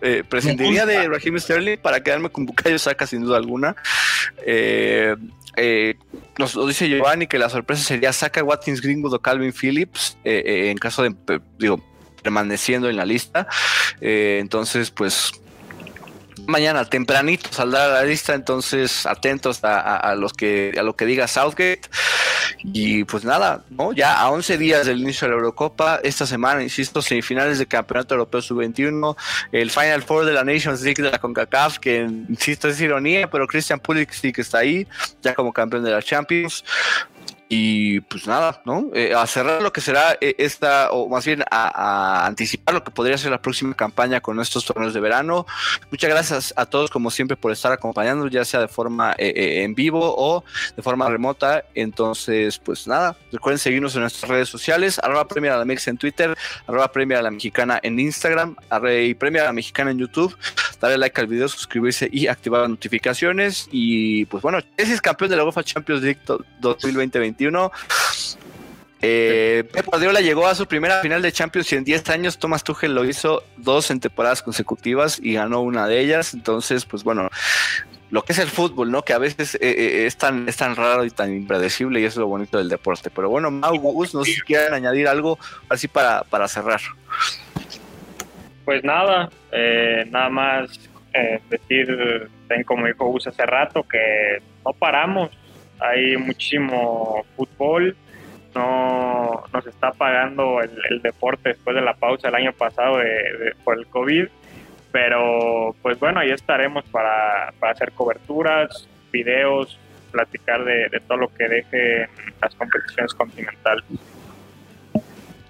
eh 0.00 0.22
prescindiría 0.28 0.86
de 0.86 1.08
Raheem 1.08 1.38
Sterling 1.38 1.78
para 1.78 2.02
quedarme 2.02 2.28
con 2.30 2.46
Bucayo 2.46 2.78
Saca 2.78 3.06
sin 3.06 3.22
duda 3.22 3.36
alguna. 3.36 3.74
Eh, 4.46 5.16
nos 6.38 6.54
lo 6.54 6.66
dice 6.66 6.88
Giovanni 6.88 7.26
que 7.26 7.38
la 7.38 7.50
sorpresa 7.50 7.82
sería 7.82 8.10
saca 8.14 8.42
Watkins 8.42 8.80
Greenwood 8.80 9.12
o 9.12 9.20
Calvin 9.20 9.52
Phillips 9.52 10.16
en 10.24 10.78
caso 10.78 11.02
de, 11.02 11.14
digo, 11.58 11.84
permaneciendo 12.22 12.88
en 12.88 12.96
la 12.96 13.04
lista. 13.04 13.46
entonces, 14.00 14.90
pues 14.90 15.32
mañana 16.46 16.84
tempranito 16.84 17.50
saldrá 17.52 17.88
la 17.88 18.02
lista, 18.04 18.34
entonces 18.34 19.06
atentos 19.06 19.60
a, 19.62 20.14
los 20.16 20.32
que 20.32 20.72
a 20.78 20.82
lo 20.82 20.96
que 20.96 21.06
diga 21.06 21.26
Southgate. 21.28 21.82
Y 22.64 23.04
pues 23.04 23.24
nada, 23.24 23.64
¿no? 23.70 23.92
Ya 23.92 24.20
a 24.20 24.30
11 24.30 24.58
días 24.58 24.86
del 24.86 25.00
inicio 25.00 25.26
de 25.26 25.32
la 25.32 25.38
Eurocopa, 25.38 26.00
esta 26.02 26.26
semana, 26.26 26.62
insisto, 26.62 27.02
semifinales 27.02 27.58
del 27.58 27.66
Campeonato 27.66 28.14
Europeo 28.14 28.40
Sub-21, 28.40 29.16
el 29.50 29.70
Final 29.70 30.02
Four 30.02 30.26
de 30.26 30.32
la 30.32 30.44
Nations 30.44 30.82
League 30.82 31.02
de 31.02 31.10
la 31.10 31.18
CONCACAF, 31.18 31.78
que 31.78 32.02
insisto 32.02 32.68
es 32.68 32.80
ironía, 32.80 33.28
pero 33.28 33.46
Christian 33.46 33.80
Pulisic 33.80 34.38
está 34.38 34.58
ahí, 34.58 34.86
ya 35.22 35.34
como 35.34 35.52
campeón 35.52 35.82
de 35.82 35.90
la 35.90 36.02
Champions. 36.02 36.64
Y 37.54 38.00
pues 38.00 38.26
nada, 38.26 38.62
¿no? 38.64 38.88
Eh, 38.94 39.12
a 39.14 39.26
cerrar 39.26 39.60
lo 39.60 39.74
que 39.74 39.82
será 39.82 40.16
eh, 40.22 40.34
esta, 40.38 40.90
o 40.90 41.06
más 41.10 41.26
bien 41.26 41.44
a, 41.50 42.24
anticipar 42.24 42.76
lo 42.76 42.82
que 42.82 42.90
podría 42.90 43.18
ser 43.18 43.30
la 43.30 43.42
próxima 43.42 43.74
campaña 43.74 44.22
con 44.22 44.40
estos 44.40 44.64
torneos 44.64 44.94
de 44.94 45.00
verano. 45.00 45.44
Muchas 45.90 46.08
gracias 46.08 46.54
a 46.56 46.64
todos, 46.64 46.88
como 46.88 47.10
siempre, 47.10 47.36
por 47.36 47.52
estar 47.52 47.70
acompañando, 47.70 48.26
ya 48.28 48.46
sea 48.46 48.60
de 48.60 48.68
forma 48.68 49.14
eh, 49.18 49.64
en 49.64 49.74
vivo 49.74 50.00
o 50.16 50.42
de 50.74 50.82
forma 50.82 51.06
remota. 51.10 51.62
Entonces, 51.74 52.58
pues 52.58 52.86
nada, 52.86 53.18
recuerden 53.30 53.58
seguirnos 53.58 53.94
en 53.96 54.00
nuestras 54.00 54.30
redes 54.30 54.48
sociales, 54.48 54.98
arroba 54.98 55.28
Premier 55.28 55.52
a 55.52 55.58
la 55.58 55.66
Mex 55.66 55.86
en 55.88 55.98
Twitter, 55.98 56.34
arroba 56.66 56.90
Premier 56.90 57.18
a 57.18 57.22
la 57.22 57.30
Mexicana 57.30 57.78
en 57.82 58.00
Instagram, 58.00 58.56
y 58.98 59.12
Premier 59.12 59.42
a 59.42 59.48
la 59.48 59.52
Mexicana 59.52 59.90
en 59.90 59.98
YouTube. 59.98 60.34
Darle 60.82 60.98
like 60.98 61.20
al 61.20 61.28
video, 61.28 61.46
suscribirse 61.46 62.08
y 62.10 62.26
activar 62.26 62.62
las 62.62 62.70
notificaciones. 62.70 63.68
Y 63.70 64.24
pues 64.24 64.42
bueno, 64.42 64.58
ese 64.76 64.92
es 64.92 65.00
campeón 65.00 65.30
de 65.30 65.36
la 65.36 65.44
UEFA 65.44 65.62
Champions 65.62 66.02
League 66.02 66.18
2020 66.60 67.20
eh, 69.04 69.64
Pep 69.72 69.86
Guardiola 69.86 70.20
llegó 70.20 70.46
a 70.46 70.54
su 70.54 70.66
primera 70.66 71.00
final 71.00 71.22
de 71.22 71.32
Champions 71.32 71.72
y 71.72 71.76
en 71.76 71.84
10 71.84 72.08
años 72.10 72.38
Thomas 72.38 72.62
Tuchel 72.62 72.94
lo 72.94 73.04
hizo 73.04 73.42
dos 73.56 73.90
en 73.90 73.98
temporadas 73.98 74.42
consecutivas 74.42 75.20
y 75.22 75.34
ganó 75.34 75.60
una 75.60 75.86
de 75.86 76.00
ellas. 76.00 76.34
Entonces, 76.34 76.84
pues 76.84 77.04
bueno, 77.04 77.28
lo 78.10 78.24
que 78.24 78.32
es 78.32 78.38
el 78.40 78.48
fútbol, 78.48 78.90
¿no? 78.90 79.02
Que 79.02 79.12
a 79.12 79.18
veces 79.18 79.54
eh, 79.54 79.60
eh, 79.62 80.06
es, 80.06 80.16
tan, 80.16 80.48
es 80.48 80.56
tan 80.56 80.74
raro 80.74 81.04
y 81.04 81.10
tan 81.10 81.32
impredecible 81.32 82.00
y 82.00 82.04
eso 82.04 82.14
es 82.14 82.18
lo 82.18 82.26
bonito 82.26 82.58
del 82.58 82.68
deporte. 82.68 83.08
Pero 83.10 83.28
bueno, 83.28 83.52
Mau, 83.52 83.76
Gus, 83.76 84.14
no 84.14 84.24
sé 84.24 84.34
si 84.34 84.40
quieren 84.40 84.74
añadir 84.74 85.06
algo 85.06 85.38
así 85.68 85.86
para, 85.86 86.24
para 86.24 86.48
cerrar. 86.48 86.80
Pues 88.64 88.84
nada, 88.84 89.28
eh, 89.50 90.04
nada 90.10 90.28
más 90.28 90.88
decir, 91.50 92.30
como 92.64 92.86
dijo 92.86 93.04
Gus 93.04 93.26
hace 93.26 93.44
rato, 93.44 93.82
que 93.82 94.38
no 94.64 94.72
paramos, 94.72 95.30
hay 95.78 96.16
muchísimo 96.16 97.22
fútbol, 97.36 97.94
no 98.54 99.44
nos 99.52 99.66
está 99.66 99.92
pagando 99.92 100.62
el, 100.62 101.02
deporte 101.02 101.50
después 101.50 101.76
de 101.76 101.82
la 101.82 101.92
pausa 101.92 102.28
el 102.28 102.34
año 102.34 102.52
pasado 102.54 102.98
por 103.62 103.78
el 103.78 103.86
COVID 103.88 104.26
pero 104.92 105.74
pues 105.80 105.98
bueno, 105.98 106.20
ahí 106.20 106.30
estaremos 106.30 106.84
para, 106.84 107.48
hacer 107.62 107.92
coberturas, 107.92 108.86
videos, 109.10 109.78
platicar 110.12 110.64
de, 110.64 111.00
todo 111.08 111.18
lo 111.18 111.34
que 111.34 111.48
deje 111.48 112.08
las 112.40 112.54
competiciones 112.54 113.14
continentales. 113.14 113.84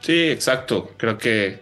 Sí, 0.01 0.31
exacto. 0.31 0.93
Creo 0.97 1.19
que 1.19 1.61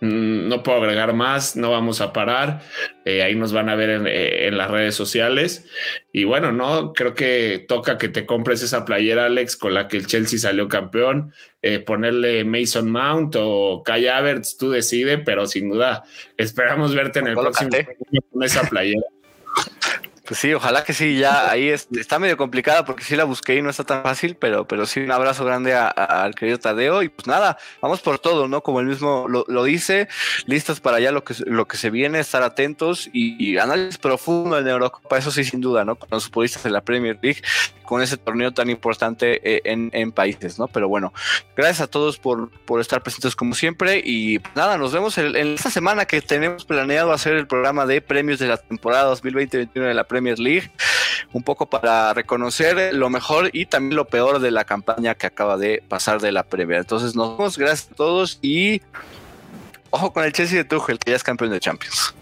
no 0.00 0.62
puedo 0.62 0.78
agregar 0.78 1.12
más, 1.12 1.56
no 1.56 1.70
vamos 1.70 2.00
a 2.00 2.12
parar. 2.12 2.62
Eh, 3.04 3.22
ahí 3.22 3.34
nos 3.34 3.52
van 3.52 3.68
a 3.68 3.74
ver 3.74 4.06
eh, 4.06 4.46
en, 4.46 4.56
las 4.56 4.70
redes 4.70 4.94
sociales. 4.94 5.66
Y 6.12 6.24
bueno, 6.24 6.52
no 6.52 6.92
creo 6.92 7.14
que 7.14 7.64
toca 7.66 7.98
que 7.98 8.08
te 8.08 8.26
compres 8.26 8.62
esa 8.62 8.84
playera, 8.84 9.26
Alex, 9.26 9.56
con 9.56 9.74
la 9.74 9.88
que 9.88 9.96
el 9.96 10.06
Chelsea 10.06 10.38
salió 10.38 10.68
campeón. 10.68 11.32
Eh, 11.62 11.80
ponerle 11.80 12.44
Mason 12.44 12.90
Mount 12.90 13.34
o 13.36 13.82
Kai 13.84 14.06
Havertz, 14.06 14.56
tú 14.56 14.70
decide, 14.70 15.18
pero 15.18 15.46
sin 15.46 15.68
duda 15.68 16.04
esperamos 16.36 16.94
verte 16.94 17.18
en 17.18 17.28
el 17.28 17.34
próximo 17.34 17.70
con 18.30 18.42
esa 18.44 18.62
playera. 18.68 19.02
Pues 20.28 20.40
sí, 20.40 20.52
ojalá 20.52 20.84
que 20.84 20.92
sí, 20.92 21.16
ya 21.16 21.50
ahí 21.50 21.70
está 21.70 22.18
medio 22.18 22.36
complicada 22.36 22.84
porque 22.84 23.02
sí 23.02 23.16
la 23.16 23.24
busqué 23.24 23.56
y 23.56 23.62
no 23.62 23.70
está 23.70 23.84
tan 23.84 24.02
fácil, 24.02 24.36
pero, 24.36 24.68
pero 24.68 24.84
sí 24.84 25.00
un 25.00 25.10
abrazo 25.10 25.42
grande 25.42 25.72
al 25.74 26.34
querido 26.34 26.58
Tadeo 26.58 27.02
y 27.02 27.08
pues 27.08 27.26
nada, 27.26 27.56
vamos 27.80 28.02
por 28.02 28.18
todo, 28.18 28.46
¿no? 28.46 28.62
Como 28.62 28.80
el 28.80 28.86
mismo 28.86 29.26
lo, 29.26 29.64
dice, 29.64 30.06
listas 30.44 30.80
para 30.80 30.98
allá 30.98 31.12
lo 31.12 31.24
que, 31.24 31.34
lo 31.46 31.66
que 31.66 31.78
se 31.78 31.88
viene, 31.88 32.20
estar 32.20 32.42
atentos 32.42 33.08
y, 33.14 33.56
análisis 33.56 33.96
profundo 33.96 34.58
en 34.58 34.68
Eurocopa, 34.68 35.16
eso 35.16 35.30
sí, 35.30 35.44
sin 35.44 35.62
duda, 35.62 35.86
¿no? 35.86 35.96
Con 35.96 36.10
los 36.10 36.26
futbolistas 36.26 36.62
de 36.62 36.70
la 36.70 36.82
Premier 36.82 37.18
League, 37.22 37.40
con 37.86 38.02
ese 38.02 38.18
torneo 38.18 38.52
tan 38.52 38.68
importante 38.68 39.40
eh, 39.42 39.62
en, 39.64 40.12
países, 40.12 40.58
¿no? 40.58 40.68
Pero 40.68 40.88
bueno, 40.88 41.14
gracias 41.56 41.80
a 41.80 41.86
todos 41.86 42.18
por, 42.18 42.50
por 42.66 42.82
estar 42.82 43.02
presentes 43.02 43.34
como 43.34 43.54
siempre 43.54 44.02
y 44.04 44.40
pues 44.40 44.54
nada, 44.54 44.76
nos 44.76 44.92
vemos 44.92 45.16
en, 45.16 45.34
esta 45.34 45.70
semana 45.70 46.04
que 46.04 46.20
tenemos 46.20 46.66
planeado 46.66 47.12
hacer 47.12 47.32
el 47.32 47.46
programa 47.46 47.86
de 47.86 48.02
premios 48.02 48.38
de 48.38 48.48
la 48.48 48.58
temporada 48.58 49.10
2020-2021 49.14 49.72
de 49.72 49.94
la 49.94 50.04
Premier 50.04 50.17
Premier 50.18 50.38
League, 50.38 50.70
un 51.32 51.42
poco 51.42 51.66
para 51.66 52.12
reconocer 52.12 52.92
lo 52.94 53.08
mejor 53.08 53.50
y 53.52 53.66
también 53.66 53.94
lo 53.96 54.06
peor 54.06 54.40
de 54.40 54.50
la 54.50 54.64
campaña 54.64 55.14
que 55.14 55.26
acaba 55.26 55.56
de 55.56 55.82
pasar 55.86 56.20
de 56.20 56.32
la 56.32 56.42
Premier. 56.42 56.80
Entonces 56.80 57.14
nos 57.14 57.38
vemos, 57.38 57.56
gracias 57.56 57.92
a 57.92 57.94
todos 57.94 58.38
y 58.42 58.82
ojo 59.90 60.12
con 60.12 60.24
el 60.24 60.32
Chelsea 60.32 60.58
de 60.58 60.64
Tuchel, 60.64 60.98
que 60.98 61.12
ya 61.12 61.16
es 61.16 61.22
campeón 61.22 61.50
de 61.50 61.60
Champions. 61.60 62.14